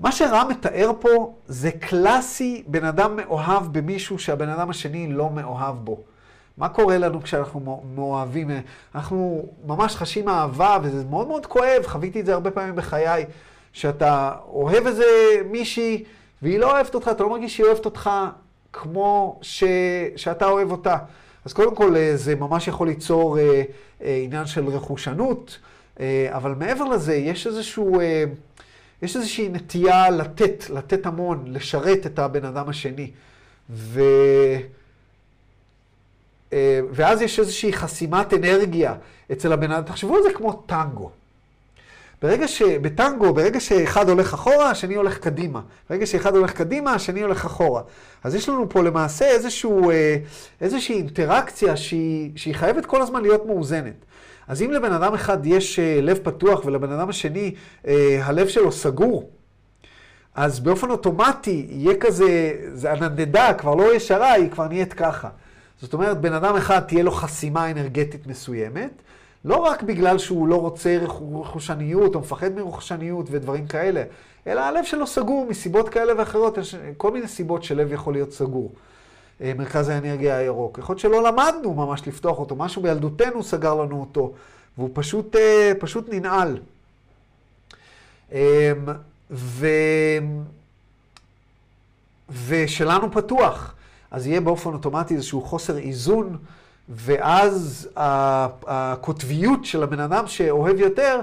[0.00, 5.76] מה שרם מתאר פה זה קלאסי בן אדם מאוהב במישהו שהבן אדם השני לא מאוהב
[5.76, 6.00] בו.
[6.58, 8.50] מה קורה לנו כשאנחנו מאוהבים?
[8.94, 13.24] אנחנו ממש חשים אהבה, וזה מאוד מאוד כואב, חוויתי את זה הרבה פעמים בחיי,
[13.72, 15.04] שאתה אוהב איזה
[15.50, 16.04] מישהי,
[16.42, 18.10] והיא לא אוהבת אותך, אתה לא מרגיש שהיא אוהבת אותך
[18.72, 19.64] כמו ש...
[20.16, 20.96] שאתה אוהב אותה.
[21.44, 23.62] אז קודם כל אה, זה ממש יכול ליצור אה,
[24.02, 25.58] אה, עניין של רכושנות,
[26.28, 28.00] אבל מעבר לזה יש איזשהו,
[29.02, 33.10] יש איזושהי נטייה לתת, לתת המון, לשרת את הבן אדם השני.
[33.70, 34.00] ו...
[36.52, 38.94] אה, ואז יש איזושהי חסימת אנרגיה
[39.32, 39.82] אצל הבן אדם.
[39.82, 41.10] תחשבו על זה כמו טנגו.
[42.22, 42.62] ברגע ש...
[42.62, 45.60] בטנגו, ברגע שאחד הולך אחורה, השני הולך קדימה.
[45.90, 47.82] ברגע שאחד הולך קדימה, השני הולך אחורה.
[48.24, 50.16] אז יש לנו פה למעשה איזשהו, אה,
[50.60, 54.04] איזושהי אינטראקציה שהיא, שהיא חייבת כל הזמן להיות מאוזנת.
[54.48, 57.54] אז אם לבן אדם אחד יש אה, לב פתוח ולבן אדם השני
[57.86, 59.30] אה, הלב שלו סגור,
[60.34, 65.28] אז באופן אוטומטי יהיה כזה, זה הנדנדה כבר לא ישרה, היא כבר נהיית ככה.
[65.80, 68.90] זאת אומרת, בן אדם אחד תהיה לו חסימה אנרגטית מסוימת,
[69.44, 70.98] לא רק בגלל שהוא לא רוצה
[71.32, 74.02] רכושניות או מפחד מרכושניות ודברים כאלה,
[74.46, 78.72] אלא הלב שלו סגור מסיבות כאלה ואחרות, יש כל מיני סיבות שלב יכול להיות סגור.
[79.42, 80.78] אה, מרכז האנרגיה הירוק.
[80.78, 84.32] יכול להיות שלא למדנו ממש לפתוח אותו, משהו בילדותנו סגר לנו אותו,
[84.78, 86.58] והוא פשוט, אה, פשוט ננעל.
[88.32, 88.38] אמ,
[89.30, 89.66] ו...
[92.46, 93.74] ושלנו פתוח.
[94.10, 96.36] אז יהיה באופן אוטומטי איזשהו חוסר איזון,
[96.88, 97.88] ואז
[98.66, 101.20] הקוטביות של הבן אדם שאוהב יותר,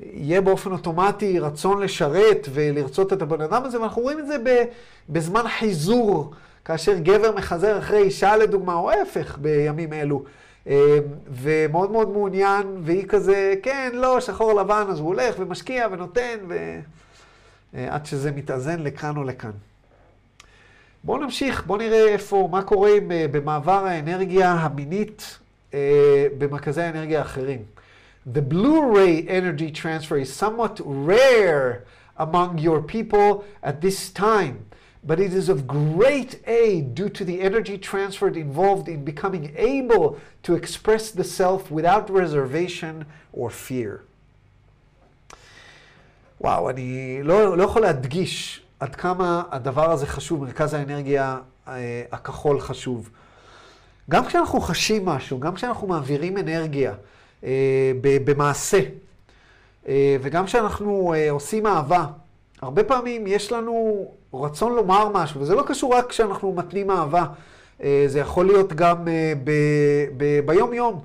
[0.00, 4.36] יהיה באופן אוטומטי רצון לשרת ולרצות את הבן אדם הזה, ואנחנו רואים את זה
[5.08, 6.34] בזמן חיזור,
[6.64, 10.22] כאשר גבר מחזר אחרי אישה לדוגמה, או ההפך בימים אלו.
[10.66, 10.98] אה,
[11.30, 16.38] ומאוד מאוד מעוניין, והיא כזה, כן, לא, שחור לבן, אז הוא הולך ומשקיע ונותן,
[17.72, 19.50] ועד שזה מתאזן לכאן או לכאן.
[21.04, 25.38] בואו נמשיך, בואו נראה איפה, מה קורה אה, במעבר האנרגיה המינית
[25.74, 27.62] אה, במרכזי האנרגיה האחרים.
[28.34, 31.84] The blue ray energy transfer is somewhat rare
[32.18, 34.56] among your people at this time,
[35.02, 40.18] but it is of great aid due to the energy transferred involved in becoming able
[40.42, 44.04] to express the self without reservation or fear.
[46.40, 51.38] וואו, אני לא, לא יכול להדגיש עד כמה הדבר הזה חשוב, מרכז האנרגיה
[51.68, 53.10] אה, הכחול חשוב.
[54.10, 56.94] גם כשאנחנו חשים משהו, גם כשאנחנו מעבירים אנרגיה
[57.44, 58.80] אה, במעשה,
[59.88, 62.06] אה, וגם כשאנחנו עושים אהבה,
[62.62, 67.24] הרבה פעמים יש לנו רצון לומר משהו, וזה לא קשור רק כשאנחנו מתנים אהבה,
[68.06, 68.96] זה יכול להיות גם
[70.46, 71.00] ביום-יום.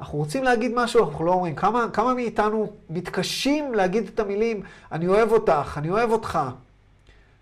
[0.00, 1.54] אנחנו רוצים להגיד משהו, אנחנו לא אומרים.
[1.54, 4.62] כמה, כמה מאיתנו מתקשים להגיד את המילים,
[4.92, 6.38] אני אוהב אותך, אני אוהב אותך,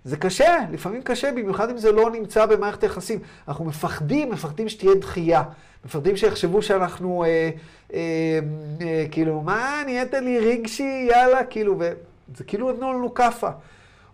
[0.05, 3.19] זה קשה, לפעמים קשה, במיוחד אם זה לא נמצא במערכת היחסים.
[3.49, 5.43] אנחנו מפחדים, מפחדים שתהיה דחייה.
[5.85, 7.51] מפחדים שיחשבו שאנחנו, אה,
[7.95, 8.01] אה,
[8.81, 13.51] אה, כאילו, מה, נהיית לי רגשי, יאללה, כאילו, וזה כאילו נתנו לנו כאפה.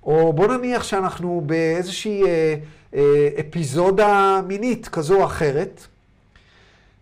[0.02, 2.54] או בוא נניח שאנחנו באיזושהי אה,
[2.94, 5.86] אה, אפיזודה מינית כזו או אחרת,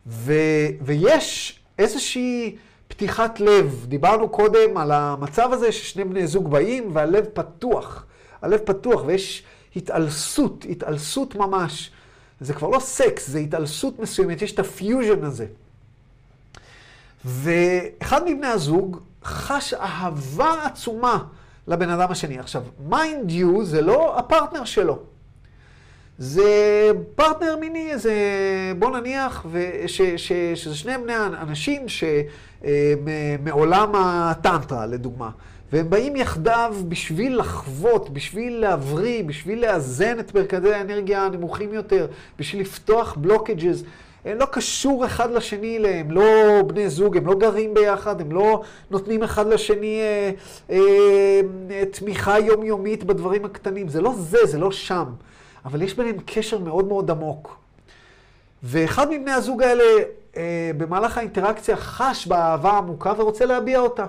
[0.07, 0.33] ו,
[0.81, 2.57] ויש איזושהי
[2.89, 3.87] פתיחת לב.
[3.89, 8.05] דיברנו קודם על המצב הזה ששני בני זוג באים והלב פתוח.
[8.43, 9.43] הלב פתוח ויש
[9.77, 11.91] התעלסות, התעלסות ממש.
[12.41, 15.47] זה כבר לא סקס, זה התעלסות מסוימת, יש את הפיוז'ן הזה.
[17.25, 21.25] ואחד מבני הזוג חש אהבה עצומה
[21.69, 22.39] לבן אדם השני.
[22.39, 24.99] עכשיו, mind you זה לא הפרטנר שלו.
[26.19, 26.51] זה
[27.15, 28.15] פרטנר מיני, זה
[28.79, 29.47] בוא נניח
[29.87, 31.87] ש, ש, שזה שני בני אנשים
[33.39, 35.31] שמעולם הטנטרה, לדוגמה.
[35.73, 42.07] והם באים יחדיו בשביל לחוות, בשביל להבריא, בשביל לאזן את מרכזי האנרגיה הנמוכים יותר,
[42.39, 43.85] בשביל לפתוח בלוקג'ז.
[44.25, 46.23] לא קשור אחד לשני, הם לא
[46.67, 50.31] בני זוג, הם לא גרים ביחד, הם לא נותנים אחד לשני אה,
[50.71, 51.41] אה,
[51.71, 53.89] אה, תמיכה יומיומית בדברים הקטנים.
[53.89, 55.05] זה לא זה, זה לא שם.
[55.65, 57.57] אבל יש ביניהם קשר מאוד מאוד עמוק.
[58.63, 59.85] ואחד מבני הזוג האלה,
[60.37, 64.07] אה, במהלך האינטראקציה, חש באהבה עמוקה ורוצה להביע אותה.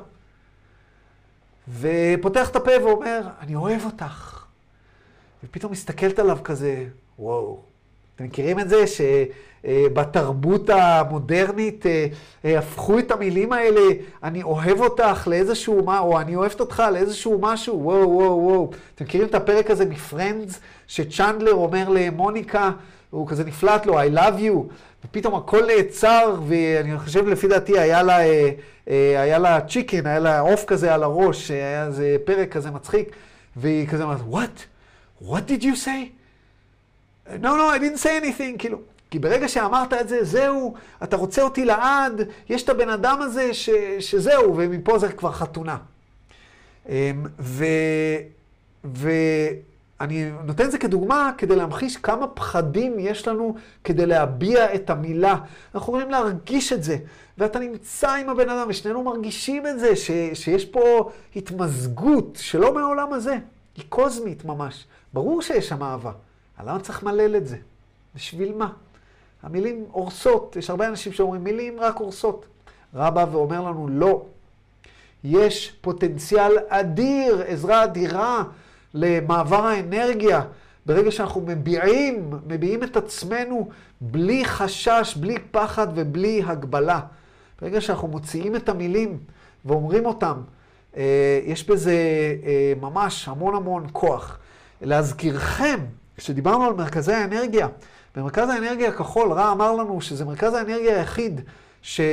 [1.80, 4.45] ופותח את הפה ואומר, אני אוהב אותך.
[5.43, 6.86] ופתאום מסתכלת עליו כזה,
[7.20, 7.68] וואו.
[8.20, 12.07] אתם מכירים את זה שבתרבות המודרנית אה,
[12.45, 13.82] אה, הפכו את המילים האלה,
[14.24, 18.72] אני אוהב אותך לאיזשהו מה, או אני אוהבת אותך לאיזשהו משהו, וואו, וואו, וואו.
[18.95, 22.72] אתם מכירים את הפרק הזה מפרנדס, שצ'נדלר אומר למוניקה,
[23.09, 24.74] הוא כזה נפלט לו, I love you,
[25.05, 28.49] ופתאום הכל נעצר, ואני חושב לפי דעתי היה לה, אה,
[28.89, 33.11] אה, היה לה צ'יקן, היה לה עוף כזה על הראש, היה איזה פרק כזה מצחיק,
[33.55, 35.26] והיא כזה אמרת, what?
[35.26, 36.18] what did you say?
[37.38, 38.80] No, no, I didn't say anything, כאילו.
[39.12, 40.74] כי ברגע שאמרת את זה, זהו,
[41.04, 43.70] אתה רוצה אותי לעד, יש את הבן אדם הזה ש,
[44.00, 45.78] שזהו, ומפה זה כבר חתונה.
[46.90, 47.66] אמ, ו...
[48.86, 49.10] ו...
[50.02, 55.36] אני נותן את זה כדוגמה כדי להמחיש כמה פחדים יש לנו כדי להביע את המילה.
[55.76, 56.98] אנחנו יכולים להרגיש את זה,
[57.38, 63.14] ואתה נמצא עם הבן אדם, ושנינו מרגישים את זה, ש, שיש פה התמזגות שלא מהעולם
[63.14, 63.38] הזה,
[63.76, 64.86] היא קוזמית ממש.
[65.14, 66.12] ברור שיש שם אהבה,
[66.66, 67.57] למה צריך למלל את זה?
[68.16, 68.70] בשביל מה?
[69.43, 72.45] המילים הורסות, יש הרבה אנשים שאומרים מילים רק הורסות.
[72.95, 74.26] רבא ואומר לנו לא.
[75.24, 78.43] יש פוטנציאל אדיר, עזרה אדירה.
[78.93, 80.41] למעבר האנרגיה,
[80.86, 83.70] ברגע שאנחנו מביעים, מביעים את עצמנו
[84.01, 86.99] בלי חשש, בלי פחד ובלי הגבלה.
[87.62, 89.18] ברגע שאנחנו מוציאים את המילים
[89.66, 90.41] ואומרים אותם,
[90.97, 91.93] אה, יש בזה
[92.45, 94.38] אה, ממש המון המון כוח.
[94.82, 95.80] להזכירכם,
[96.20, 97.67] כשדיברנו על מרכזי האנרגיה,
[98.15, 101.41] במרכז האנרגיה הכחול, רע אמר לנו שזה מרכז האנרגיה היחיד
[101.82, 102.07] שאתה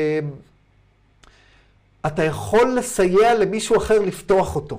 [2.18, 4.78] יכול לסייע למישהו אחר לפתוח אותו.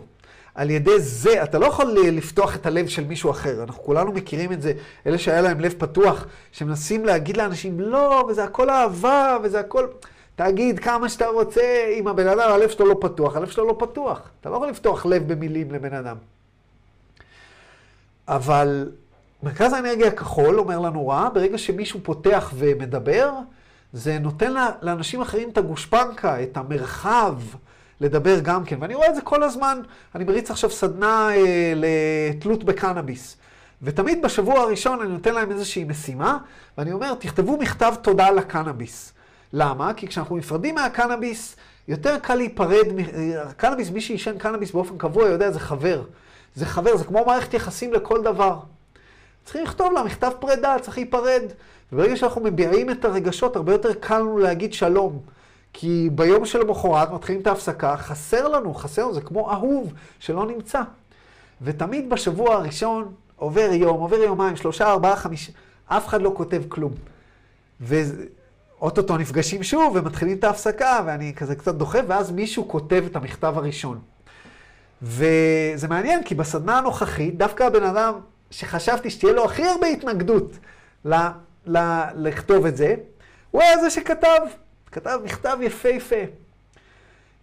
[0.56, 3.64] על ידי זה, אתה לא יכול לפתוח את הלב של מישהו אחר.
[3.64, 4.74] אנחנו כולנו מכירים את זה,
[5.08, 9.88] אלה שהיה להם לב פתוח, שמנסים להגיד לאנשים, לא, וזה הכל אהבה, וזה הכל...
[10.36, 14.22] תגיד כמה שאתה רוצה, אם הבן אדם, הלב שלו לא פתוח, הלב שלו לא פתוח.
[14.42, 16.18] אתה לא יכול לפתוח לב במילים לבן אדם.
[18.28, 18.90] אבל
[19.44, 23.32] מרכז האנרגיה הכחול אומר לנו רע, ברגע שמישהו פותח ומדבר,
[23.94, 27.36] זה נותן לאנשים אחרים את הגושפנקה, את המרחב
[28.02, 28.78] לדבר גם כן.
[28.82, 29.82] ואני רואה את זה כל הזמן.
[30.16, 33.38] אני מריץ עכשיו סדנה אה, לתלות בקנאביס.
[33.82, 36.38] ותמיד בשבוע הראשון אני נותן להם איזושהי משימה,
[36.78, 39.14] ואני אומר, תכתבו מכתב תודה לקנאביס.
[39.54, 39.94] למה?
[39.94, 41.56] כי כשאנחנו נפרדים מהקנאביס,
[41.88, 42.86] יותר קל להיפרד,
[43.58, 46.04] קנאביס, מי שעישן קנאביס באופן קבוע יודע, זה חבר.
[46.56, 48.60] זה חבר, זה כמו מערכת יחסים לכל דבר.
[49.48, 51.42] צריכים לכתוב לה מכתב פרידה, צריך להיפרד.
[51.92, 55.20] וברגע שאנחנו מביעים את הרגשות, הרבה יותר קל לנו להגיד שלום.
[55.74, 60.82] כי ביום שלמחרת מתחילים את ההפסקה, חסר לנו, חסר לנו, זה כמו אהוב שלא נמצא.
[61.62, 65.52] ותמיד בשבוע הראשון עובר יום, עובר יומיים, שלושה, ארבעה, חמישה,
[65.88, 66.92] אף אחד לא כותב כלום.
[67.80, 73.54] ואו-טו-טו נפגשים שוב ומתחילים את ההפסקה, ואני כזה קצת דוחף, ואז מישהו כותב את המכתב
[73.58, 74.00] הראשון.
[75.02, 78.14] וזה מעניין, כי בסדנה הנוכחית, דווקא הבן אדם
[78.52, 80.52] שחשבתי שתהיה לו הכי הרבה התנגדות
[81.06, 81.16] ל-
[81.68, 82.96] ל- לכתוב את זה,
[83.52, 84.40] הוא היה זה שכתב,
[84.92, 86.16] כתב מכתב יפהפה.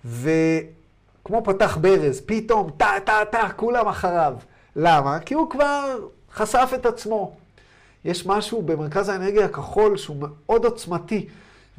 [0.05, 4.35] וכמו פתח ברז, פתאום, טה, טה, טה, כולם אחריו.
[4.77, 5.19] למה?
[5.21, 5.99] כי הוא כבר
[6.33, 7.37] חשף את עצמו.
[8.05, 11.27] יש משהו במרכז האנרגיה הכחול שהוא מאוד עוצמתי.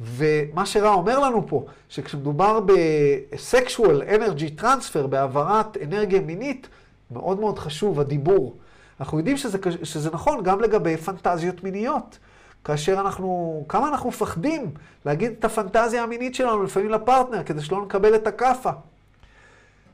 [0.00, 6.68] ומה שרע אומר לנו פה, שכשמדובר ב-sexual energy transfer, בהעברת אנרגיה מינית,
[7.10, 8.56] מאוד מאוד חשוב הדיבור.
[9.00, 12.18] אנחנו יודעים שזה, שזה נכון גם לגבי פנטזיות מיניות.
[12.64, 14.70] כאשר אנחנו, כמה אנחנו מפחדים
[15.04, 18.70] להגיד את הפנטזיה המינית שלנו לפעמים לפרטנר, כדי שלא נקבל את הכאפה.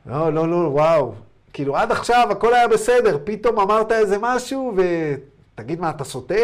[0.07, 1.12] לא, לא, לא, וואו.
[1.53, 6.34] כאילו, עד עכשיו הכל היה בסדר, פתאום אמרת איזה משהו, ותגיד מה, אתה סוטה?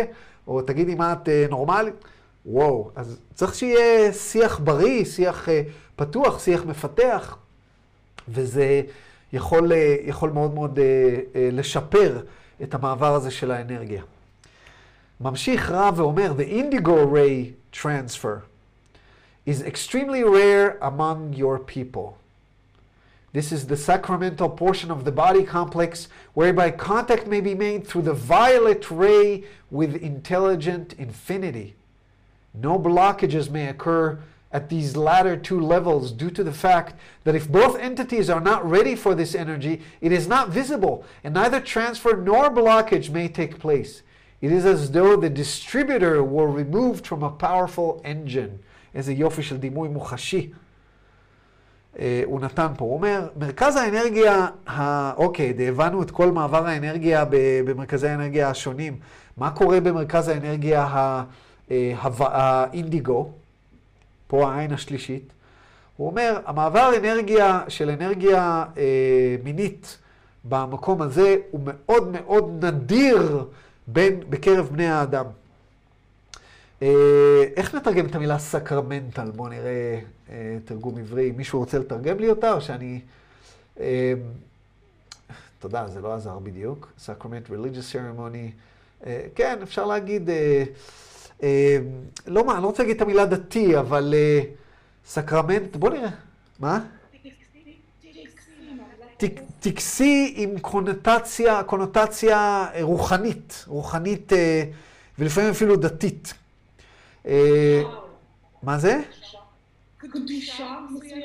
[0.47, 1.95] או תגידי מה, את אה, נורמלית?
[2.47, 5.63] וואו, אז צריך שיהיה שיח בריא, שיח אה,
[5.97, 7.37] פתוח, שיח מפתח,
[8.29, 8.83] וזה
[9.33, 10.79] יכול, אה, יכול מאוד מאוד
[11.53, 12.21] לשפר
[12.64, 14.04] את המעבר הזה של האנרגיה.
[15.22, 18.42] ממשיך רב ואומר, The indigo ray transfer
[19.46, 22.18] is extremely rare among your people.
[23.34, 28.04] This is the sacramental portion of the body complex whereby contact may be made through
[28.04, 31.74] the violet ray with intelligent infinity.
[32.54, 34.20] No blockages may occur
[34.52, 36.94] at these latter two levels due to the fact
[37.24, 41.34] that if both entities are not ready for this energy, it is not visible, and
[41.34, 44.04] neither transfer nor blockage may take place.
[44.42, 48.60] It is as though the distributor were removed from a powerful engine.
[48.96, 50.50] איזה יופי של דימוי מוחשי.
[52.26, 52.86] הוא נתן פה.
[52.86, 55.14] הוא אומר, מרכז האנרגיה, ה...
[55.14, 57.26] אוקיי, הבנו את כל מעבר האנרגיה
[57.66, 59.00] במרכזי האנרגיה השונים.
[59.38, 60.88] מה קורה במרכז האנרגיה
[62.20, 63.32] האינדיגו?
[64.29, 65.33] פה העין השלישית.
[65.97, 69.99] הוא אומר, המעבר אנרגיה של אנרגיה אה, מינית
[70.45, 73.45] במקום הזה הוא מאוד מאוד נדיר
[73.87, 75.25] בין, בקרב בני האדם.
[76.83, 79.31] אה, איך נתרגם את המילה סקרמנטל?
[79.31, 80.01] בואו נראה
[80.31, 81.33] אה, תרגום עברי.
[81.37, 83.01] מישהו רוצה לתרגם לי אותה, או שאני...
[83.81, 84.13] אה,
[85.59, 86.93] תודה, זה לא עזר בדיוק.
[87.07, 88.51] Sacrament Religious Ceremony.
[89.07, 90.31] אה, כן, אפשר להגיד...
[90.31, 90.65] אה,
[92.27, 94.41] לא מה, אני לא רוצה להגיד את המילה דתי, אבל אה,
[95.07, 96.11] סקרמנט, בוא נראה.
[96.59, 96.81] מה?
[99.61, 104.65] טקסי עם קונוטציה, קונוטציה רוחנית, רוחנית אה,
[105.19, 106.35] ולפעמים אפילו דתית.
[108.63, 109.01] מה זה?
[109.97, 110.75] קדושה.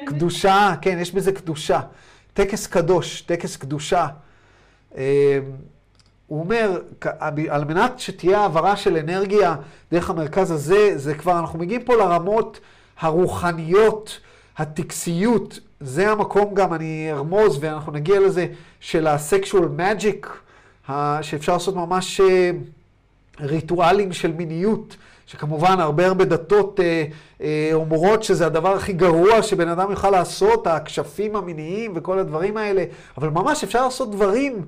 [0.05, 1.81] קדושה, כן, יש בזה קדושה.
[2.33, 4.07] טקס קדוש, טקס קדושה.
[6.33, 6.81] הוא אומר,
[7.49, 9.55] על מנת שתהיה העברה של אנרגיה
[9.91, 12.59] דרך המרכז הזה, זה כבר, אנחנו מגיעים פה לרמות
[12.99, 14.19] הרוחניות,
[14.57, 18.47] הטקסיות, זה המקום גם, אני ארמוז ואנחנו נגיע לזה,
[18.79, 20.29] של הסקשואל מג'יק,
[21.21, 22.51] שאפשר לעשות ממש אה,
[23.39, 27.05] ריטואלים של מיניות, שכמובן הרבה הרבה דתות אה,
[27.41, 32.83] אה, אומרות שזה הדבר הכי גרוע שבן אדם יוכל לעשות, הכשפים המיניים וכל הדברים האלה,
[33.17, 34.65] אבל ממש אפשר לעשות דברים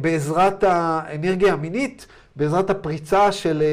[0.00, 3.66] בעזרת האנרגיה המינית, בעזרת הפריצה של אה,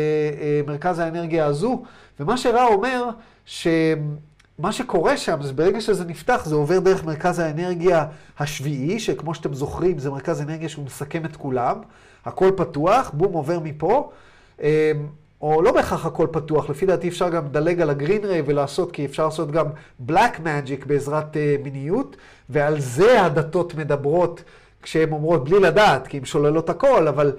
[0.44, 1.84] אה, מרכז האנרגיה הזו.
[2.20, 3.06] ומה שרע אומר,
[3.46, 8.06] שמה שקורה שם, זה ברגע שזה נפתח, זה עובר דרך מרכז האנרגיה
[8.40, 11.76] השביעי, שכמו שאתם זוכרים, זה מרכז אנרגיה שהוא מסכם את כולם.
[12.26, 14.12] הכל פתוח, בום, עובר מפה.
[15.42, 19.06] או לא בהכרח הכל פתוח, לפי דעתי אפשר גם לדלג על הגרין ריי ולעשות, כי
[19.06, 19.66] אפשר לעשות גם
[20.00, 22.16] בלק מג'יק בעזרת מיניות,
[22.50, 24.44] ועל זה הדתות מדברות
[24.82, 27.32] כשהן אומרות בלי לדעת, כי הן שוללות הכל, אבל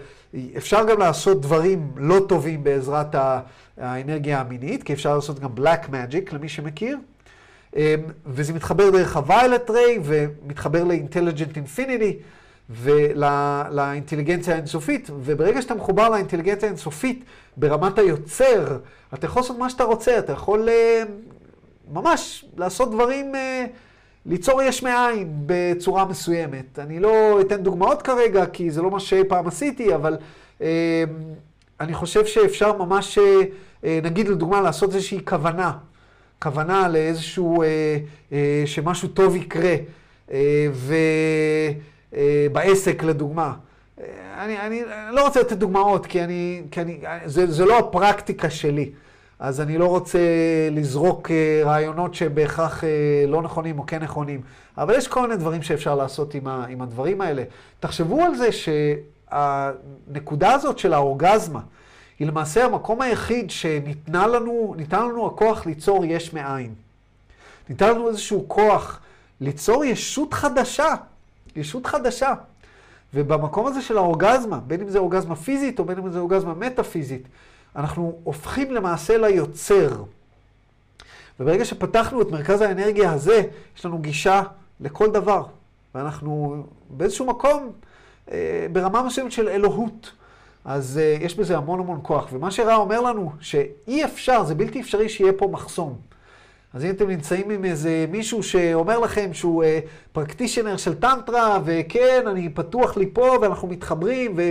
[0.56, 3.14] אפשר גם לעשות דברים לא טובים בעזרת
[3.76, 6.98] האנרגיה המינית, כי אפשר לעשות גם black magic, למי שמכיר.
[7.76, 7.82] אמ,
[8.26, 12.14] וזה מתחבר דרך ה-violet ray ומתחבר ל-intelligent infinity
[12.70, 17.24] ולאינטליגנציה האינסופית, וברגע שאתה מחובר לאינטליגנציה האינסופית
[17.56, 18.78] ברמת היוצר,
[19.14, 21.02] אתה יכול לעשות מה שאתה רוצה, אתה יכול אה,
[21.92, 23.64] ממש לעשות דברים, אה,
[24.26, 26.78] ליצור יש מאין בצורה מסוימת.
[26.78, 30.16] אני לא אתן דוגמאות כרגע, כי זה לא מה שאי פעם עשיתי, אבל
[30.60, 31.04] אה,
[31.80, 33.18] אני חושב שאפשר ממש,
[33.82, 35.72] נגיד לדוגמה, לעשות איזושהי כוונה.
[36.42, 37.98] כוונה לאיזשהו, אה,
[38.32, 39.74] אה, שמשהו טוב יקרה,
[40.32, 40.66] אה,
[42.12, 43.54] ובעסק לדוגמה.
[44.38, 48.50] אני, אני, אני לא רוצה לתת דוגמאות, כי אני, כי אני, זה, זה לא הפרקטיקה
[48.50, 48.90] שלי.
[49.42, 50.18] אז אני לא רוצה
[50.70, 51.30] לזרוק
[51.64, 52.84] רעיונות שבהכרח
[53.28, 54.40] לא נכונים או כן נכונים.
[54.78, 57.42] אבל יש כל מיני דברים שאפשר לעשות עם, ה, עם הדברים האלה.
[57.80, 58.48] תחשבו על זה
[59.32, 61.60] שהנקודה הזאת של האורגזמה,
[62.18, 66.74] היא למעשה המקום היחיד שניתן לנו, לנו הכוח ליצור יש מאין.
[67.68, 69.00] ניתן לנו איזשהו כוח
[69.40, 70.94] ליצור ישות חדשה,
[71.56, 72.34] ישות חדשה.
[73.14, 77.22] ובמקום הזה של האורגזמה, בין אם זה אורגזמה פיזית או בין אם זה אורגזמה מטאפיזית,
[77.76, 80.02] אנחנו הופכים למעשה ליוצר.
[81.40, 83.42] וברגע שפתחנו את מרכז האנרגיה הזה,
[83.76, 84.42] יש לנו גישה
[84.80, 85.44] לכל דבר.
[85.94, 87.72] ואנחנו באיזשהו מקום,
[88.32, 90.12] אה, ברמה מסוימת של אלוהות.
[90.64, 92.28] אז uh, יש בזה המון המון כוח.
[92.32, 95.96] ומה שרע אומר לנו, שאי אפשר, זה בלתי אפשרי שיהיה פה מחסום.
[96.74, 99.66] אז אם אתם נמצאים עם איזה מישהו שאומר לכם שהוא uh,
[100.12, 104.42] פרקטישנר של טנטרה, וכן, אני פתוח לי פה, ואנחנו מתחברים, ו...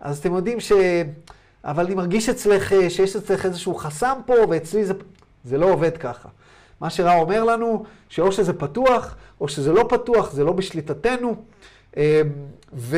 [0.00, 0.72] אז אתם יודעים ש...
[1.64, 4.94] אבל אני מרגיש אצלך, uh, שיש אצלך איזשהו חסם פה, ואצלי זה...
[5.44, 6.28] זה לא עובד ככה.
[6.80, 11.34] מה שרע אומר לנו, שאו שזה פתוח, או שזה לא פתוח, זה לא בשליטתנו.
[11.92, 11.96] Uh,
[12.74, 12.96] ו...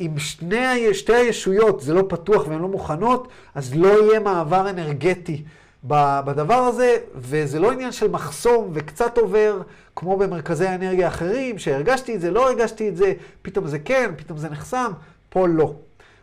[0.00, 5.44] אם שני, שתי הישויות זה לא פתוח והן לא מוכנות, אז לא יהיה מעבר אנרגטי
[5.84, 9.62] בדבר הזה, וזה לא עניין של מחסום וקצת עובר,
[9.96, 13.12] כמו במרכזי האנרגיה האחרים, שהרגשתי את זה, לא הרגשתי את זה,
[13.42, 14.92] פתאום זה כן, פתאום זה נחסם,
[15.28, 15.74] פה לא.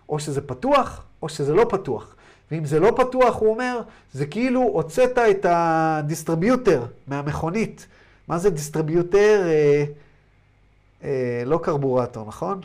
[0.09, 2.15] או שזה פתוח, או שזה לא פתוח.
[2.51, 3.81] ואם זה לא פתוח, הוא אומר,
[4.13, 7.87] זה כאילו הוצאת את ה distributor מהמכונית.
[8.27, 9.43] מה זה distributor?
[9.45, 9.83] אה,
[11.03, 12.61] אה, לא קרבורטור, נכון?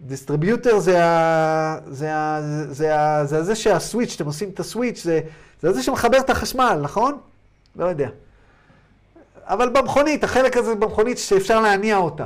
[0.00, 5.20] distributor זה, ה, זה, ה, זה, ה, זה זה שהסוויץ', אתם עושים את הסוויץ', זה,
[5.62, 7.18] זה זה שמחבר את החשמל, נכון?
[7.76, 8.08] לא יודע.
[9.44, 12.24] אבל במכונית, החלק הזה במכונית שאפשר להניע אותה.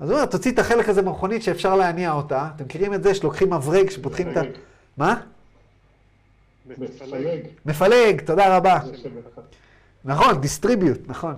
[0.00, 2.48] אז הוא אומר, תוציא את החלק הזה במכונית שאפשר להניע אותה.
[2.56, 4.40] אתם מכירים את זה שלוקחים מברג, שפותחים את ה...
[4.96, 5.20] מה?
[6.78, 7.40] מפלג.
[7.66, 8.78] מפלג, תודה רבה.
[10.04, 11.34] נכון, distribute, נכון.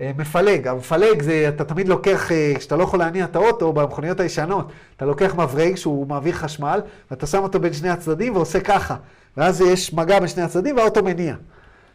[0.00, 0.68] אה, מפלג.
[0.68, 5.04] המפלג זה, אתה תמיד לוקח, אה, כשאתה לא יכול להניע את האוטו במכוניות הישנות, אתה
[5.04, 6.80] לוקח מברג שהוא מעביר חשמל,
[7.10, 8.96] ואתה שם אותו בין שני הצדדים ועושה ככה.
[9.36, 11.34] ואז יש מגע בין שני הצדדים והאוטו מניע.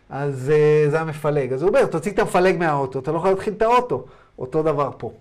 [0.10, 1.54] אז אה, זה המפלג.
[1.54, 4.06] אז הוא אומר, תוציא את המפלג מהאוטו, אתה לא יכול להתחיל את האוטו.
[4.40, 5.12] אותו דבר פה.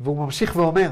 [0.00, 0.90] והוא ממשיך ואומר,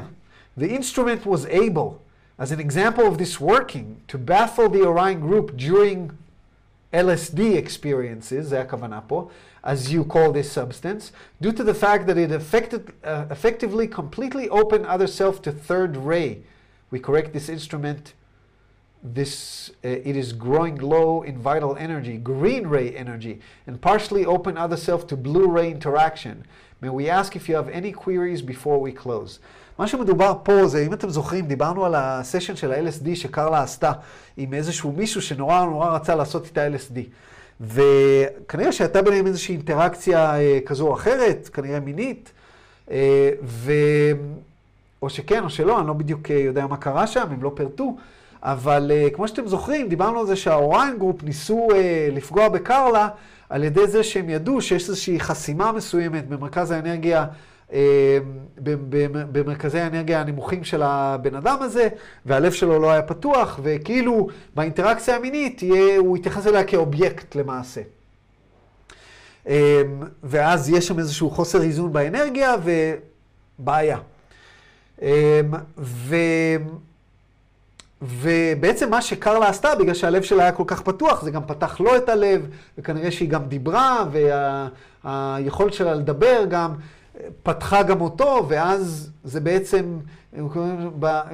[0.57, 2.01] The instrument was able,
[2.39, 6.17] as an example of this working, to baffle the Orion group during
[6.91, 9.27] LSD experiences, זה הכוונה פה,
[9.63, 14.49] as you call this substance, due to the fact that it affected, uh, effectively completely
[14.49, 16.39] opened other self to third ray.
[16.89, 18.13] We correct this instrument.
[19.03, 24.57] This uh, it is growing low in vital energy, green ray energy, and partially open
[24.57, 26.45] other self to blue ray interaction.
[26.82, 29.38] May we ask if you have any queries before we close.
[29.78, 33.92] מה שמדובר פה זה, אם אתם זוכרים, דיברנו על הסשן של ה-LSD שקרלה עשתה
[34.36, 36.98] עם איזשהו מישהו שנורא נורא רצה לעשות איתה LSD.
[37.60, 42.32] וכנראה שהייתה ביניהם איזושהי אינטראקציה אה, כזו או אחרת, כנראה מינית,
[42.90, 43.72] אה, ו...
[45.02, 47.96] או שכן או שלא, אני לא בדיוק אה, יודע מה קרה שם, הם לא פירטו,
[48.42, 51.68] אבל כמו שאתם זוכרים, דיברנו על זה שה Orion group ניסו
[52.12, 53.08] לפגוע בקרלה
[53.52, 57.26] על ידי זה שהם ידעו שיש איזושהי חסימה מסוימת במרכז האנרגיה
[59.32, 61.88] במרכזי האנרגיה הנמוכים של הבן אדם הזה,
[62.26, 67.80] והלב שלו לא היה פתוח, וכאילו באינטראקציה המינית יהיה, הוא יתייחס אליה כאובייקט למעשה.
[69.46, 69.52] אמ,
[70.22, 72.54] ואז יש שם איזשהו חוסר איזון באנרגיה
[73.58, 73.98] ובעיה.
[75.02, 75.08] אמ,
[75.78, 76.16] ו...
[78.02, 81.96] ובעצם מה שקרלה עשתה, בגלל שהלב שלה היה כל כך פתוח, זה גם פתח לו
[81.96, 82.46] את הלב,
[82.78, 84.04] וכנראה שהיא גם דיברה,
[85.04, 85.78] והיכולת וה...
[85.78, 86.72] שלה לדבר גם
[87.42, 89.98] פתחה גם אותו, ואז זה בעצם,
[90.38, 90.50] הוא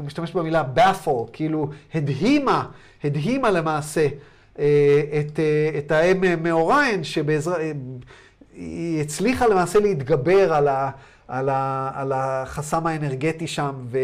[0.05, 2.67] משתמש במילה baffle, כאילו הדהימה,
[3.05, 4.07] הדהימה למעשה
[4.59, 7.57] אה, את, אה, את האם מאוריין, שבעזרה,
[8.55, 10.91] היא הצליחה למעשה להתגבר על, ה,
[11.29, 13.99] על, ה, על החסם האנרגטי שם, ו,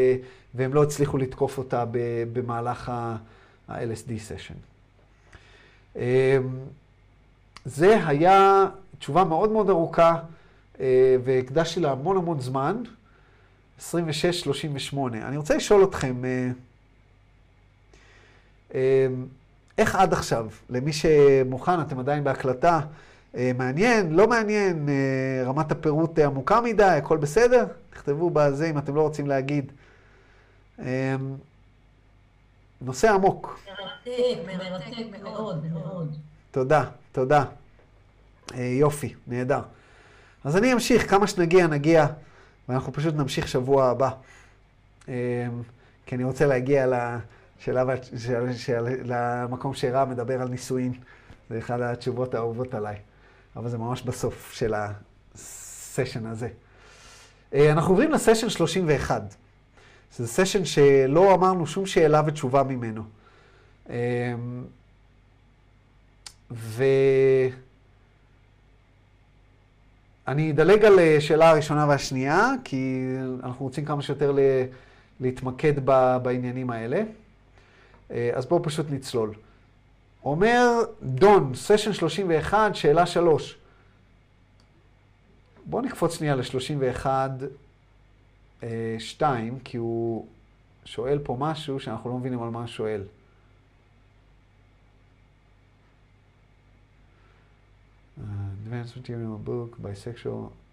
[0.55, 1.85] והם לא הצליחו לתקוף אותה
[2.33, 4.55] במהלך ה-LSD סשן.
[5.97, 6.01] אמ,
[7.65, 8.67] זה היה
[8.99, 10.17] תשובה מאוד מאוד ארוכה,
[10.81, 12.83] אה, והקדשתי לה המון המון זמן,
[13.79, 13.83] 26-38.
[15.13, 16.49] אני רוצה לשאול אתכם, אה,
[18.75, 19.07] אה,
[19.79, 22.81] איך עד עכשיו, למי שמוכן, אתם עדיין בהקלטה,
[23.59, 24.89] מעניין, לא מעניין,
[25.45, 27.67] רמת הפירוט עמוקה מדי, הכל בסדר?
[27.91, 29.73] תכתבו בזה אם אתם לא רוצים להגיד.
[32.81, 33.61] נושא עמוק.
[33.67, 36.17] מרתק, מרתק מאוד, מאוד.
[36.51, 37.45] תודה, תודה.
[38.55, 39.61] יופי, נהדר.
[40.45, 42.07] אז אני אמשיך, כמה שנגיע, נגיע,
[42.69, 44.11] ואנחנו פשוט נמשיך שבוע הבא.
[45.09, 45.13] אמ,
[46.07, 47.85] כי אני רוצה להגיע לשאלה,
[48.17, 50.93] של, של, למקום שרע מדבר על נישואין.
[51.51, 52.97] זה אחת התשובות האהובות עליי,
[53.57, 54.75] אבל זה ממש בסוף של
[55.35, 56.49] הסשן הזה.
[57.55, 59.35] אה, אנחנו עוברים לסשן 31.
[60.17, 63.03] זה סשן שלא אמרנו שום שאלה ותשובה ממנו.
[63.91, 63.95] אמ,
[66.51, 66.85] ו...
[70.29, 73.05] אני אדלג על אה, שאלה הראשונה והשנייה, כי
[73.43, 74.37] אנחנו רוצים כמה שיותר
[75.21, 75.73] להתמקד
[76.23, 77.03] בעניינים האלה.
[78.11, 79.35] אה, אז בואו פשוט נצלול.
[80.25, 83.57] אומר דון, סשן 31, שאלה 3.
[85.67, 87.07] בואו נקפוץ שנייה ל-31,
[88.99, 90.27] 2, אה, כי הוא
[90.85, 93.03] שואל פה משהו שאנחנו לא מבינים על מה הוא שואל.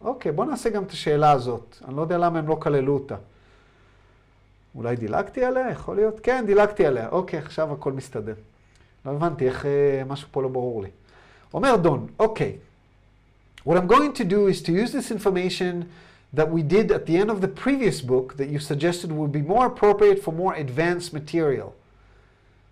[0.02, 1.78] אוקיי, בואו נעשה גם את השאלה הזאת.
[1.88, 3.16] אני לא יודע למה הם לא כללו אותה.
[4.76, 5.70] אולי דילגתי עליה?
[5.72, 6.20] יכול להיות?
[6.20, 7.10] כן, דילגתי עליה.
[7.10, 8.36] אוקיי, עכשיו הכל מסתדר.
[9.06, 10.90] לא הבנתי איך אה, משהו פה לא ברור לי.
[11.54, 12.58] אומר דון, אוקיי.
[13.68, 15.86] What I'm going to do is to use this information
[16.35, 19.43] that we did at the end of the previous book that you suggested would be
[19.43, 21.73] more appropriate for more advanced material.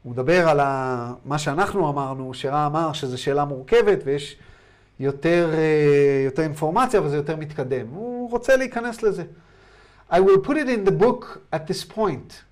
[0.03, 1.15] הוא מדבר על ה...
[1.25, 4.37] מה שאנחנו אמרנו, שרע אמר שזו שאלה מורכבת ויש
[5.01, 5.51] יותר,
[6.25, 7.87] יותר אינפורמציה וזה יותר מתקדם.
[7.95, 9.25] הוא רוצה להיכנס לזה.
[10.11, 12.43] I will put it in the book at this point,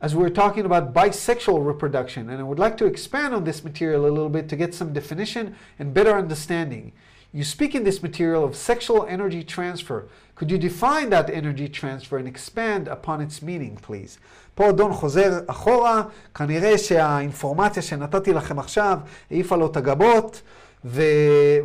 [0.00, 4.06] as we're talking about bisexual reproduction, and I would like to expand on this material
[4.06, 6.92] a little bit to get some definition and better understanding.
[7.33, 9.99] You speak in this material of sexual energy transfer.
[10.35, 14.17] Could you define that energy transfer and expand upon its meaning, please?
[14.55, 16.03] פה דון חוזר אחורה,
[16.35, 18.99] כנראה שהאינפורמציה שנתתי לכם עכשיו
[19.31, 20.41] העיפה לו את הגבות.
[20.85, 21.01] ו...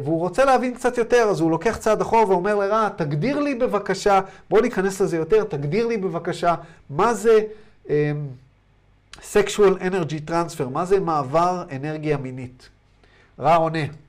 [0.05, 4.21] והוא רוצה להבין קצת יותר, אז הוא לוקח צעד אחורה ואומר לרע, תגדיר לי בבקשה,
[4.51, 6.55] בוא ניכנס לזה יותר, תגדיר לי בבקשה
[6.91, 7.41] מה זה
[7.87, 7.91] um,
[9.21, 12.69] sexual energy transfer, מה זה מעבר אנרגיה מינית.
[13.39, 14.06] רע עונה.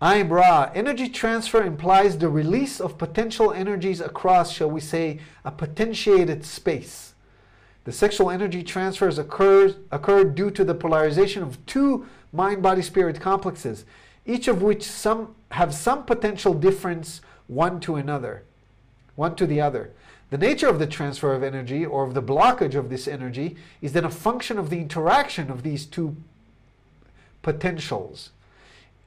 [0.00, 0.70] I'm Ra.
[0.74, 7.14] Energy transfer implies the release of potential energies across, shall we say, a potentiated space.
[7.84, 13.20] The sexual energy transfers occurred, occurred due to the polarization of two mind, body, spirit
[13.20, 13.86] complexes,
[14.26, 18.42] each of which some have some potential difference one to another,
[19.14, 19.92] one to the other.
[20.28, 23.92] The nature of the transfer of energy or of the blockage of this energy is
[23.92, 26.16] then a function of the interaction of these two
[27.40, 28.30] potentials.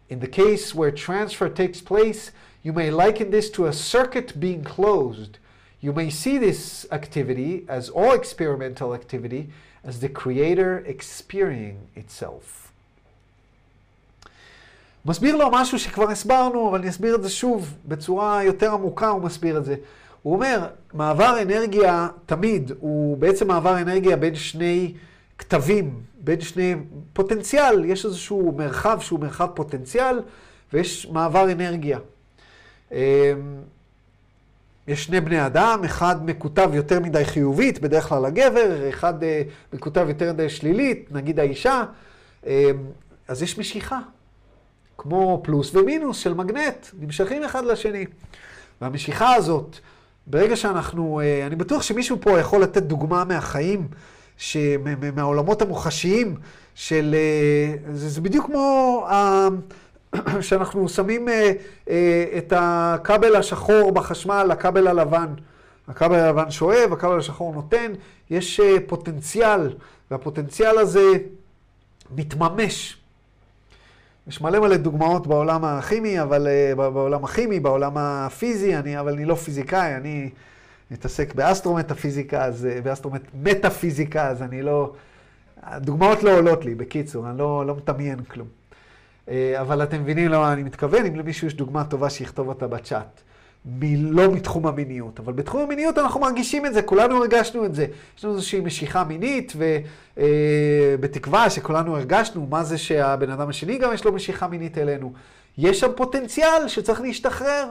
[0.08, 2.30] In the case where transfer takes place,
[2.62, 5.38] you may liken this to a circuit being closed.
[5.80, 9.50] You may see this activity, as all experimental activity,
[9.84, 12.64] as the creator experiencing itself.
[15.06, 19.22] מסביר לו משהו שכבר הסברנו, אבל אני אסביר את זה שוב, בצורה יותר עמוקה הוא
[19.22, 19.74] מסביר את זה.
[20.22, 24.94] הוא אומר, מעבר אנרגיה תמיד הוא בעצם מעבר אנרגיה בין שני
[25.38, 26.75] כתבים, בין שני
[27.13, 30.19] פוטנציאל, יש איזשהו מרחב שהוא מרחב פוטנציאל,
[30.73, 31.99] ויש מעבר אנרגיה.
[32.91, 32.97] אמ,
[34.87, 39.41] יש שני בני אדם, אחד מקוטב יותר מדי חיובית, בדרך כלל הגבר, אחד אה,
[39.73, 41.83] מקוטב יותר מדי שלילית, נגיד האישה,
[42.47, 42.51] אמ,
[43.27, 43.99] אז יש משיכה.
[44.97, 48.05] כמו פלוס ומינוס של מגנט, נמשכים אחד לשני.
[48.81, 49.77] והמשיכה הזאת,
[50.27, 53.87] ברגע שאנחנו, אה, אני בטוח שמישהו פה יכול לתת דוגמה מהחיים,
[55.15, 56.35] מהעולמות המוחשיים
[56.75, 59.07] של, אה, זה, זה בדיוק כמו
[60.41, 61.53] שאנחנו שמים אה,
[62.37, 65.33] את הכבל השחור בחשמל, הכבל הלבן.
[65.87, 67.93] הכבל הלבן שואב, הכבל השחור נותן,
[68.29, 69.73] יש פוטנציאל,
[70.11, 71.11] והפוטנציאל הזה
[72.15, 72.97] מתממש.
[74.29, 79.25] יש מלא מלא דוגמאות בעולם הכימי, אבל uh, בעולם הכימי, בעולם הפיזי, אני, אבל אני
[79.25, 80.29] לא פיזיקאי, אני
[80.91, 84.93] מתעסק באסטרומטאפיזיקה, אז, אה, באסטרומטאפיזיקה, אז אני לא...
[85.63, 88.47] הדוגמאות לא עולות לי, בקיצור, אני לא, לא מדמיין כלום.
[89.27, 93.21] Uh, אבל אתם מבינים למה אני מתכוון, אם למישהו יש דוגמה טובה שיכתוב אותה בצ'אט.
[93.65, 95.19] מ- לא מתחום המיניות.
[95.19, 97.87] אבל בתחום המיניות אנחנו מרגישים את זה, כולנו הרגשנו את זה.
[98.17, 99.53] יש לנו איזושהי משיכה מינית,
[100.17, 105.13] ובתקווה שכולנו הרגשנו מה זה שהבן אדם השני גם יש לו משיכה מינית אלינו.
[105.57, 107.69] יש שם פוטנציאל שצריך להשתחרר.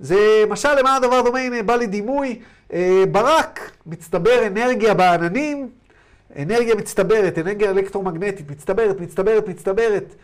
[0.00, 2.40] זה משל למה הדבר דומה, הנה בא לי דימוי,
[2.72, 5.68] אה, ברק, מצטבר אנרגיה בעננים,
[6.38, 10.14] אנרגיה מצטברת, אנרגיה אלקטרומגנטית, מצטברת, מצטברת, מצטברת,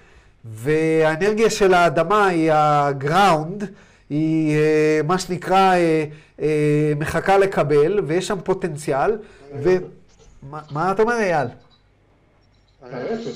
[0.45, 3.71] והאנרגיה של האדמה היא הגראונד,
[4.11, 5.75] היא אה, מה שנקרא
[6.41, 9.19] אה, מחכה לקבל, ויש שם פוטנציאל,
[9.63, 9.71] ו...
[10.43, 11.47] מה, מה אתה אומר, אייל?
[12.83, 13.31] הרפת.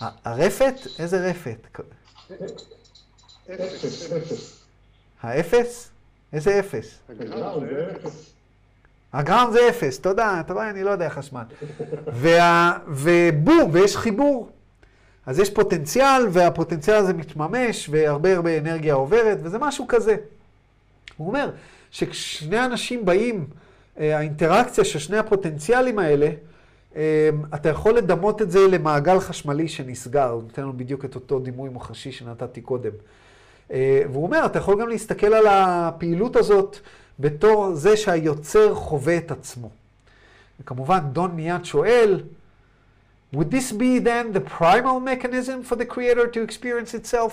[0.00, 0.74] הרפת?
[0.98, 1.78] איזה רפת?
[3.50, 4.61] אפס, אפס.
[5.22, 5.90] האפס?
[6.32, 6.98] איזה אפס?
[9.12, 11.42] הגרם זה אפס, תודה, אתה רואה, אני לא יודע חשמל.
[12.06, 14.50] וה, ובום, ויש חיבור.
[15.26, 20.16] אז יש פוטנציאל, והפוטנציאל הזה מתממש, והרבה הרבה אנרגיה עוברת, וזה משהו כזה.
[21.16, 21.50] הוא אומר
[21.90, 23.46] שכששני אנשים באים,
[23.98, 26.30] אה, האינטראקציה של שני הפוטנציאלים האלה,
[26.96, 30.30] אה, אתה יכול לדמות את זה למעגל חשמלי שנסגר.
[30.30, 32.92] הוא נותן לנו בדיוק את אותו דימוי מוחשי שנתתי קודם.
[33.72, 36.78] אה, והוא אומר, אתה יכול גם להסתכל על הפעילות הזאת
[37.18, 39.70] בתור זה שהיוצר חווה את עצמו.
[40.60, 42.20] וכמובן, דון מיד שואל,
[43.34, 47.32] would this be then the primal mechanism for the creator to experience itself?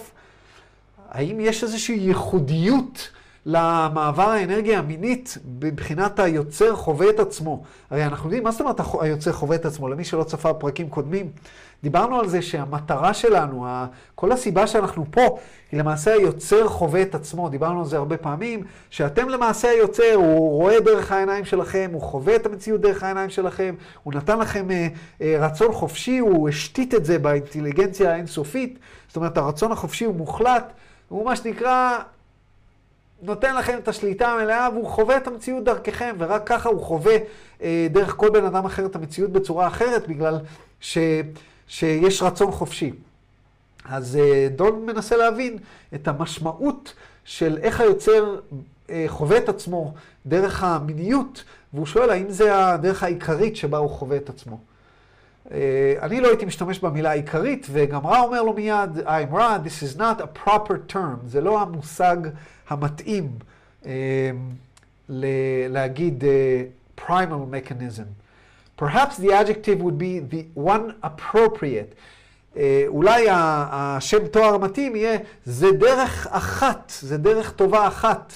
[1.10, 3.10] האם יש איזושהי ייחודיות
[3.46, 7.64] למעבר האנרגיה המינית מבחינת היוצר חווה את עצמו?
[7.90, 9.88] הרי אנחנו יודעים, מה זאת אומרת היוצר חווה את עצמו?
[9.88, 11.32] למי שלא צפה פרקים קודמים,
[11.84, 13.66] דיברנו על זה שהמטרה שלנו,
[14.16, 15.38] כל הסיבה שאנחנו פה,
[15.72, 17.50] היא למעשה היוצר חווה את עצמו.
[17.50, 22.36] דיברנו על זה הרבה פעמים, שאתם למעשה היוצר, הוא רואה דרך העיניים שלכם, הוא חווה
[22.36, 24.88] את המציאות דרך העיניים שלכם, הוא נתן לכם אה,
[25.22, 28.80] אה, רצון חופשי, הוא השתית את זה באינטליגנציה האינסופית.
[29.08, 30.74] זאת אומרת, הרצון החופשי הוא מוחלט,
[31.10, 31.98] הוא מה שנקרא
[33.22, 37.18] נותן לכם את השליטה המלאה, והוא חווה את המציאות דרככם, ורק ככה הוא חווה
[37.62, 40.40] אה, דרך כל בן אדם אחר את המציאות בצורה אחרת, בגלל
[40.80, 40.98] ש,
[41.70, 42.92] שיש רצון חופשי.
[43.86, 45.58] אז אה, דון מנסה להבין
[45.96, 46.94] את המשמעות
[47.26, 48.40] של איך היוצר
[48.90, 49.94] אה, חווה את עצמו
[50.26, 51.44] דרך המיניות,
[51.74, 54.60] והוא שואל האם זה הדרך העיקרית שבה הוא חווה את עצמו.
[55.52, 59.84] אה, אני לא הייתי משתמש במילה עיקרית, וגם רע אומר לו מיד, I'm רע, this
[59.84, 62.18] is not a proper term, זה לא המושג
[62.70, 63.30] המתאים
[65.70, 66.24] להגיד
[66.98, 68.29] primal mechanism.
[68.79, 71.95] Perhaps the adjective would be the one appropriate.
[72.57, 73.67] אה, אולי ה-
[73.97, 78.33] השם תואר המתאים יהיה, זה דרך אחת, זה דרך טובה אחת,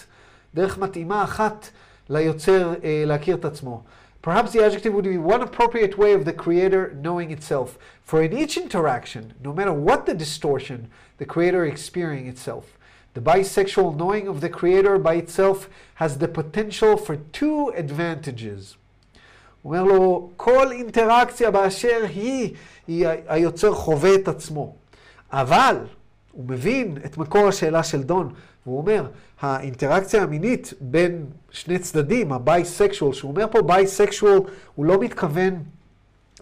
[0.54, 1.68] דרך מתאימה אחת
[2.08, 3.82] ליוצר אה, להכיר את עצמו.
[4.26, 7.78] Perhaps the adjective would be one appropriate way of the creator knowing itself.
[8.04, 10.78] For in each interaction, no matter what the distortion,
[11.18, 12.64] the creator experiencing itself.
[13.14, 15.58] The bisexual knowing of the creator by itself
[16.02, 18.76] has the potential for two advantages.
[19.65, 22.53] אומר לו, כל אינטראקציה באשר היא,
[22.87, 24.75] היא היוצר חווה את עצמו.
[25.31, 25.77] אבל,
[26.31, 28.33] הוא מבין את מקור השאלה של דון,
[28.65, 29.07] והוא אומר,
[29.41, 34.39] האינטראקציה המינית בין שני צדדים, ה bisexual, שהוא אומר פה bisexual,
[34.75, 35.53] הוא לא מתכוון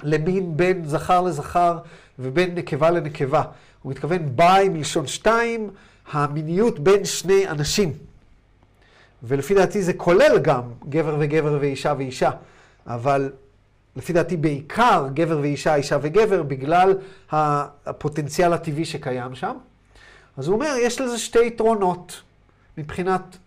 [0.03, 1.77] למין בין זכר לזכר
[2.19, 3.43] ובין נקבה לנקבה.
[3.81, 5.69] הוא מתכוון ביי מלשון שתיים,
[6.11, 7.93] המיניות בין שני אנשים.
[9.23, 12.29] ולפי דעתי זה כולל גם גבר וגבר ואישה ואישה,
[12.87, 13.31] אבל
[13.95, 16.97] לפי דעתי בעיקר גבר ואישה, אישה וגבר, בגלל
[17.31, 19.57] הפוטנציאל הטבעי שקיים שם.
[20.37, 22.21] אז הוא אומר, יש לזה שתי יתרונות
[22.77, 23.37] מבחינת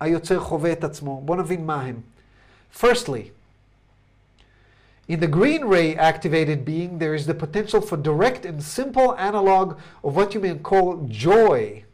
[0.00, 1.20] היוצר חווה את עצמו.
[1.24, 2.00] בואו נבין מה הם.
[2.80, 3.30] Firstly,
[5.08, 9.78] in the green ray activated being, there is the potential for direct and simple analog
[10.04, 11.84] of what you may call joy,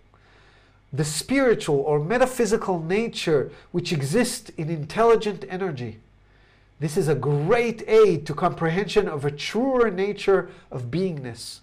[0.93, 6.01] the spiritual or metaphysical nature which exists in intelligent energy.
[6.83, 11.61] This is a great aid to comprehension of a truer nature of beingness.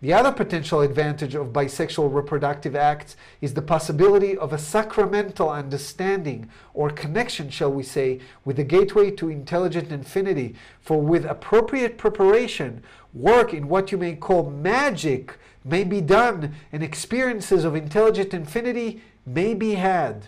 [0.00, 6.50] The other potential advantage of bisexual reproductive acts is the possibility of a sacramental understanding
[6.74, 10.56] or connection, shall we say, with the gateway to intelligent infinity.
[10.80, 12.82] For with appropriate preparation,
[13.14, 19.00] work in what you may call magic may be done and experiences of intelligent infinity
[19.24, 20.26] may be had.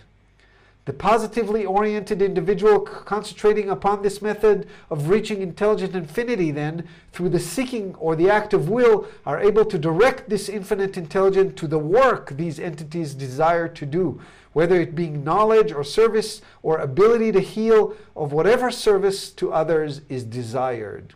[0.89, 7.39] The positively oriented individual concentrating upon this method of reaching intelligent infinity, then, through the
[7.39, 11.77] seeking or the act of will, are able to direct this infinite intelligence to the
[11.77, 14.19] work these entities desire to do,
[14.53, 20.01] whether it being knowledge or service or ability to heal, of whatever service to others
[20.09, 21.13] is desired.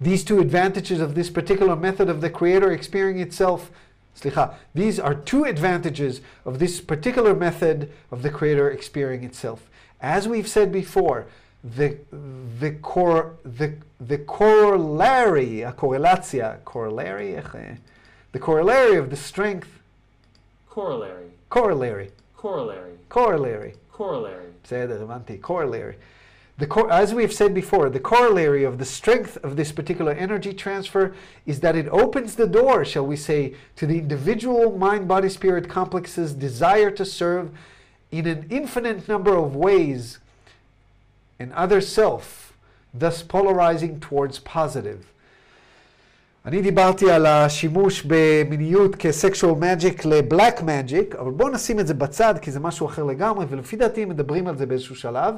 [0.00, 3.70] These two advantages of this particular method of the Creator experiencing itself
[4.17, 9.69] סליחה, these are two advantages of this particular method of the creator experiencing itself.
[10.01, 11.25] As we've said before,
[11.63, 11.95] the,
[12.59, 17.77] the, cor, the, the corollary, הקורלציה, corollary, איך, אה,
[18.33, 19.67] the corollary of the strength,
[20.69, 21.29] Corollary.
[21.49, 22.97] corollary, Corollary.
[23.09, 24.51] corollary, Corollary.
[24.63, 25.95] בסדר, הבנתי, corollary.
[26.58, 31.14] The as we've said before, the corollary of the strength of this particular energy transfer
[31.46, 35.68] is that it opens the door, shall we say, to the individual mind body spirit
[35.68, 37.50] complex's desire to serve
[38.10, 40.18] in an infinite number of ways
[41.38, 42.52] an other self,
[42.92, 45.06] thus polarizing towards positive.
[46.46, 52.34] אני דיברתי על השימוש במיניות כסקשואל מג'יק לבלק מג'יק, אבל בואו נשים את זה בצד,
[52.42, 55.34] כי זה משהו אחר לגמרי, ולפי דעתי מדברים על זה באיזשהו שלב,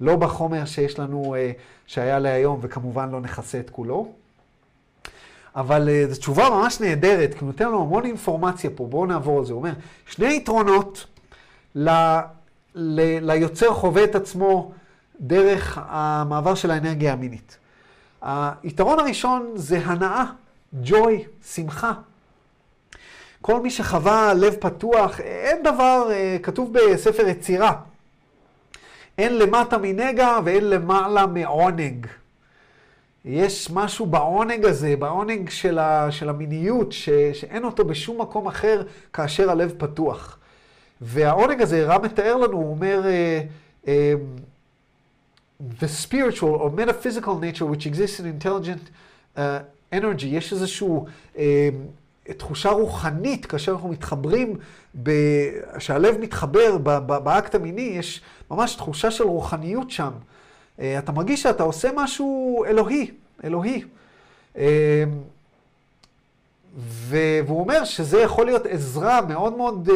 [0.00, 1.52] לא בחומר שיש לנו, אה,
[1.86, 4.12] שהיה להיום, וכמובן לא נכסה את כולו.
[5.56, 9.44] אבל אה, זו תשובה ממש נהדרת, כי נותן לנו המון אינפורמציה פה, בואו נעבור על
[9.44, 9.52] זה.
[9.52, 9.72] הוא אומר,
[10.06, 11.06] שני יתרונות
[11.74, 11.90] ל,
[12.74, 13.00] ל,
[13.32, 14.72] ליוצר חווה את עצמו
[15.20, 17.58] דרך המעבר של האנרגיה המינית.
[18.22, 20.24] היתרון הראשון זה הנאה,
[20.82, 21.92] ג'וי, שמחה.
[23.40, 27.72] כל מי שחווה לב פתוח, אין דבר, אה, כתוב בספר יצירה,
[29.18, 32.06] אין למטה מנגע ואין למעלה מעונג.
[33.24, 38.82] יש משהו בעונג הזה, בעונג של, ה, של המיניות, ש, שאין אותו בשום מקום אחר
[39.12, 40.38] כאשר הלב פתוח.
[41.00, 43.40] והעונג הזה, רם מתאר לנו, הוא אומר, אה,
[43.88, 44.14] אה,
[45.80, 48.90] the spiritual or metaphysical nature which exists in intelligent
[49.36, 49.40] uh,
[50.00, 50.88] energy, יש איזושהי
[51.34, 51.38] uh,
[52.36, 54.56] תחושה רוחנית כאשר אנחנו מתחברים,
[55.76, 60.10] כשהלב מתחבר ב- ב- באקט המיני, יש ממש תחושה של רוחניות שם.
[60.78, 63.10] Uh, אתה מרגיש שאתה עושה משהו אלוהי,
[63.44, 63.84] אלוהי.
[66.78, 69.92] ו- והוא אומר שזה יכול להיות עזרה מאוד מאוד uh,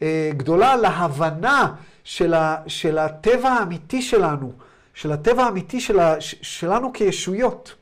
[0.00, 0.02] uh,
[0.36, 4.52] גדולה להבנה של, ה- של הטבע האמיתי שלנו.
[4.94, 7.74] של הטבע האמיתי של ה, שלנו כישויות.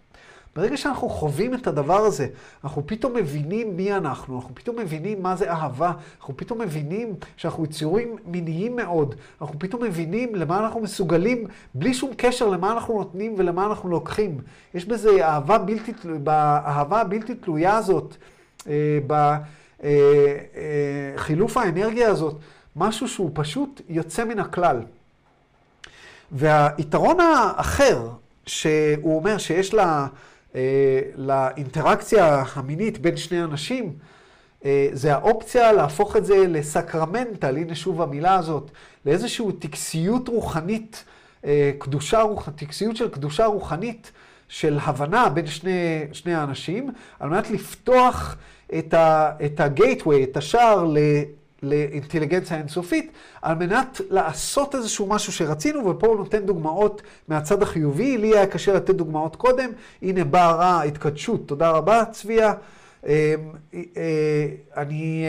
[0.57, 2.27] ברגע שאנחנו חווים את הדבר הזה,
[2.65, 7.65] אנחנו פתאום מבינים מי אנחנו, אנחנו פתאום מבינים מה זה אהבה, אנחנו פתאום מבינים שאנחנו
[7.65, 13.35] יצורים מיניים מאוד, אנחנו פתאום מבינים למה אנחנו מסוגלים, בלי שום קשר למה אנחנו נותנים
[13.37, 14.41] ולמה אנחנו לוקחים.
[14.75, 18.17] יש בזה אהבה בלתי, באהבה הבלתי תלויה הזאת,
[18.67, 18.99] אה,
[21.17, 22.37] בחילוף האנרגיה הזאת,
[22.77, 24.81] משהו שהוא פשוט יוצא מן הכלל.
[26.33, 28.09] והיתרון האחר,
[28.47, 30.07] שהוא אומר שיש לה, אה,
[31.17, 33.93] לאינטראקציה המינית בין שני אנשים,
[34.65, 38.71] אה, זה האופציה להפוך את זה לסקרמנטל, הנה שוב המילה הזאת,
[39.07, 41.05] לאיזושהי טקסיות רוחנית,
[41.45, 42.23] אה, קדושה
[42.57, 44.13] טקסיות של קדושה רוחנית,
[44.49, 46.91] של הבנה בין שני, שני האנשים,
[47.21, 48.37] על מנת לפתוח
[48.79, 50.85] את, ה, את הגייטווי, את השער.
[51.65, 53.13] לאינטליגנציה אינסופית,
[53.43, 58.75] על מנת לעשות איזשהו משהו שרצינו, ופה הוא נותן דוגמאות מהצד החיובי, לי היה קשה
[58.75, 59.71] לתת דוגמאות קודם,
[60.03, 62.55] הנה באה ההתקדשות, תודה רבה צביה.
[64.77, 65.25] אני,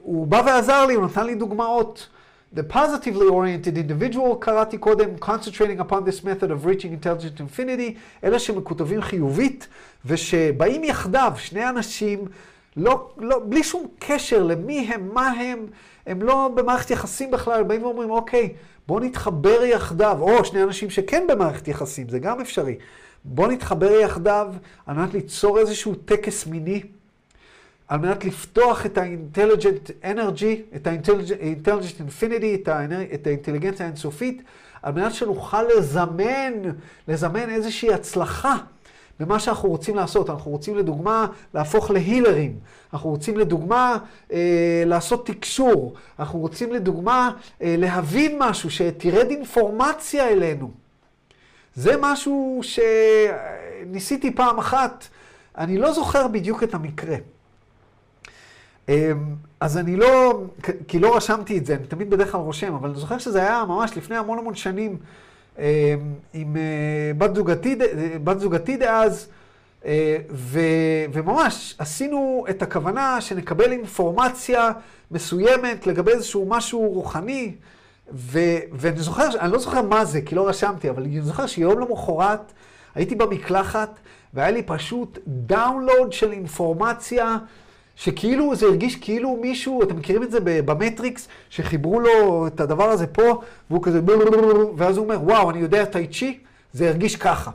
[0.00, 2.08] הוא בא ועזר לי, הוא נתן לי דוגמאות.
[2.56, 8.38] The positively oriented individual, קראתי קודם, concentrating upon this method of reaching intelligent infinity, אלה
[8.38, 9.68] שמכותבים חיובית,
[10.06, 12.18] ושבאים יחדיו, שני אנשים,
[12.80, 15.66] לא, לא, בלי שום קשר למי הם, מה הם,
[16.06, 18.52] הם לא במערכת יחסים בכלל, באים ואומרים, אוקיי,
[18.88, 22.76] בואו נתחבר יחדיו, או שני אנשים שכן במערכת יחסים, זה גם אפשרי.
[23.24, 24.52] בואו נתחבר יחדיו
[24.86, 26.82] על מנת ליצור איזשהו טקס מיני,
[27.88, 32.68] על מנת לפתוח את ה-intelligent energy, את ה-intelligent infinity, את.
[33.14, 34.42] את האינטליגנציה האינסופית,
[34.82, 36.52] על מנת שנוכל לזמן,
[37.08, 38.56] לזמן איזושהי הצלחה.
[39.20, 40.30] במה שאנחנו רוצים לעשות.
[40.30, 42.58] אנחנו רוצים לדוגמה להפוך להילרים,
[42.92, 43.98] אנחנו רוצים לדוגמה
[44.32, 47.30] אה, לעשות תקשור, אנחנו רוצים לדוגמה
[47.62, 50.70] אה, להבין משהו, שתרד אינפורמציה אלינו.
[51.74, 55.08] זה משהו שניסיתי פעם אחת,
[55.58, 57.16] אני לא זוכר בדיוק את המקרה.
[59.60, 60.42] אז אני לא,
[60.88, 63.64] כי לא רשמתי את זה, אני תמיד בדרך כלל רושם, אבל אני זוכר שזה היה
[63.68, 64.98] ממש לפני המון המון שנים.
[66.34, 66.56] עם
[67.18, 67.76] בת זוגתי,
[68.24, 69.28] בת זוגתי דאז,
[70.30, 70.60] ו,
[71.12, 74.70] וממש עשינו את הכוונה שנקבל אינפורמציה
[75.10, 77.54] מסוימת לגבי איזשהו משהו רוחני,
[78.12, 78.38] ו,
[78.72, 82.52] ואני זוכר, אני לא זוכר מה זה, כי לא רשמתי, אבל אני זוכר שיום למחרת
[82.94, 84.00] הייתי במקלחת,
[84.34, 87.36] והיה לי פשוט דאונלוד של אינפורמציה.
[88.00, 93.06] שכאילו, זה הרגיש כאילו מישהו, אתם מכירים את זה במטריקס, שחיברו לו את הדבר הזה
[93.06, 93.40] פה,
[93.70, 94.00] והוא כזה,
[94.76, 96.38] ואז הוא אומר, וואו, אני יודע טאי צ'י,
[96.72, 97.50] זה הרגיש ככה.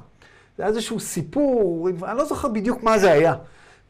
[0.57, 3.33] זה היה איזשהו סיפור, אני לא זוכר בדיוק מה זה היה.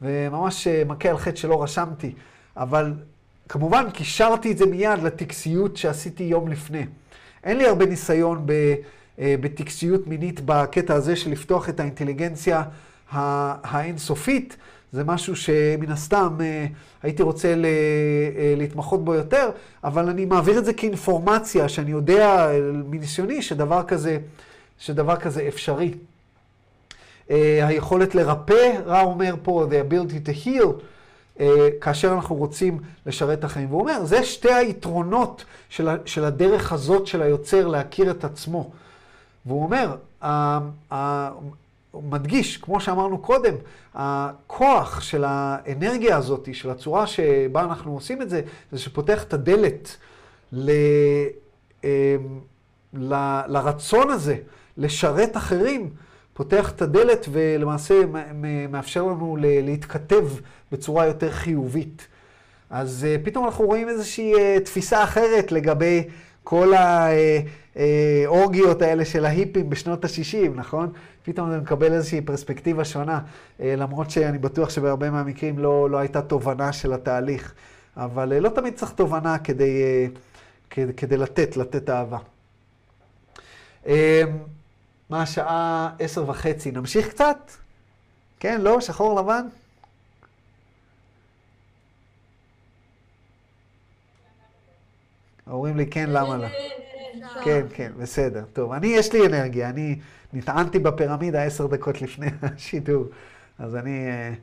[0.02, 2.12] וממש אה, מכה על חטא שלא רשמתי,
[2.56, 2.92] אבל
[3.48, 6.86] כמובן קישרתי את זה מיד לטקסיות שעשיתי יום לפני.
[7.44, 8.46] אין לי הרבה ניסיון
[9.18, 12.62] אה, בטקסיות מינית בקטע הזה של לפתוח את האינטליגנציה
[13.12, 14.56] האינסופית.
[14.92, 16.66] זה משהו שמן הסתם אה,
[17.02, 19.50] הייתי רוצה אה, להתמחות בו יותר,
[19.84, 24.18] אבל אני מעביר את זה כאינפורמציה, שאני יודע אה, מניסיוני שדבר כזה,
[24.78, 25.94] שדבר כזה אפשרי.
[27.62, 31.42] היכולת לרפא, רע אומר פה, the ability to heal,
[31.80, 33.68] כאשר אנחנו רוצים לשרת את החיים.
[33.68, 38.70] והוא אומר, זה שתי היתרונות של, של הדרך הזאת של היוצר להכיר את עצמו.
[39.46, 39.96] והוא אומר,
[42.02, 43.54] מדגיש, כמו שאמרנו קודם,
[43.94, 48.42] הכוח של האנרגיה הזאת, של הצורה שבה אנחנו עושים את זה,
[48.72, 49.96] זה שפותח את הדלת
[50.52, 50.70] ל,
[51.84, 51.88] אמ,
[52.94, 54.36] ל, לרצון הזה
[54.76, 55.90] לשרת אחרים,
[56.34, 57.94] פותח את הדלת ולמעשה
[58.68, 60.28] מאפשר לנו להתכתב
[60.72, 62.06] בצורה יותר חיובית.
[62.70, 66.04] אז אה, פתאום אנחנו רואים איזושהי אה, תפיסה אחרת לגבי
[66.44, 66.72] כל
[67.76, 70.92] האורגיות האלה של ההיפים בשנות ה-60, נכון?
[71.26, 73.20] פתאום זה מקבל איזושהי פרספקטיבה שונה,
[73.60, 77.54] אה, למרות שאני בטוח שבהרבה מהמקרים לא, לא הייתה תובנה של התהליך.
[77.96, 80.06] אבל אה, לא תמיד צריך תובנה כדי, אה,
[80.70, 82.18] כדי, כדי לתת, לתת אהבה.
[83.86, 84.22] אה,
[85.10, 85.90] מה השעה?
[85.98, 86.70] עשר וחצי.
[86.70, 87.50] נמשיך קצת?
[88.40, 88.80] כן, לא?
[88.80, 89.46] שחור לבן?
[95.50, 96.46] אומרים לי כן, למה לא?
[97.44, 98.44] כן, כן, בסדר.
[98.52, 99.98] טוב, אני, יש לי אנרגיה, אני
[100.32, 103.04] נטענתי בפירמידה עשר דקות לפני השידור,
[103.58, 104.36] אז אני uh,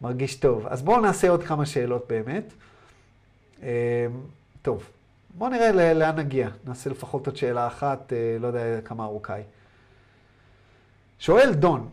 [0.00, 0.66] מרגיש טוב.
[0.66, 2.52] אז בואו נעשה עוד כמה שאלות באמת.
[3.60, 3.62] Uh,
[4.62, 4.90] טוב,
[5.34, 6.48] בואו נראה לאן נגיע.
[6.66, 9.44] נעשה לפחות עוד שאלה אחת, uh, לא יודע כמה ארוכה היא.
[11.18, 11.88] שואל דון,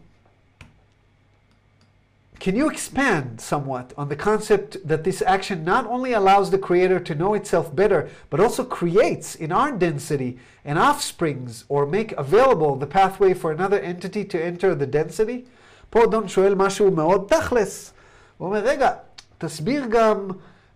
[2.39, 6.99] Can you expand somewhat on the concept that this action not only allows the creator
[6.99, 12.75] to know itself better, but also creates in our density an offsprings or make available
[12.75, 15.45] the pathway for another entity to enter the density?
[15.89, 17.93] פה דון שואל משהו מאוד תכלס.
[18.37, 18.91] הוא אומר, רגע,
[19.37, 20.27] תסביר גם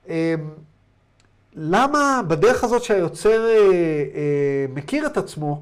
[0.09, 0.35] אה,
[1.53, 5.61] למה בדרך הזאת שהיוצר אה, אה, מכיר את עצמו,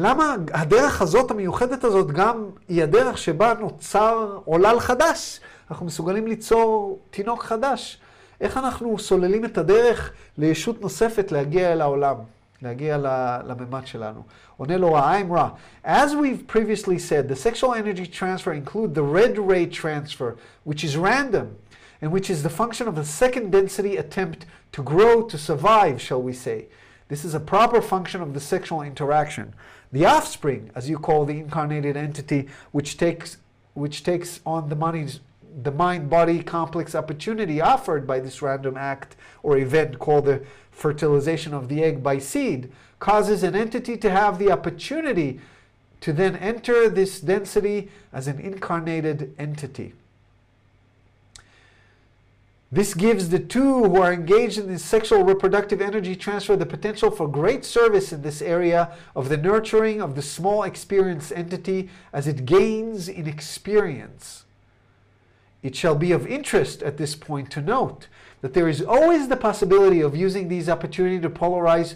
[0.00, 5.40] למה הדרך הזאת, המיוחדת הזאת, גם היא הדרך שבה נוצר עולל חדש?
[5.70, 7.98] אנחנו מסוגלים ליצור תינוק חדש.
[8.40, 12.14] איך אנחנו סוללים את הדרך לישות נוספת להגיע אל העולם,
[12.62, 12.96] להגיע
[13.46, 14.22] לממד שלנו?
[14.56, 15.48] עונה לו רע.
[15.84, 20.96] As we've previously said, the sexual energy transfer include the red ray transfer, which is
[20.96, 21.46] random,
[22.02, 26.22] and which is the function of a second density attempt to grow, to survive, shall
[26.22, 26.66] we say.
[27.08, 29.54] This is a proper function of the sexual interaction.
[29.92, 33.38] The offspring, as you call the incarnated entity, which takes,
[33.74, 35.20] which takes on the,
[35.62, 41.68] the mind-body complex opportunity offered by this random act or event called the fertilization of
[41.68, 45.40] the egg by seed, causes an entity to have the opportunity
[46.00, 49.94] to then enter this density as an incarnated entity.
[52.71, 57.11] This gives the two who are engaged in this sexual reproductive energy transfer the potential
[57.11, 62.25] for great service in this area of the nurturing of the small experience entity as
[62.25, 64.45] it gains in experience.
[65.61, 68.07] It shall be of interest at this point to note
[68.41, 71.95] that there is always the possibility of using these opportunities to polarize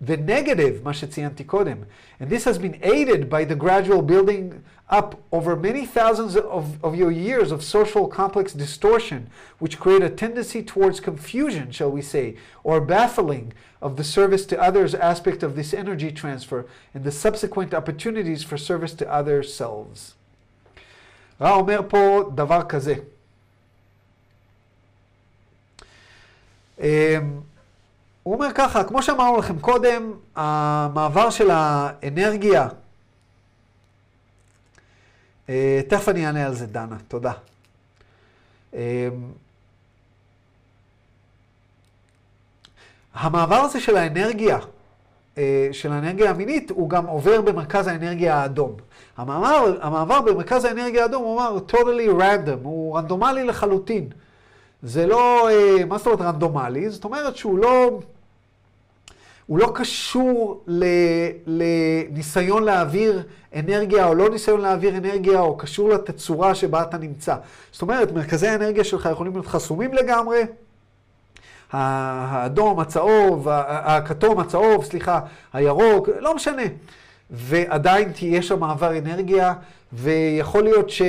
[0.00, 1.78] the negative, מה שציינתי קודם.
[2.20, 6.94] And this has been aided by the gradual building up over many thousands of, of
[6.94, 9.28] your years of social complex distortion,
[9.58, 14.60] which create a tendency towards confusion, shall we say, or baffling of the service to
[14.60, 20.14] others aspect of this energy transfer and the subsequent opportunities for service to other selves.
[21.40, 22.94] רע אומר פה דבר כזה.
[28.24, 32.68] הוא אומר ככה, כמו שאמרנו לכם קודם, המעבר של האנרגיה, אה,
[35.87, 37.31] תכף אני אענה על זה, דנה, תודה.
[38.73, 39.09] אה,
[43.13, 44.59] המעבר הזה של האנרגיה,
[45.37, 48.75] אה, של האנרגיה המינית, הוא גם עובר במרכז האנרגיה האדום.
[49.17, 54.09] המעבר, המעבר במרכז האנרגיה האדום, הוא אמר, totally random, הוא רנדומלי לחלוטין.
[54.83, 55.49] זה לא,
[55.87, 56.89] מה זאת אומרת רנדומלי?
[56.89, 57.99] זאת אומרת שהוא לא,
[59.49, 60.63] הוא לא קשור
[61.47, 63.23] לניסיון להעביר
[63.55, 67.35] אנרגיה או לא ניסיון להעביר אנרגיה, או קשור לתצורה שבה אתה נמצא.
[67.71, 70.41] זאת אומרת, מרכזי האנרגיה שלך יכולים להיות חסומים לגמרי.
[71.71, 75.19] האדום, הצהוב, הכתום, הצהוב, סליחה,
[75.53, 76.63] הירוק, לא משנה.
[77.29, 79.53] ועדיין תהיה שם מעבר אנרגיה,
[79.93, 81.01] ויכול להיות ש...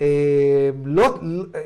[0.00, 1.18] אה, לא,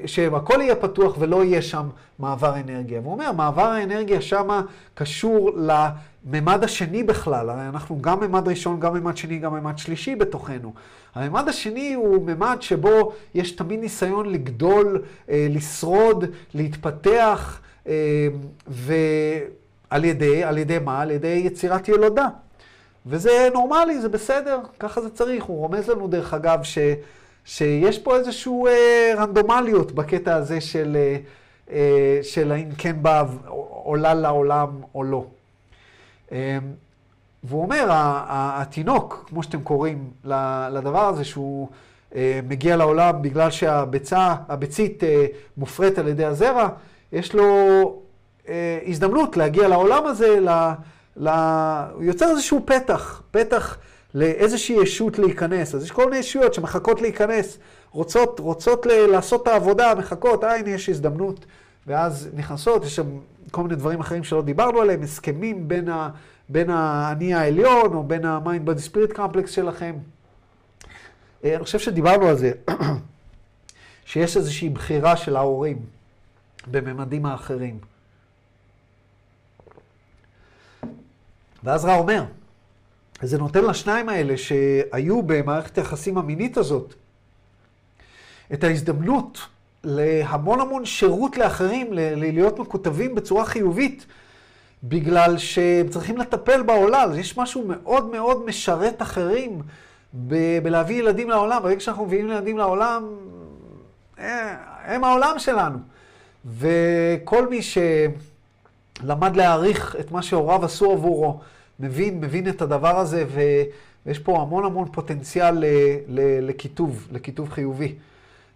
[0.07, 1.89] שהכל יהיה פתוח ולא יהיה שם
[2.19, 3.01] מעבר אנרגיה.
[3.01, 4.63] והוא אומר, מעבר האנרגיה שמה
[4.95, 7.51] קשור לממד השני בכלל.
[7.51, 10.73] הרי אנחנו גם ממד ראשון, גם ממד שני, גם ממד שלישי בתוכנו.
[11.15, 16.25] הממד השני הוא ממד שבו יש תמיד ניסיון לגדול, אה, לשרוד,
[16.55, 18.29] להתפתח, אה,
[18.67, 21.01] ועל ידי, על ידי מה?
[21.01, 22.29] על ידי יצירת ילודה.
[23.07, 25.45] וזה נורמלי, זה בסדר, ככה זה צריך.
[25.45, 26.79] הוא רומז לנו, דרך אגב, ש...
[27.45, 31.17] שיש פה איזושהי אה, רנדומליות בקטע הזה של, אה,
[31.73, 33.25] אה, של האם כן בא
[33.85, 35.25] עולה לעולם או לא.
[36.33, 36.59] אה,
[37.45, 37.87] והוא אומר,
[38.29, 40.11] התינוק, כמו שאתם קוראים
[40.71, 41.69] לדבר הזה, שהוא
[42.15, 45.27] אה, מגיע לעולם בגלל שהביצה, הביצית אה,
[45.57, 46.69] מופרית על ידי הזרע,
[47.13, 47.45] יש לו
[48.49, 50.49] אה, הזדמנות להגיע לעולם הזה, ל,
[51.17, 51.29] ל,
[51.95, 53.79] הוא יוצר איזשהו פתח, פתח
[54.15, 55.75] לאיזושהי ישות להיכנס.
[55.75, 57.59] אז יש כל מיני ישויות שמחכות להיכנס,
[57.91, 61.47] רוצות, רוצות ל- לעשות את העבודה, מחכות, אה, הנה יש הזדמנות,
[61.87, 63.07] ואז נכנסות, יש שם
[63.51, 66.11] כל מיני דברים אחרים שלא דיברנו עליהם, הסכמים בין, ה,
[66.49, 69.95] בין האני העליון, או בין ה-mind body spirit complex שלכם.
[71.45, 72.53] אה, אני חושב שדיברנו על זה,
[74.07, 75.79] שיש איזושהי בחירה של ההורים
[76.71, 77.79] בממדים האחרים.
[81.65, 82.25] ואז רע אומר,
[83.23, 86.95] זה נותן לשניים האלה שהיו במערכת היחסים המינית הזאת
[88.53, 89.39] את ההזדמנות
[89.85, 94.07] להמון המון שירות לאחרים, להיות מקוטבים בצורה חיובית,
[94.85, 97.19] בגלל שהם צריכים לטפל בעולם.
[97.19, 99.63] יש משהו מאוד מאוד משרת אחרים
[100.15, 101.63] ב- בלהביא ילדים לעולם.
[101.63, 103.05] ברגע שאנחנו מביאים ילדים לעולם,
[104.19, 105.79] אה, הם העולם שלנו.
[106.59, 107.61] וכל מי
[109.03, 111.41] שלמד להעריך את מה שהוריו עשו עבורו,
[111.81, 113.25] מבין, מבין את הדבר הזה,
[114.07, 115.65] ויש פה המון המון פוטנציאל ל,
[116.09, 117.95] ל, לקיטוב, לקיטוב חיובי.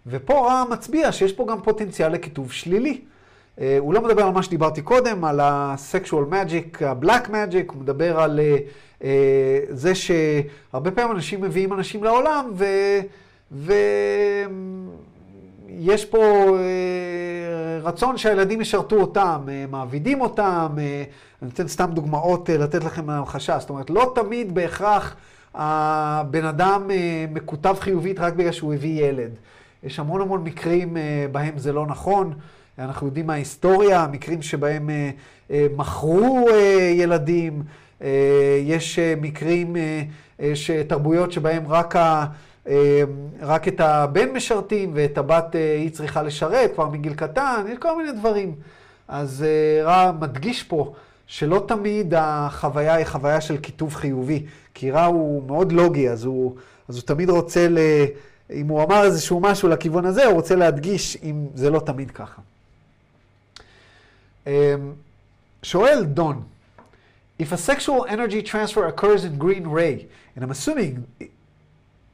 [0.07, 3.01] ופה רע מצביע שיש פה גם פוטנציאל לקיטוב שלילי.
[3.57, 8.21] Uh, הוא לא מדבר על מה שדיברתי קודם, על ה-sexual magic, ה-black magic, הוא מדבר
[8.21, 8.41] על
[9.01, 9.05] uh,
[9.71, 12.65] זה שהרבה פעמים אנשים מביאים אנשים לעולם, ו...
[13.53, 13.73] ו...
[15.79, 16.19] יש פה
[16.59, 21.03] אה, רצון שהילדים ישרתו אותם, אה, מעבידים אותם, אה,
[21.43, 25.17] אני אתן סתם דוגמאות לתת לכם המחשה, זאת אומרת, לא תמיד בהכרח
[25.55, 26.91] הבן אדם
[27.33, 29.31] מקוטב חיובית רק בגלל שהוא הביא ילד.
[29.83, 30.97] יש המון המון מקרים
[31.33, 32.33] בהם זה לא נכון.
[32.79, 34.91] אנחנו יודעים מההיסטוריה, מקרים שבהם
[35.51, 36.47] מכרו
[36.95, 37.63] ילדים,
[38.65, 39.77] יש מקרים,
[40.89, 42.27] תרבויות שבהם רק ה...
[42.69, 43.03] אה,
[43.41, 47.97] רק את הבן משרתים ואת הבת אה, היא צריכה לשרת כבר מגיל קטן, יש כל
[47.97, 48.55] מיני דברים.
[49.09, 50.95] אז אה, רע מדגיש פה
[51.27, 56.57] שלא תמיד החוויה היא חוויה של כיתוב חיובי, כי רע הוא מאוד לוגי, אז הוא,
[56.89, 57.79] אז הוא תמיד רוצה, ל...
[58.53, 62.43] אם הוא אמר איזשהו משהו לכיוון הזה, הוא רוצה להדגיש אם זה לא תמיד ככה.
[65.63, 66.43] שואל דון,
[67.37, 71.05] If a sexual energy transfer occurs in green ray, and I'm assuming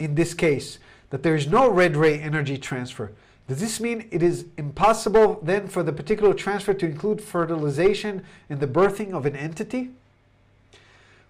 [0.01, 0.79] in this case
[1.11, 3.13] that there is no red ray energy transfer.
[3.49, 8.59] Does this mean it is impossible then for the particular transfer to include fertilization in
[8.61, 9.91] the birthing of an entity?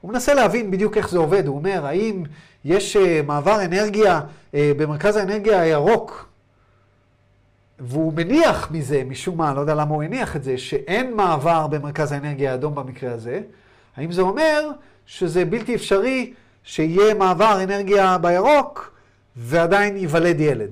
[0.01, 2.23] הוא מנסה להבין בדיוק איך זה עובד, הוא אומר, האם
[2.65, 6.29] יש uh, מעבר אנרגיה uh, במרכז האנרגיה הירוק,
[7.79, 12.13] והוא מניח מזה, משום מה, לא יודע למה הוא הניח את זה, שאין מעבר במרכז
[12.13, 13.41] האנרגיה האדום במקרה הזה,
[13.97, 14.71] האם זה אומר
[15.07, 16.33] שזה בלתי אפשרי
[16.64, 18.98] שיהיה מעבר אנרגיה בירוק
[19.36, 20.72] ועדיין ייוולד ילד.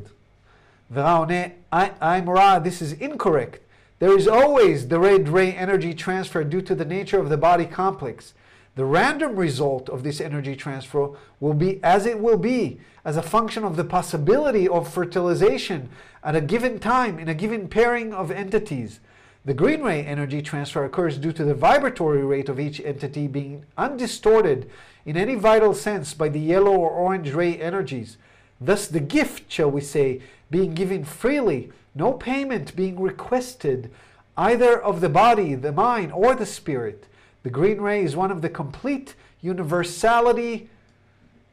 [0.94, 1.44] ורע עונה,
[1.74, 3.60] I'm Ra, this is incorrect.
[4.00, 7.66] There is always the red ray energy transfer due to the nature of the body
[7.66, 8.34] complex.
[8.76, 11.10] The random result of this energy transfer
[11.40, 15.90] will be as it will be, as a function of the possibility of fertilization
[16.24, 19.00] at a given time in a given pairing of entities.
[19.46, 23.66] The green ray energy transfer occurs due to the vibratory rate of each entity being
[23.78, 24.70] undistorted
[25.08, 28.18] in any vital sense by the yellow or orange ray energies.
[28.60, 33.92] Thus, the gift, shall we say, being given freely, no payment being requested,
[34.38, 37.06] either of the body, the mind, or the spirit.
[37.44, 40.70] The green ray is one of the complete universality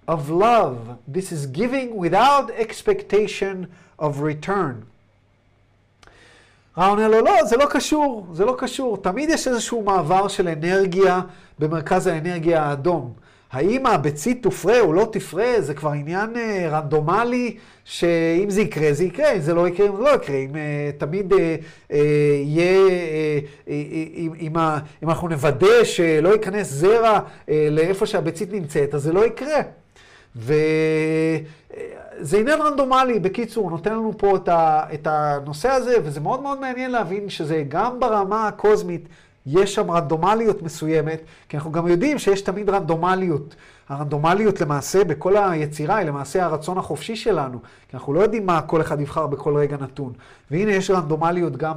[0.07, 0.99] of love.
[1.07, 3.69] This is giving without expectation
[3.99, 4.87] of return.
[6.79, 8.97] רע עונה לו, לא, זה לא קשור, זה לא קשור.
[8.97, 11.21] תמיד יש איזשהו מעבר של אנרגיה
[11.59, 13.13] במרכז האנרגיה האדום.
[13.52, 19.04] האם הביצית תופרה או לא תפרה, זה כבר עניין אה, רנדומלי, שאם זה יקרה, זה
[19.04, 20.36] יקרה, אם זה לא יקרה, זה לא יקרה.
[20.36, 21.56] אם אה, תמיד אה,
[22.44, 22.90] יהיה,
[23.68, 24.56] אם, אם,
[25.04, 27.20] אם אנחנו נוודא שלא ייכנס זרע
[27.72, 29.62] לאיפה שהביצית נמצאת, אז זה לא יקרה.
[30.36, 34.38] וזה עניין רנדומלי, בקיצור, נותן לנו פה
[34.94, 39.08] את הנושא הזה, וזה מאוד מאוד מעניין להבין שזה גם ברמה הקוסמית,
[39.46, 43.56] יש שם רנדומליות מסוימת, כי אנחנו גם יודעים שיש תמיד רנדומליות.
[43.90, 47.60] הרנדומליות למעשה בכל היצירה היא למעשה הרצון החופשי שלנו,
[47.90, 50.14] כי אנחנו לא יודעים מה כל אחד יבחר בכל רגע נתון.
[50.52, 51.76] והנה יש רנדומליות גם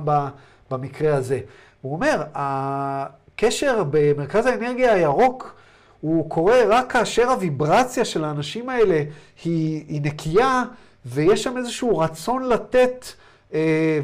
[0.71, 1.41] במקרה הזה.
[1.83, 5.55] הוא אומר, הקשר במרכז האנרגיה הירוק,
[6.01, 9.03] הוא קורה רק כאשר הוויברציה של האנשים האלה
[9.45, 10.63] היא, היא נקייה,
[11.07, 13.07] ויש שם איזשהו רצון לתת,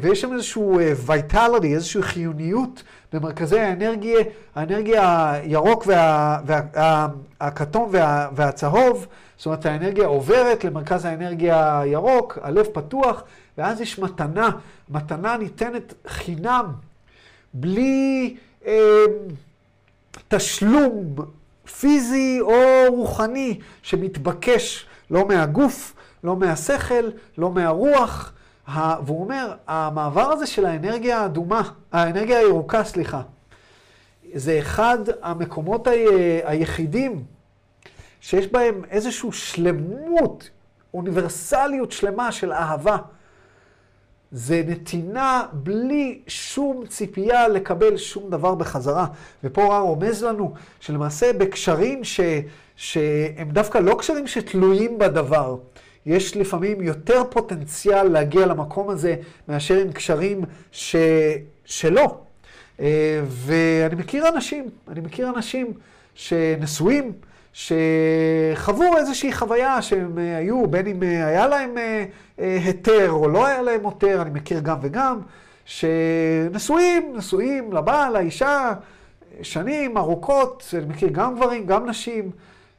[0.01, 4.19] ויש שם איזשהו vitality, איזושהי חיוניות במרכזי האנרגיה,
[4.55, 7.07] האנרגיה הירוק וה, וה,
[7.91, 9.07] וה, והצהוב,
[9.37, 13.23] זאת אומרת האנרגיה עוברת למרכז האנרגיה הירוק, הלב פתוח,
[13.57, 14.49] ואז יש מתנה,
[14.89, 16.65] מתנה ניתנת חינם,
[17.53, 18.35] בלי
[18.65, 19.03] אה,
[20.27, 21.15] תשלום
[21.79, 22.53] פיזי או
[22.89, 25.93] רוחני שמתבקש לא מהגוף,
[26.23, 28.31] לא מהשכל, לא מהרוח.
[28.67, 31.61] ה- והוא אומר, המעבר הזה של האנרגיה האדומה,
[31.91, 33.21] האנרגיה הירוקה, סליחה,
[34.33, 35.91] זה אחד המקומות ה-
[36.43, 37.23] היחידים
[38.21, 40.49] שיש בהם איזושהי שלמות,
[40.93, 42.97] אוניברסליות שלמה של אהבה.
[44.31, 49.05] זה נתינה בלי שום ציפייה לקבל שום דבר בחזרה.
[49.43, 52.19] ופה רע רומז לנו שלמעשה בקשרים ש,
[52.75, 55.57] שהם דווקא לא קשרים שתלויים בדבר,
[56.05, 59.15] יש לפעמים יותר פוטנציאל להגיע למקום הזה
[59.47, 60.95] מאשר עם קשרים ש,
[61.65, 62.17] שלא.
[62.79, 65.73] אה, ואני מכיר אנשים, אני מכיר אנשים
[66.15, 67.11] שנשואים,
[67.53, 71.75] שחוו איזושהי חוויה שהם אה, היו, בין אם אה, היה להם
[72.37, 75.19] היתר או לא היה להם היתר, אני מכיר גם וגם,
[75.65, 78.73] שנשואים, נשואים לבעל, לאישה,
[79.41, 82.31] שנים ארוכות, אני מכיר גם גברים, גם נשים,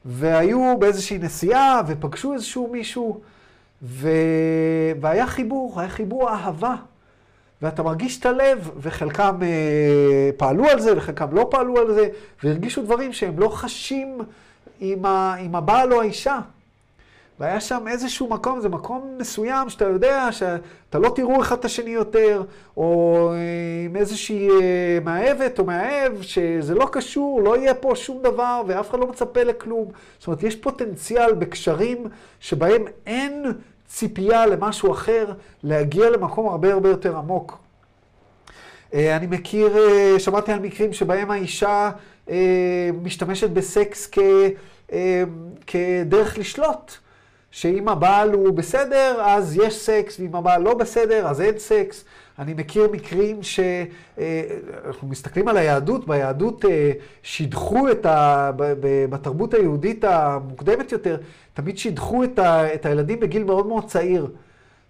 [0.06, 3.20] והיו באיזושהי נסיעה ופגשו איזשהו מישהו,
[3.82, 4.08] ו...
[5.00, 6.74] והיה חיבור, היה חיבור אהבה.
[7.62, 12.08] ואתה מרגיש את הלב, וחלקם אה, פעלו על זה, וחלקם לא פעלו על זה,
[12.44, 14.18] והרגישו דברים שהם לא חשים
[14.80, 16.38] עם, ה, עם הבעל או האישה.
[17.40, 21.90] והיה שם איזשהו מקום, זה מקום מסוים שאתה יודע שאתה לא תראו אחד את השני
[21.90, 22.42] יותר,
[22.76, 23.36] או אה,
[23.84, 28.90] עם איזושהי אה, מאהבת או מאהב, שזה לא קשור, לא יהיה פה שום דבר, ואף
[28.90, 29.88] אחד לא מצפה לכלום.
[30.18, 32.06] זאת אומרת, יש פוטנציאל בקשרים
[32.40, 33.44] שבהם אין
[33.86, 35.32] ציפייה למשהו אחר,
[35.62, 37.58] להגיע למקום הרבה הרבה יותר עמוק.
[38.94, 39.76] אה, אני מכיר,
[40.18, 41.90] שמעתי על מקרים שבהם האישה
[43.02, 44.18] משתמשת בסקס כ,
[45.66, 47.05] כדרך לשלוט.
[47.56, 52.04] שאם הבעל הוא בסדר, אז יש סקס, ואם הבעל לא בסדר, אז אין סקס.
[52.38, 56.64] אני מכיר מקרים שאנחנו מסתכלים על היהדות, ביהדות
[57.22, 58.50] שידחו את ה...
[59.10, 61.16] בתרבות היהודית המוקדמת יותר,
[61.54, 62.74] תמיד שידחו את, ה...
[62.74, 64.30] את הילדים בגיל מאוד מאוד צעיר.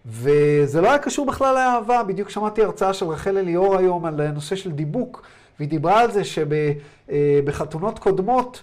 [0.07, 4.57] וזה לא היה קשור בכלל לאהבה, בדיוק שמעתי הרצאה של רחל אליאור היום על הנושא
[4.57, 5.23] של דיבוק,
[5.59, 8.63] והיא דיברה על זה שבחתונות קודמות,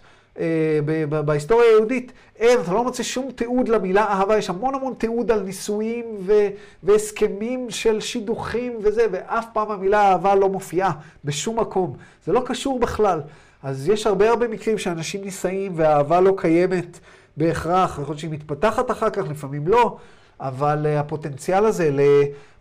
[1.26, 5.42] בהיסטוריה היהודית, אין, אתה לא מוצא שום תיעוד למילה אהבה, יש המון המון תיעוד על
[5.42, 6.48] נישואים ו-
[6.84, 10.92] והסכמים של שידוכים וזה, ואף פעם המילה אהבה לא מופיעה
[11.26, 11.98] בשום מקום.
[12.26, 13.22] זה לא קשור בכלל.
[13.64, 17.00] אז יש הרבה הרבה מקרים שאנשים נישאים והאהבה לא קיימת
[17.38, 19.98] בהכרח, יכול להיות שהיא מתפתחת אחר כך, לפעמים לא,
[20.40, 21.90] אבל uh, הפוטנציאל הזה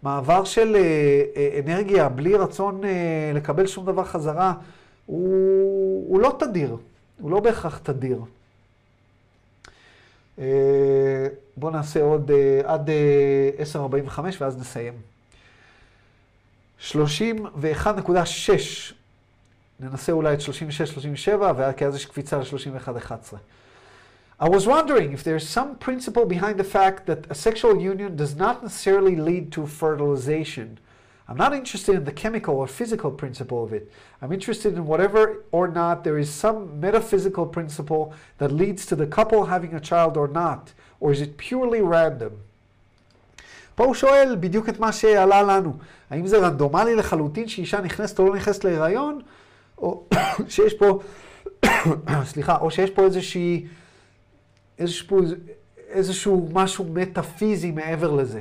[0.03, 2.81] למעבר של uh, אנרגיה בלי רצון
[3.35, 4.53] לקבל שום דבר חזרה,
[5.07, 6.77] הוא, הוא לא תדיר.
[7.21, 8.23] הוא לא בהכרח תדיר.
[11.57, 12.31] בואו נעשה עוד
[12.65, 12.91] עד
[13.73, 14.95] 10.45 ואז נסיים.
[16.91, 16.93] 31.6,
[19.81, 20.43] ננסה אולי את 36-37,
[21.77, 23.35] כי אז יש קפיצה ל-31.11.
[24.41, 28.35] I was wondering if there's some principle behind the fact that a sexual union does
[28.37, 30.79] not necessarily lead to fertilization.
[31.30, 33.92] I'm not interested in the chemical or physical principle of it.
[34.22, 39.08] I'm interested in whatever or not there is some metaphysical principle that leads to the
[39.08, 42.32] couple having a child or not, or is it purely random?
[43.76, 45.74] פה הוא שואל בדיוק את מה שעלה לנו.
[46.10, 49.22] האם זה רנדומלי לחלוטין שאישה נכנסת או לא נכנסת להיריון,
[49.78, 50.04] או
[50.50, 51.00] שיש פה,
[52.24, 53.68] סליחה, או שיש פה איזושהי,
[54.80, 55.22] איזשהו,
[55.90, 58.40] איזשהו משהו מטאפיזי מעבר לזה.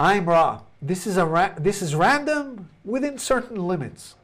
[0.00, 0.60] I'm Ra.
[0.80, 4.14] This is, a this is random within certain limits.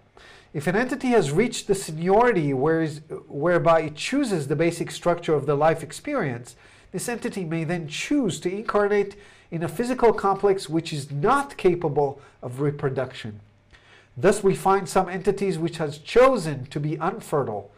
[0.52, 5.56] If an entity has reached the seniority whereby it chooses the basic structure of the
[5.56, 6.54] life experience,
[6.92, 9.16] this entity may then choose to incarnate
[9.50, 13.40] in a physical complex which is not capable of reproduction.
[14.16, 17.72] Thus, we find some entities which has chosen to be unfertile.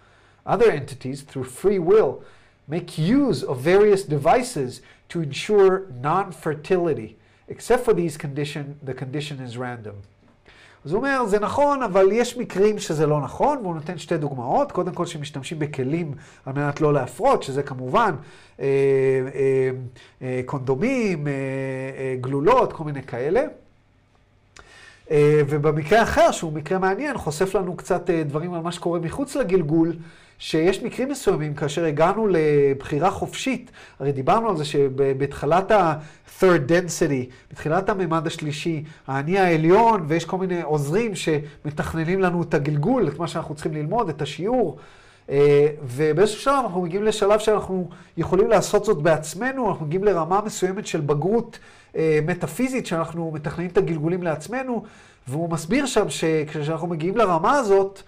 [0.44, 2.22] Other entities, through free will,
[2.68, 7.16] make use of various devices to ensure non-fertility.
[7.48, 9.94] Except for these condition, the condition is random.
[10.84, 14.72] אז הוא אומר, זה נכון, אבל יש מקרים שזה לא נכון, והוא נותן שתי דוגמאות.
[14.72, 16.12] קודם כל, שמשתמשים בכלים
[16.46, 18.14] על מנת לא להפרות, שזה כמובן
[18.60, 18.64] אה,
[19.34, 19.70] אה,
[20.22, 23.44] אה, קונדומים, אה, אה, גלולות, כל מיני כאלה.
[25.10, 29.36] אה, ובמקרה אחר, שהוא מקרה מעניין, חושף לנו קצת אה, דברים על מה שקורה מחוץ
[29.36, 29.92] לגלגול,
[30.38, 37.88] שיש מקרים מסוימים, כאשר הגענו לבחירה חופשית, הרי דיברנו על זה שבתחילת ה-third density, בתחילת
[37.88, 43.54] הממד השלישי, האני העליון, ויש כל מיני עוזרים שמתכננים לנו את הגלגול, את מה שאנחנו
[43.54, 44.78] צריכים ללמוד, את השיעור.
[45.30, 50.86] אה, ובאיזשהו שלב אנחנו מגיעים לשלב שאנחנו יכולים לעשות זאת בעצמנו, אנחנו מגיעים לרמה מסוימת
[50.86, 51.58] של בגרות
[51.96, 54.84] אה, מטאפיזית, שאנחנו מתכננים את הגלגולים לעצמנו,
[55.28, 58.02] והוא מסביר שם שכשאנחנו מגיעים לרמה הזאת,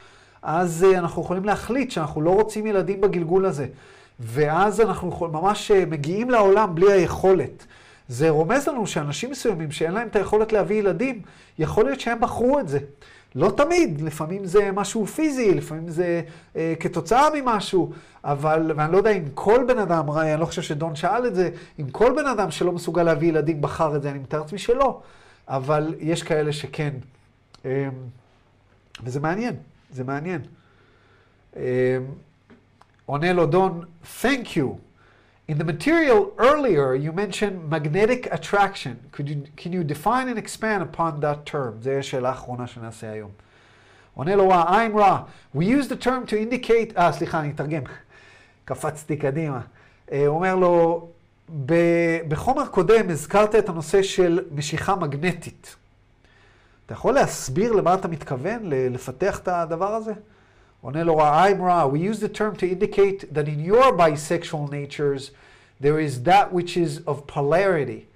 [0.50, 3.66] אז אה, אנחנו יכולים להחליט שאנחנו לא רוצים ילדים בגלגול הזה.
[4.20, 7.66] ואז אנחנו יכול, ממש מגיעים לעולם בלי היכולת.
[8.08, 11.22] זה רומז לנו שאנשים מסוימים שאין להם את היכולת להביא ילדים,
[11.58, 12.78] יכול להיות שהם בחרו את זה.
[13.34, 16.22] לא תמיד, לפעמים זה משהו פיזי, לפעמים זה
[16.56, 17.92] אה, כתוצאה ממשהו,
[18.24, 21.50] אבל, ואני לא יודע אם כל בן אדם, אני לא חושב שדון שאל את זה,
[21.80, 25.00] אם כל בן אדם שלא מסוגל להביא ילדים בחר את זה, אני מתאר לעצמי שלא,
[25.48, 26.94] אבל יש כאלה שכן.
[27.64, 27.88] אה,
[29.04, 29.54] וזה מעניין,
[29.90, 30.40] זה מעניין.
[31.56, 31.98] אה,
[33.06, 33.84] עונה לו דון,
[34.22, 34.78] thank you.
[35.50, 38.94] In the material earlier, you mentioned magnetic attraction.
[39.12, 41.82] Could you, can you define and expand upon that term?
[41.82, 43.30] זו השאלה האחרונה שנעשה היום.
[44.14, 45.22] עונה לו I'm רע.
[45.56, 46.98] We use the term to indicate...
[46.98, 47.82] אה, סליחה, אני אתרגם.
[48.64, 49.60] קפצתי קדימה.
[50.10, 51.08] הוא אומר לו,
[52.28, 55.76] בחומר קודם הזכרת את הנושא של משיכה מגנטית.
[56.87, 60.13] אתה יכול להסביר למה אתה מתכוון, לפתח את הדבר הזה?
[60.81, 61.87] עונה לו I'm raw.
[61.87, 65.31] We use the term to indicate that in your bisexual natures
[65.79, 68.07] there is that which is of polarity.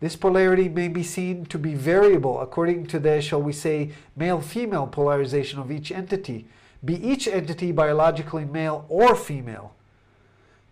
[0.00, 4.88] This polarity may be seen to be variable according to the, shall we say, male-female
[4.88, 6.46] polarization of each entity,
[6.84, 9.72] be each entity biologically male or female.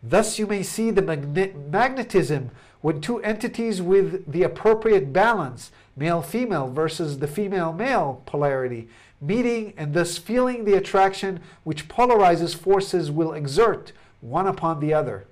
[0.03, 2.51] Thus you may see the magne magnetism
[2.83, 8.88] when two entities with the appropriate balance, male-female versus the female-male polarity,
[9.22, 15.26] meeting and thus feeling the attraction which polarizes forces will exert one upon the other.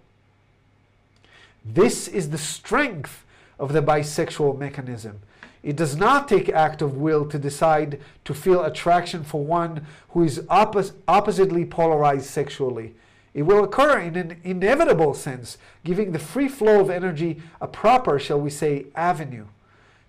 [1.66, 3.26] This is the strength
[3.58, 5.20] of the bisexual mechanism.
[5.64, 10.24] It does not take act of will to decide to feel attraction for one who
[10.24, 12.94] is oppos oppositely polarized sexually.
[13.34, 18.18] It will occur in an inevitable sense, giving the free flow of energy a proper,
[18.18, 19.46] shall we say, avenue.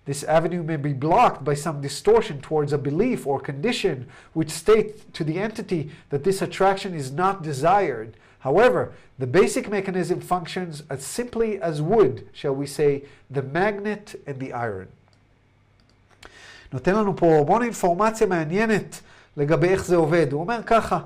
[0.08, 5.12] This avenue may be blocked by some distortion towards a belief or condition which state
[5.14, 8.14] to the entity that this attraction is not desired.
[8.40, 14.38] However, the basic mechanism functions as simply as would, shall we say, the magnet and
[14.38, 14.88] the iron.
[16.72, 19.00] נותן לנו פה המון אינפורמציה מעניינת
[19.36, 20.32] לגבי איך זה עובד.
[20.32, 20.98] הוא אומר ככה,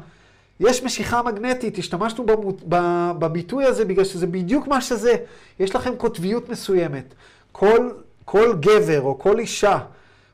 [0.60, 2.24] יש משיכה מגנטית, השתמשנו
[3.18, 5.14] בביטוי הזה בגלל שזה בדיוק מה שזה.
[5.60, 7.14] יש לכם קוטביות מסוימת.
[7.52, 7.90] כל
[8.25, 9.77] כל גבר או כל אישה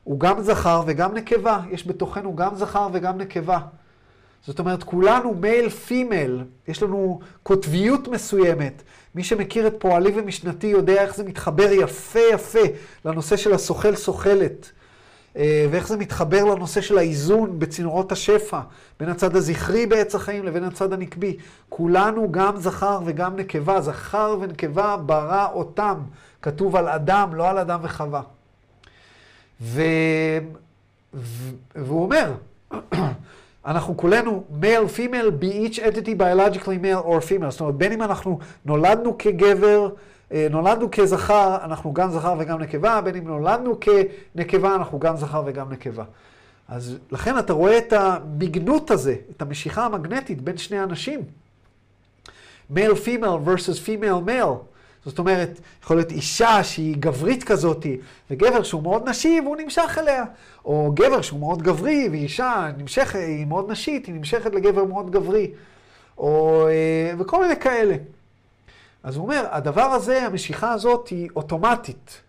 [0.04, 1.60] הוא גם זכר וגם נקבה.
[1.70, 3.58] יש בתוכנו גם זכר וגם נקבה.
[4.46, 8.82] זאת אומרת, כולנו male female, יש לנו קוטביות מסוימת.
[9.14, 12.60] מי שמכיר את פועלי ומשנתי יודע איך זה מתחבר יפה יפה
[13.04, 14.70] לנושא של הסוחל סוחלת.
[15.36, 18.60] ואיך זה מתחבר לנושא של האיזון בצינורות השפע,
[19.00, 21.36] בין הצד הזכרי בעץ החיים לבין הצד הנקבי.
[21.68, 25.94] כולנו גם זכר וגם נקבה, זכר ונקבה ברא אותם.
[26.42, 28.22] כתוב על אדם, לא על אדם וחווה.
[29.60, 29.82] ו...
[31.14, 31.50] ו...
[31.74, 32.32] והוא אומר,
[33.66, 37.50] אנחנו כולנו male, female, be each entity biologically male or female.
[37.50, 39.88] זאת אומרת, בין אם אנחנו נולדנו כגבר,
[40.50, 45.72] נולדנו כזכר, אנחנו גם זכר וגם נקבה, בין אם נולדנו כנקבה, אנחנו גם זכר וגם
[45.72, 46.04] נקבה.
[46.68, 51.20] אז לכן אתה רואה את המגנות הזה, את המשיכה המגנטית בין שני אנשים.
[52.74, 54.56] male female versus female male.
[55.04, 57.86] זאת אומרת, יכול להיות אישה שהיא גברית כזאת,
[58.30, 60.24] וגבר שהוא מאוד נשי והוא נמשך אליה.
[60.64, 65.50] או גבר שהוא מאוד גברי, ואישה נמשכת, היא מאוד נשית, היא נמשכת לגבר מאוד גברי.
[66.18, 66.66] או,
[67.18, 67.96] וכל מיני כאלה.
[69.02, 72.20] אז הוא אומר, הדבר הזה, המשיכה הזאת היא אוטומטית.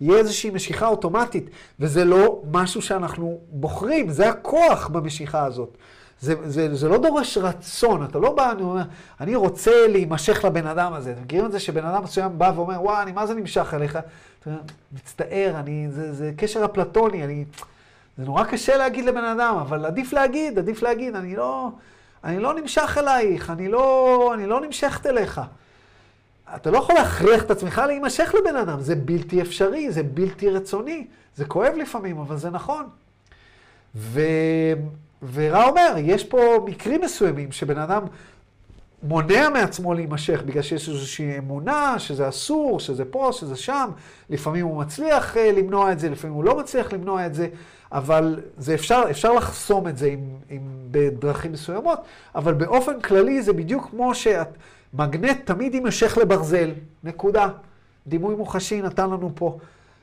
[0.00, 1.50] יהיה איזושהי משיכה אוטומטית,
[1.80, 5.76] וזה לא משהו שאנחנו בוחרים, זה הכוח במשיכה הזאת.
[6.20, 8.82] זה, זה, זה לא דורש רצון, אתה לא בא, אני אומר,
[9.20, 11.12] אני רוצה להימשך לבן אדם הזה.
[11.12, 13.98] אתם מכירים את זה שבן אדם מסוים בא ואומר, וואי, אני מה זה נמשך אליך?
[14.40, 14.60] אתה אומר,
[14.92, 17.44] מצטער, אני, זה, זה קשר אפלטוני, אני,
[18.18, 21.68] זה נורא קשה להגיד לבן אדם, אבל עדיף להגיד, עדיף להגיד, אני לא,
[22.24, 25.40] אני לא נמשך אלייך, אני לא, אני לא נמשכת אליך.
[26.56, 31.06] אתה לא יכול להכריח את עצמך להימשך לבן אדם, זה בלתי אפשרי, זה בלתי רצוני,
[31.36, 32.84] זה כואב לפעמים, אבל זה נכון.
[33.94, 34.20] ו...
[35.32, 38.02] ורע אומר, יש פה מקרים מסוימים שבן אדם
[39.02, 43.90] מונע מעצמו להימשך בגלל שיש איזושהי אמונה שזה אסור, שזה פה, שזה שם.
[44.30, 47.48] לפעמים הוא מצליח uh, למנוע את זה, לפעמים הוא לא מצליח למנוע את זה,
[47.92, 50.20] אבל זה אפשר, אפשר לחסום את זה עם,
[50.50, 50.60] עם,
[50.90, 52.00] בדרכים מסוימות,
[52.34, 54.14] אבל באופן כללי זה בדיוק כמו
[54.96, 56.70] שמגנט תמיד יימשך לברזל,
[57.04, 57.48] נקודה.
[58.06, 59.58] דימוי מוחשי נתן לנו פה.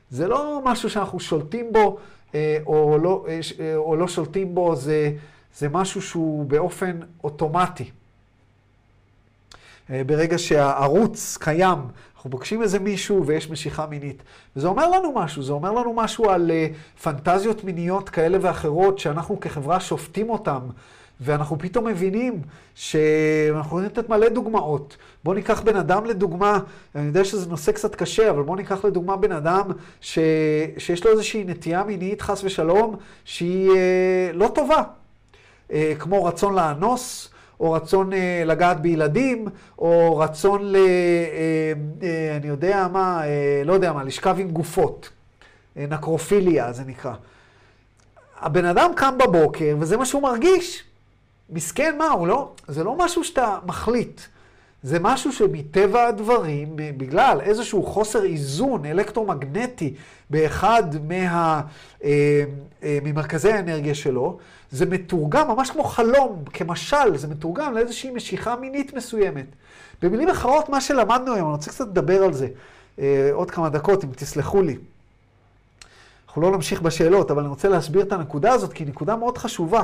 [0.10, 1.98] זה לא משהו שאנחנו שולטים בו.
[2.36, 5.12] אה, או לא, אה, אה, או לא שולטים בו, זה,
[5.58, 7.92] זה משהו שהוא באופן אוטומטי.
[9.90, 11.80] ברגע שהערוץ קיים,
[12.16, 14.24] אנחנו פוגשים איזה מישהו ויש משיכה מינית.
[14.56, 16.52] וזה אומר לנו משהו, זה אומר לנו משהו על
[17.04, 20.60] פנטזיות מיניות כאלה ואחרות שאנחנו כחברה שופטים אותן.
[21.22, 22.42] ואנחנו פתאום מבינים
[22.76, 24.98] שאנחנו יכולים לתת מלא דוגמאות.
[25.24, 26.60] בואו ניקח בן אדם לדוגמה,
[26.96, 29.62] אני יודע שזה נושא קצת קשה, אבל בואו ניקח לדוגמה בן אדם
[30.02, 30.20] ש...
[30.78, 32.96] שיש לו איזושהי נטייה מינית, חס ושלום,
[33.26, 34.84] שהיא אה, לא טובה.
[35.72, 37.30] אה, כמו רצון לאנוס,
[37.60, 39.46] או רצון אה, לגעת בילדים,
[39.80, 40.76] או רצון ל...
[40.76, 40.82] אה,
[42.04, 45.10] אה, אני יודע מה, אה, לא יודע מה, לשכב עם גופות.
[45.78, 47.14] אה, נקרופיליה זה נקרא.
[48.40, 50.87] הבן אדם קם בבוקר, וזה מה שהוא מרגיש.
[51.50, 54.22] מסכן, מה, הוא לא, זה לא משהו שאתה מחליט.
[54.84, 59.94] זה משהו שמטבע הדברים, בגלל איזשהו חוסר איזון אלקטרומגנטי
[60.30, 61.62] באחד מה,
[62.04, 62.44] אה,
[62.84, 64.38] אה, ממרכזי האנרגיה שלו,
[64.72, 69.46] זה מתורגם ממש כמו חלום, כמשל, זה מתורגם לאיזושהי משיכה מינית מסוימת.
[70.02, 72.48] במילים אחרות, מה שלמדנו היום, אני רוצה קצת לדבר על זה
[73.00, 74.78] אה, עוד כמה דקות, אם תסלחו לי.
[76.28, 79.38] אנחנו לא נמשיך בשאלות, אבל אני רוצה להסביר את הנקודה הזאת, כי היא נקודה מאוד
[79.38, 79.84] חשובה.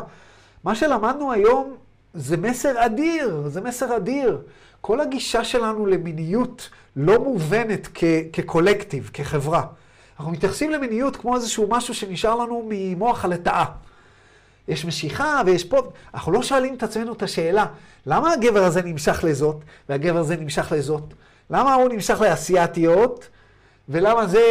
[0.64, 1.76] מה שלמדנו היום
[2.14, 4.41] זה מסר אדיר, זה מסר אדיר.
[4.81, 8.03] כל הגישה שלנו למיניות לא מובנת כ-
[8.34, 9.64] כקולקטיב, כחברה.
[10.19, 13.65] אנחנו מתייחסים למיניות כמו איזשהו משהו שנשאר לנו ממוח הלטאה.
[14.68, 15.81] יש משיכה ויש פה,
[16.14, 17.65] אנחנו לא שואלים את עצמנו את השאלה,
[18.06, 19.56] למה הגבר הזה נמשך לזאת
[19.90, 21.03] והגבר הזה נמשך לזאת?
[21.49, 23.27] למה הוא נמשך לאסייתיות
[23.90, 24.41] ולמה זה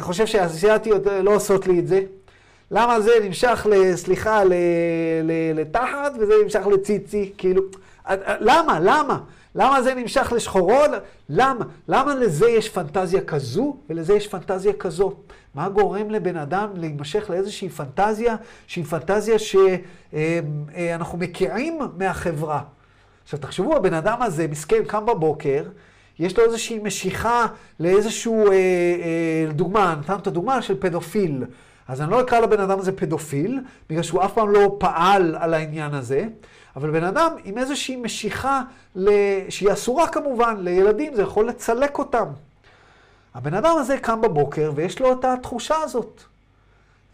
[0.00, 2.00] חושב שהאסייתיות לא עושות לי את זה?
[2.72, 4.42] למה זה נמשך, סליחה,
[5.54, 7.62] לתחת וזה נמשך לציצי, כאילו,
[8.40, 9.18] למה, למה?
[9.54, 10.90] למה זה נמשך לשחורות?
[11.28, 11.64] למה?
[11.88, 15.12] למה לזה יש פנטזיה כזו ולזה יש פנטזיה כזו?
[15.54, 18.36] מה גורם לבן אדם להימשך לאיזושהי פנטזיה
[18.66, 22.62] שהיא פנטזיה שאנחנו מקיעים מהחברה?
[23.24, 25.62] עכשיו תחשבו, הבן אדם הזה, מסכן, קם בבוקר,
[26.18, 27.46] יש לו איזושהי משיכה
[27.80, 31.44] לאיזשהו, אה, אה, דוגמה, נתנו את הדוגמה של פדופיל.
[31.92, 33.60] אז אני לא אקרא לבן אדם הזה פדופיל,
[33.90, 36.24] בגלל שהוא אף פעם לא פעל על העניין הזה,
[36.76, 38.62] אבל בן אדם עם איזושהי משיכה,
[39.48, 42.24] שהיא אסורה כמובן, לילדים, זה יכול לצלק אותם.
[43.34, 46.22] הבן אדם הזה קם בבוקר ויש לו את התחושה הזאת.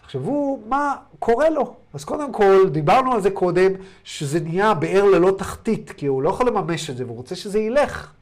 [0.03, 1.75] תחשבו מה קורה לו.
[1.95, 3.73] אז קודם כל, דיברנו על זה קודם,
[4.05, 7.59] שזה נהיה באר ללא תחתית, כי הוא לא יכול לממש את זה, והוא רוצה שזה
[7.59, 8.13] ילך.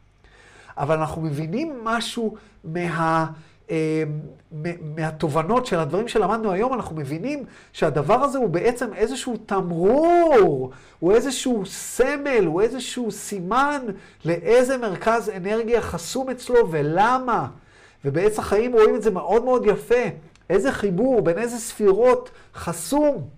[0.78, 3.26] אבל אנחנו מבינים משהו מה...
[3.70, 4.02] אה,
[4.96, 11.66] מהתובנות של הדברים שלמדנו היום, אנחנו מבינים שהדבר הזה הוא בעצם איזשהו תמרור, הוא איזשהו
[11.66, 13.82] סמל, הוא איזשהו סימן
[14.24, 17.46] לאיזה מרכז אנרגיה חסום אצלו ולמה.
[18.04, 20.04] ובעץ החיים רואים את זה מאוד מאוד יפה.
[20.50, 23.28] איזה חיבור בין איזה ספירות חסום.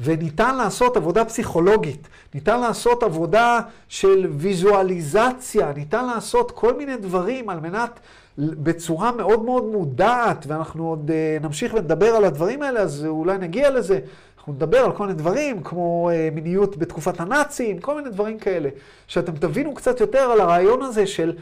[0.00, 7.60] וניתן לעשות עבודה פסיכולוגית, ניתן לעשות עבודה של ויזואליזציה, ניתן לעשות כל מיני דברים על
[7.60, 8.00] מנת
[8.38, 13.70] בצורה מאוד מאוד מודעת, ואנחנו עוד uh, נמשיך ונדבר על הדברים האלה, אז אולי נגיע
[13.70, 13.98] לזה.
[14.38, 18.68] אנחנו נדבר על כל מיני דברים, כמו uh, מיניות בתקופת הנאצים, כל מיני דברים כאלה.
[19.06, 21.32] שאתם תבינו קצת יותר על הרעיון הזה של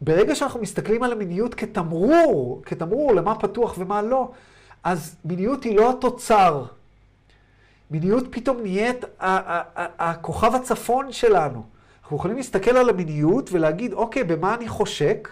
[0.00, 4.30] ברגע שאנחנו מסתכלים על המיניות כתמרור, כתמרור למה פתוח ומה לא,
[4.84, 6.64] אז מיניות היא לא התוצר.
[7.90, 9.04] מיניות פתאום נהיית
[9.98, 11.62] הכוכב הצפון שלנו.
[12.02, 15.28] אנחנו יכולים להסתכל על המיניות ולהגיד, אוקיי, במה אני חושק?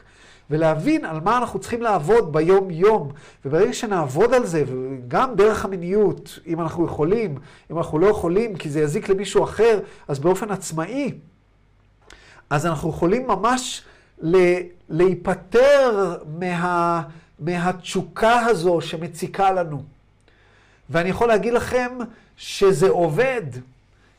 [0.51, 3.11] ולהבין על מה אנחנו צריכים לעבוד ביום-יום.
[3.45, 7.39] וברגע שנעבוד על זה, וגם דרך המיניות, אם אנחנו יכולים,
[7.71, 11.13] אם אנחנו לא יכולים, כי זה יזיק למישהו אחר, אז באופן עצמאי,
[12.51, 13.83] אז אנחנו יכולים ממש
[14.89, 17.03] להיפטר מה...
[17.39, 19.83] מהתשוקה הזו שמציקה לנו.
[20.91, 21.99] ואני יכול להגיד לכם
[22.37, 23.43] שזה עובד.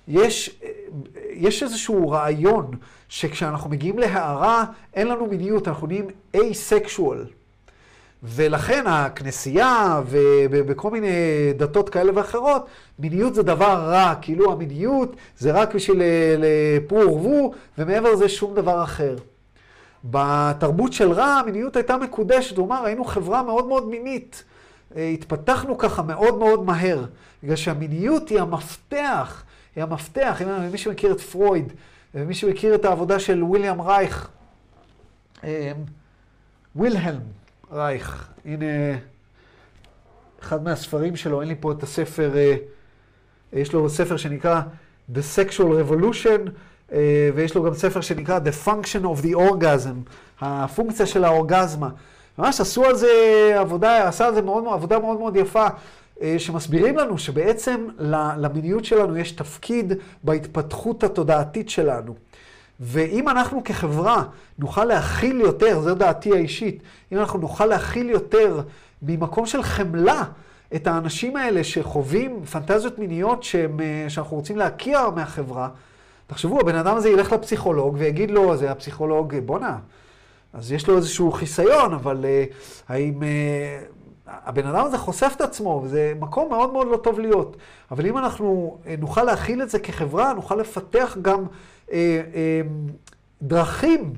[0.08, 0.60] יש,
[1.30, 2.72] יש איזשהו רעיון
[3.10, 7.26] שכשאנחנו מגיעים להערה, אין לנו מיניות, אנחנו נהיים אי-סקשואל.
[8.24, 11.10] ולכן הכנסייה ובכל מיני
[11.58, 12.66] דתות כאלה ואחרות,
[13.00, 16.02] מיניות זה דבר רע, כאילו המיניות זה רק בשביל
[16.38, 19.16] לפרו ורבו, ומעבר לזה שום דבר אחר.
[20.04, 24.44] בתרבות של רע, המיניות הייתה מקודשת, כלומר, היינו חברה מאוד מאוד מינית.
[24.96, 27.06] התפתחנו ככה מאוד מאוד מהר,
[27.44, 29.44] בגלל שהמיניות היא המפתח,
[29.76, 31.74] המפתח, אם מי שמכיר את פרויד,
[32.16, 34.30] ומי שמכיר את העבודה של וויליאם רייך,
[36.76, 37.22] ווילהלם
[37.72, 38.66] רייך, הנה
[40.42, 42.32] אחד מהספרים שלו, אין לי פה את הספר,
[43.54, 44.62] יש לו ספר שנקרא
[45.14, 46.50] The Sexual Revolution,
[47.36, 50.12] ויש לו גם ספר שנקרא The Function of the Orgasm,
[50.42, 51.90] הפונקציה של האורגזמה.
[52.38, 53.10] ממש עשו על זה
[53.60, 55.68] עבודה, עשה על זה מאוד, עבודה מאוד מאוד יפה,
[56.38, 57.88] שמסבירים לנו שבעצם
[58.38, 59.94] למיניות שלנו יש תפקיד
[60.24, 62.16] בהתפתחות התודעתית שלנו.
[62.80, 64.24] ואם אנחנו כחברה
[64.60, 68.62] נוכל להכיל יותר, זו דעתי האישית, אם אנחנו נוכל להכיל יותר
[69.02, 70.24] ממקום של חמלה
[70.76, 75.70] את האנשים האלה שחווים פנטזיות מיניות שהם, שאנחנו רוצים להקיע מהחברה,
[76.28, 79.78] תחשבו, הבן אדם הזה ילך לפסיכולוג ויגיד לו, זה הפסיכולוג, בואנה,
[80.54, 82.26] אז יש לו איזשהו חיסיון, אבל
[82.90, 83.24] האם
[84.28, 87.58] הבן אדם הזה חושף את עצמו, וזה מקום מאוד מאוד לא טוב להיות.
[87.92, 91.44] אבל אם אנחנו uh, נוכל להכיל את זה כחברה, נוכל לפתח גם
[91.88, 91.94] uh, uh,
[93.42, 94.14] דרכים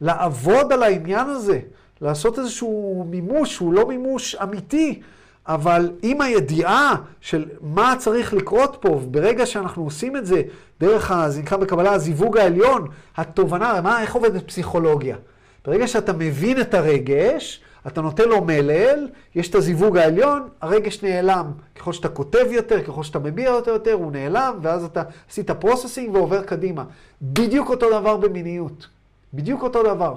[0.00, 1.60] לעבוד על העניין הזה,
[2.00, 5.00] לעשות איזשהו מימוש שהוא לא מימוש אמיתי,
[5.46, 10.42] אבל עם הידיעה של מה צריך לקרות פה, ברגע שאנחנו עושים את זה
[10.80, 15.16] דרך, זה נקרא בקבלה הזיווג העליון, התובנה, מה, איך עובדת פסיכולוגיה?
[15.64, 21.52] ברגע שאתה מבין את הרגש, אתה נותן לו מלל, יש את הזיווג העליון, הרגש נעלם.
[21.76, 26.14] ככל שאתה כותב יותר, ככל שאתה מביע אותו יותר, הוא נעלם, ואז אתה עשית processing
[26.14, 26.84] ועובר קדימה.
[27.22, 28.88] בדיוק אותו דבר במיניות.
[29.34, 30.14] בדיוק אותו דבר.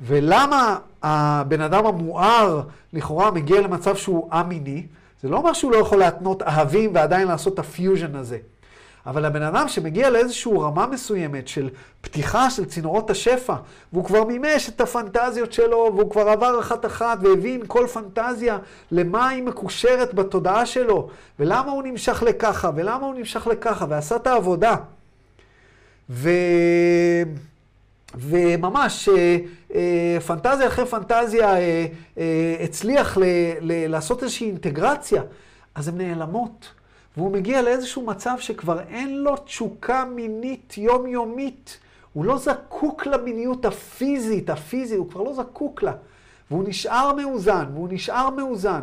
[0.00, 2.60] ולמה הבן אדם המואר
[2.92, 4.86] לכאורה מגיע למצב שהוא א-מיני?
[5.22, 8.38] זה לא אומר שהוא לא יכול להתנות אהבים ועדיין לעשות את הפיוז'ן הזה.
[9.06, 11.70] אבל הבן אדם שמגיע לאיזושהי רמה מסוימת של
[12.00, 13.54] פתיחה של צינורות השפע,
[13.92, 18.58] והוא כבר מימש את הפנטזיות שלו, והוא כבר עבר אחת-אחת והבין כל פנטזיה
[18.90, 21.08] למה היא מקושרת בתודעה שלו,
[21.38, 24.76] ולמה הוא נמשך לככה, ולמה הוא נמשך לככה, ועשה את העבודה.
[26.10, 26.30] ו...
[28.14, 29.38] וממש אה,
[29.74, 31.86] אה, פנטזיה אחרי פנטזיה אה,
[32.64, 33.22] הצליח ל...
[33.60, 33.86] ל...
[33.86, 35.22] לעשות איזושהי אינטגרציה,
[35.74, 36.75] אז הן נעלמות.
[37.16, 41.78] והוא מגיע לאיזשהו מצב שכבר אין לו תשוקה מינית יומיומית.
[42.12, 45.92] הוא לא זקוק למיניות הפיזית, הפיזית, הוא כבר לא זקוק לה.
[46.50, 48.80] והוא נשאר מאוזן, והוא נשאר מאוזן.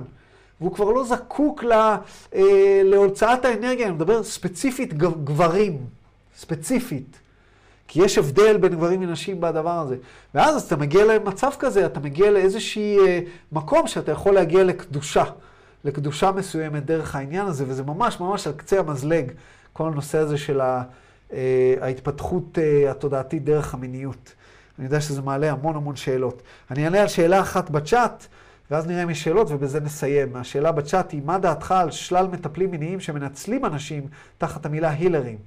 [0.61, 1.97] והוא כבר לא זקוק לה,
[2.35, 4.93] אה, להוצאת האנרגיה, אני מדבר ספציפית
[5.23, 5.77] גברים,
[6.37, 7.19] ספציפית.
[7.87, 9.95] כי יש הבדל בין גברים ונשים בדבר הזה.
[10.35, 13.19] ואז אתה מגיע למצב כזה, אתה מגיע לאיזשהי אה,
[13.51, 15.23] מקום שאתה יכול להגיע לקדושה.
[15.83, 19.31] לקדושה מסוימת דרך העניין הזה, וזה ממש ממש על קצה המזלג,
[19.73, 20.61] כל הנושא הזה של
[21.81, 22.57] ההתפתחות
[22.89, 24.33] התודעתית דרך המיניות.
[24.79, 26.41] אני יודע שזה מעלה המון המון שאלות.
[26.71, 28.25] אני אענה על שאלה אחת בצ'אט,
[28.71, 30.35] ואז נראה אם יש שאלות ובזה נסיים.
[30.35, 34.07] השאלה בצ'אט היא, מה דעתך על שלל מטפלים מיניים שמנצלים אנשים
[34.37, 35.37] תחת המילה הילרים?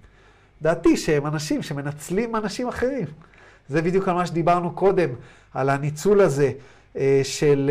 [0.62, 3.06] דעתי שהם אנשים שמנצלים אנשים אחרים.
[3.68, 5.08] זה בדיוק על מה שדיברנו קודם,
[5.54, 6.52] על הניצול הזה
[7.22, 7.70] של...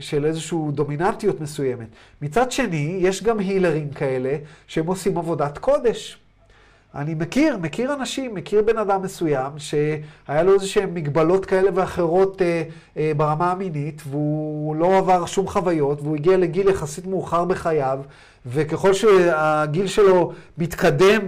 [0.00, 1.86] של איזושהי דומיננטיות מסוימת.
[2.22, 4.36] מצד שני, יש גם הילרים כאלה
[4.66, 6.18] שהם עושים עבודת קודש.
[6.94, 12.62] אני מכיר, מכיר אנשים, מכיר בן אדם מסוים שהיה לו איזה מגבלות כאלה ואחרות אה,
[12.96, 17.98] אה, ברמה המינית, והוא לא עבר שום חוויות, והוא הגיע לגיל יחסית מאוחר בחייו,
[18.46, 21.20] וככל שהגיל שלו מתקדם,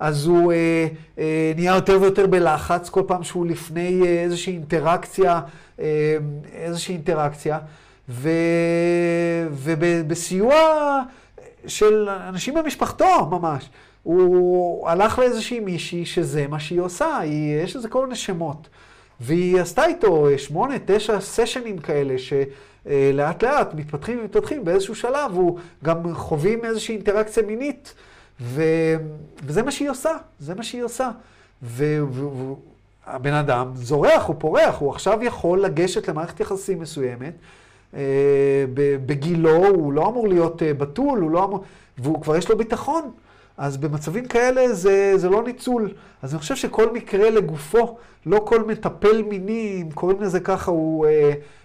[0.00, 0.86] אז הוא אה,
[1.18, 5.40] אה, נהיה יותר ויותר בלחץ כל פעם שהוא לפני אה, איזושהי אינטראקציה, אה,
[6.52, 7.58] איזושהי אינטראקציה,
[8.08, 8.30] ו,
[9.50, 10.54] ובסיוע
[11.66, 13.70] של אנשים במשפחתו ממש.
[14.02, 18.68] הוא הלך לאיזושהי מישהי שזה מה שהיא עושה, היא, יש לזה כל מיני שמות.
[19.20, 26.14] והיא עשתה איתו שמונה, תשע סשנים כאלה, שלאט לאט מתפתחים ומתפתחים באיזשהו שלב, הוא גם
[26.14, 27.94] חווים איזושהי אינטראקציה מינית,
[28.40, 28.62] ו...
[29.44, 31.10] וזה מה שהיא עושה, זה מה שהיא עושה.
[31.62, 32.54] והבן
[33.24, 33.40] ו...
[33.40, 37.32] אדם זורח, הוא פורח, הוא עכשיו יכול לגשת למערכת יחסים מסוימת.
[39.06, 41.64] בגילו, הוא לא אמור להיות בתול, הוא לא אמור...
[41.98, 43.10] והוא כבר יש לו ביטחון.
[43.58, 45.90] אז במצבים כאלה זה, זה לא ניצול.
[46.22, 47.96] אז אני חושב שכל מקרה לגופו,
[48.26, 51.06] לא כל מטפל מיני, אם קוראים לזה ככה, הוא,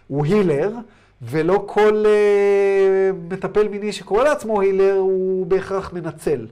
[0.07, 0.72] הוא הילר,
[1.22, 6.47] ולא כל אה, מטפל מיני שקורא לעצמו הילר הוא בהכרח מנצל.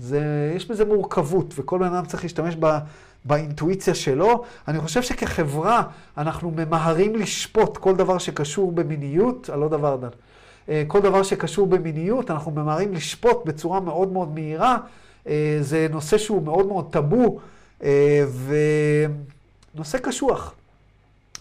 [0.00, 2.78] זה, יש בזה מורכבות, וכל בן אדם צריך להשתמש ב,
[3.24, 4.44] באינטואיציה שלו.
[4.68, 5.82] אני חושב שכחברה
[6.18, 10.08] אנחנו ממהרים לשפוט כל דבר שקשור במיניות, על לא דבר דן.
[10.68, 14.78] אה, כל דבר שקשור במיניות, אנחנו ממהרים לשפוט בצורה מאוד מאוד מהירה.
[15.26, 17.38] אה, זה נושא שהוא מאוד מאוד טאבו,
[17.82, 18.24] אה,
[19.74, 20.54] ונושא קשוח.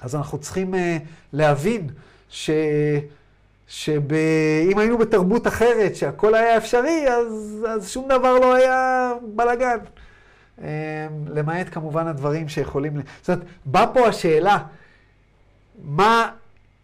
[0.02, 0.73] אז אנחנו צריכים
[1.34, 1.88] להבין
[2.30, 2.49] ש...
[3.69, 9.77] שאם היינו בתרבות אחרת, שהכל היה אפשרי, אז, אז שום דבר לא היה בלאגן.
[11.27, 12.93] למעט כמובן הדברים שיכולים...
[13.21, 14.57] זאת אומרת, באה פה השאלה,
[15.83, 16.29] מה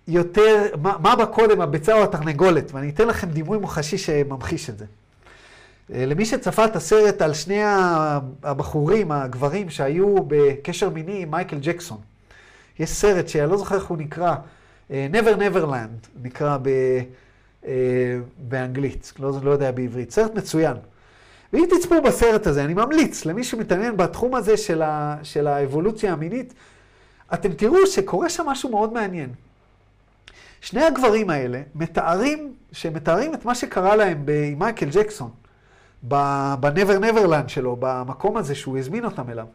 [0.08, 2.72] יותר, מה, מה בא קודם, הביצה או התרנגולת?
[2.72, 4.86] ואני אתן לכם דימוי מוחשי שממחיש את זה.
[5.94, 7.62] אה, למי שצפה את הסרט על שני
[8.44, 11.98] הבחורים, הגברים, שהיו בקשר מיני עם מייקל ג'קסון,
[12.80, 14.36] יש סרט שאני לא זוכר איך הוא נקרא,
[14.90, 16.70] Never Neverland נקרא ב,
[17.66, 17.72] אה,
[18.38, 20.78] באנגלית, לא, לא יודע בעברית, סרט מצוין.
[21.54, 26.54] ואם תצפו בסרט הזה, אני ממליץ למי שמתעניין בתחום הזה של, ה, של האבולוציה המינית,
[27.34, 29.30] אתם תראו שקורה שם משהו מאוד מעניין.
[30.62, 35.30] שני הגברים האלה מתארים, שמתארים את מה שקרה להם עם מייקל ג'קסון,
[36.08, 39.46] ב-never neverland שלו, במקום הזה שהוא הזמין אותם אליו.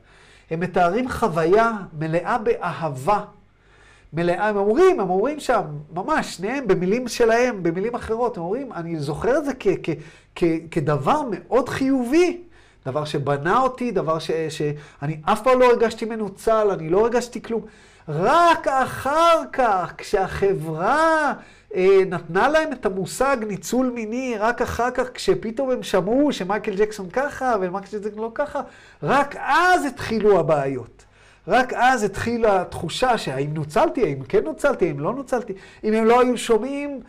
[0.50, 3.24] הם מתארים חוויה מלאה באהבה.
[4.12, 5.62] מלאה, הם אומרים, הם אומרים שם,
[5.94, 9.90] ממש, שניהם במילים שלהם, במילים אחרות, הם אומרים, אני זוכר את זה כ- כ-
[10.34, 12.40] כ- כדבר מאוד חיובי.
[12.86, 17.62] דבר שבנה אותי, דבר ש- שאני אף פעם לא הרגשתי מנוצל, אני לא הרגשתי כלום.
[18.08, 21.32] רק אחר כך, כשהחברה
[21.74, 27.10] אה, נתנה להם את המושג ניצול מיני, רק אחר כך, כשפתאום הם שמעו שמייקל ג'קסון
[27.10, 28.60] ככה ומייקל ג'קסון לא ככה,
[29.02, 31.04] רק אז התחילו הבעיות.
[31.48, 35.52] רק אז התחילה התחושה שהאם נוצלתי, האם כן נוצלתי, האם לא נוצלתי.
[35.84, 37.00] אם הם לא היו שומעים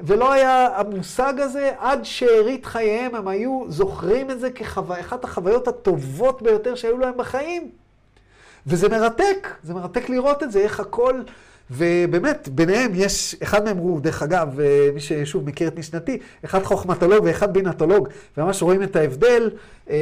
[0.00, 6.42] ולא היה המושג הזה, עד שארית חייהם הם היו זוכרים את זה כאחת החוויות הטובות
[6.42, 7.70] ביותר שהיו להם בחיים.
[8.66, 11.20] וזה מרתק, זה מרתק לראות את זה, איך הכל...
[11.70, 16.62] ובאמת, ביניהם יש, אחד מהם הוא, דרך אגב, אה, מי ששוב מכיר את משנתי, אחד
[16.62, 19.50] חוכמטולוג ואחד בינתולוג, וממש רואים את ההבדל
[19.90, 19.96] אה,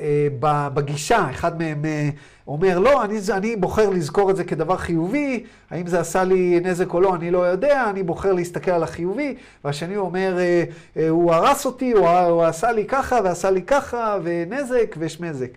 [0.00, 0.28] אה,
[0.74, 2.08] בגישה, אחד מהם אה,
[2.50, 6.94] אומר, לא, אני, אני בוחר לזכור את זה כדבר חיובי, האם זה עשה לי נזק
[6.94, 10.64] או לא, אני לא יודע, אני בוחר להסתכל על החיובי, והשני אומר, אה,
[10.96, 15.50] אה, הוא הרס אותי, הוא, הוא עשה לי ככה ועשה לי ככה, ונזק ושמזק.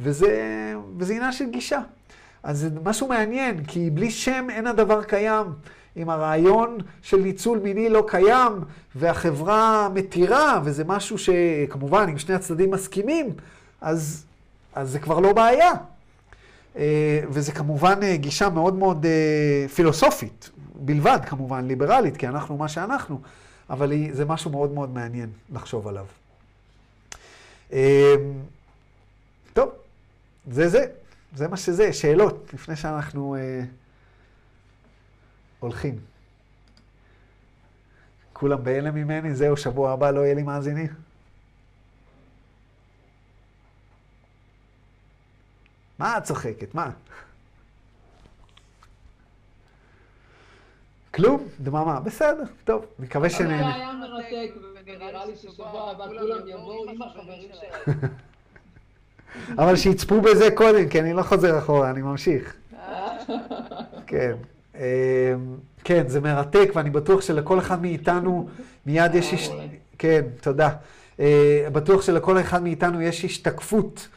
[0.00, 0.28] וזה,
[0.98, 1.80] וזה עניין של גישה.
[2.42, 5.46] אז זה משהו מעניין, כי בלי שם אין הדבר קיים.
[5.96, 8.52] אם הרעיון של ניצול מיני לא קיים,
[8.94, 13.30] והחברה מתירה, וזה משהו שכמובן, אם שני הצדדים מסכימים,
[13.80, 14.24] אז,
[14.74, 15.70] אז זה כבר לא בעיה.
[16.76, 22.68] אה, וזה כמובן אה, גישה מאוד מאוד אה, פילוסופית, בלבד כמובן, ליברלית, כי אנחנו מה
[22.68, 23.20] שאנחנו,
[23.70, 26.06] אבל זה משהו מאוד מאוד מעניין לחשוב עליו.
[29.52, 29.70] טוב,
[30.50, 30.86] זה זה,
[31.34, 33.60] זה מה שזה, שאלות, לפני שאנחנו אה,
[35.60, 35.98] הולכים.
[38.32, 41.05] כולם בהלם ממני, זהו, שבוע הבא לא יהיה לי מאזינים?
[45.98, 46.74] מה את צוחקת?
[46.74, 46.90] מה?
[51.14, 51.48] כלום?
[51.60, 52.00] דממה.
[52.00, 53.70] בסדר, טוב, מקווה שנהנה.
[53.70, 54.54] זה היה מרתק,
[54.86, 57.98] ונראה לי ששבוע הבא כולם יבואו עם החברים שלהם.
[59.62, 62.54] אבל שיצפו בזה קודם, כי אני לא חוזר אחורה, אני ממשיך.
[64.06, 64.32] כן.
[64.74, 64.80] אמ,
[65.84, 68.48] כן, זה מרתק, ואני בטוח שלכל אחד מאיתנו
[68.86, 69.50] מיד יש...
[69.98, 70.70] כן, תודה.
[71.20, 74.08] אה, בטוח שלכל אחד מאיתנו יש השתקפות.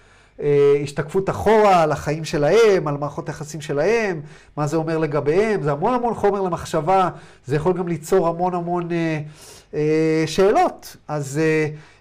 [0.41, 4.21] אה, השתקפות אחורה על החיים שלהם, על מערכות היחסים שלהם,
[4.57, 7.09] מה זה אומר לגביהם, זה המון המון חומר למחשבה,
[7.45, 9.19] זה יכול גם ליצור המון המון אה,
[9.73, 10.95] אה, שאלות.
[11.07, 11.39] אז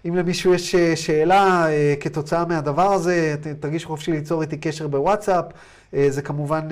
[0.08, 5.44] אם למישהו יש שאלה אה, כתוצאה מהדבר הזה, תרגישו חופשי ליצור איתי קשר בוואטסאפ.
[6.08, 6.68] זה כמובן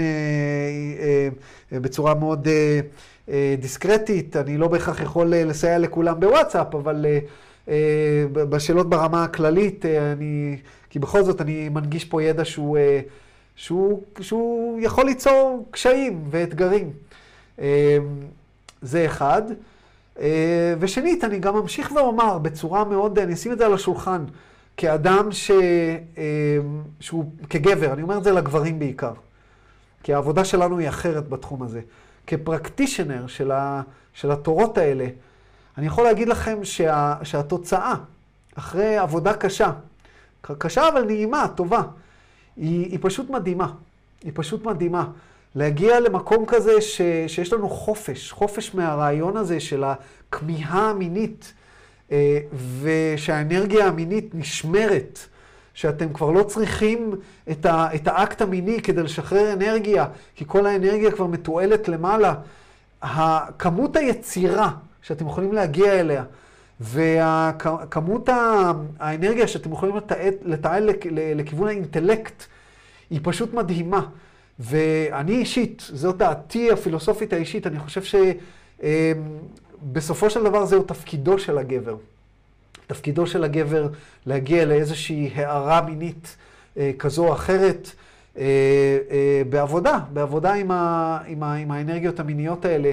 [1.72, 2.48] בצורה מאוד
[3.60, 4.36] דיסקרטית.
[4.36, 7.06] אני לא בהכרח יכול לסייע לכולם בוואטסאפ, אבל
[8.32, 10.56] בשאלות ברמה הכללית, אני,
[10.90, 12.78] כי בכל זאת אני מנגיש פה ידע שהוא,
[13.56, 16.90] שהוא, שהוא יכול ליצור קשיים ואתגרים.
[18.82, 19.42] זה אחד.
[20.20, 24.24] אה, ושנית, אני גם אמשיך ואומר בצורה מאוד, אני אשים את זה על השולחן,
[24.76, 25.50] כאדם ש...
[26.18, 26.58] אה,
[27.00, 29.12] שהוא כגבר, אני אומר את זה לגברים בעיקר,
[30.02, 31.80] כי העבודה שלנו היא אחרת בתחום הזה.
[32.26, 33.82] כפרקטישנר של, ה...
[34.14, 35.06] של התורות האלה,
[35.78, 37.14] אני יכול להגיד לכם שה...
[37.22, 37.94] שהתוצאה,
[38.54, 39.72] אחרי עבודה קשה,
[40.42, 41.82] קשה אבל נעימה, טובה,
[42.56, 43.72] היא, היא פשוט מדהימה.
[44.24, 45.08] היא פשוט מדהימה.
[45.54, 51.52] להגיע למקום כזה ש, שיש לנו חופש, חופש מהרעיון הזה של הכמיהה המינית,
[52.12, 52.38] אה,
[52.80, 55.18] ושהאנרגיה המינית נשמרת,
[55.74, 57.14] שאתם כבר לא צריכים
[57.50, 62.34] את, ה, את האקט המיני כדי לשחרר אנרגיה, כי כל האנרגיה כבר מתועלת למעלה.
[63.58, 64.70] כמות היצירה
[65.06, 66.24] שאתם יכולים להגיע אליה,
[66.80, 68.28] וכמות
[68.98, 69.96] האנרגיה שאתם יכולים
[70.42, 72.44] לתעל לכיוון האינטלקט,
[73.10, 74.06] היא פשוט מדהימה.
[74.58, 78.02] ואני אישית, זאת דעתי הפילוסופית האישית, אני חושב
[79.82, 81.96] שבסופו של דבר זהו תפקידו של הגבר.
[82.86, 83.88] תפקידו של הגבר
[84.26, 86.36] להגיע לאיזושהי הערה מינית
[86.76, 87.90] אה, כזו או אחרת
[88.38, 88.44] אה,
[89.10, 92.92] אה, בעבודה, בעבודה עם, ה, עם, ה, עם האנרגיות המיניות האלה.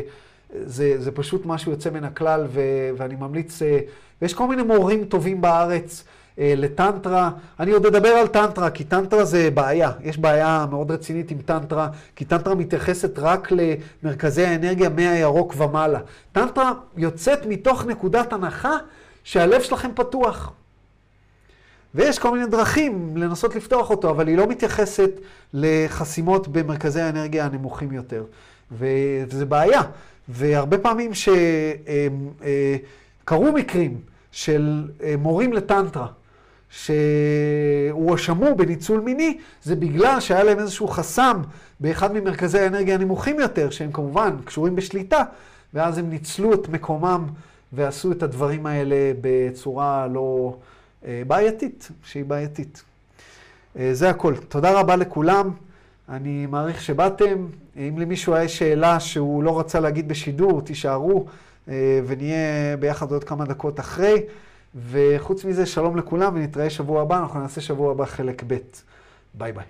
[0.66, 2.62] זה, זה פשוט משהו יוצא מן הכלל, ו,
[2.98, 3.62] ואני ממליץ,
[4.22, 6.04] ויש כל מיני מורים טובים בארץ.
[6.38, 7.32] לטנטרה.
[7.60, 9.92] אני עוד אדבר על טנטרה, כי טנטרה זה בעיה.
[10.04, 13.50] יש בעיה מאוד רצינית עם טנטרה, כי טנטרה מתייחסת רק
[14.04, 16.00] למרכזי האנרגיה מהירוק ומעלה.
[16.32, 18.78] טנטרה יוצאת מתוך נקודת הנחה
[19.24, 20.52] שהלב שלכם פתוח.
[21.96, 25.12] ויש כל מיני דרכים לנסות לפתוח אותו, אבל היא לא מתייחסת
[25.54, 28.24] לחסימות במרכזי האנרגיה הנמוכים יותר.
[28.72, 29.82] וזה בעיה.
[30.30, 31.46] והרבה פעמים שקרו
[33.46, 34.02] אה, מקרים
[34.32, 36.08] של אה, מורים לטנטרה,
[36.70, 41.42] שהואשמו בניצול מיני, זה בגלל שהיה להם איזשהו חסם
[41.80, 45.24] באחד ממרכזי האנרגיה הנמוכים יותר, שהם כמובן קשורים בשליטה,
[45.74, 47.26] ואז הם ניצלו את מקומם
[47.74, 50.58] ועשו את הדברים האלה בצורה לא
[51.06, 52.84] אה, בעייתית, שהיא בעייתית.
[53.92, 54.36] זה הכל.
[54.36, 55.52] תודה רבה לכולם.
[56.10, 57.46] אני מעריך שבאתם.
[57.78, 61.26] אם למישהו היה שאלה שהוא לא רצה להגיד בשידור, תישארו
[61.70, 64.24] אה, ונהיה ביחד עוד כמה דקות אחרי.
[64.76, 67.20] וחוץ מזה, שלום לכולם ונתראה שבוע הבא.
[67.20, 68.58] אנחנו נעשה שבוע הבא חלק ב'.
[69.34, 69.66] ביי ביי.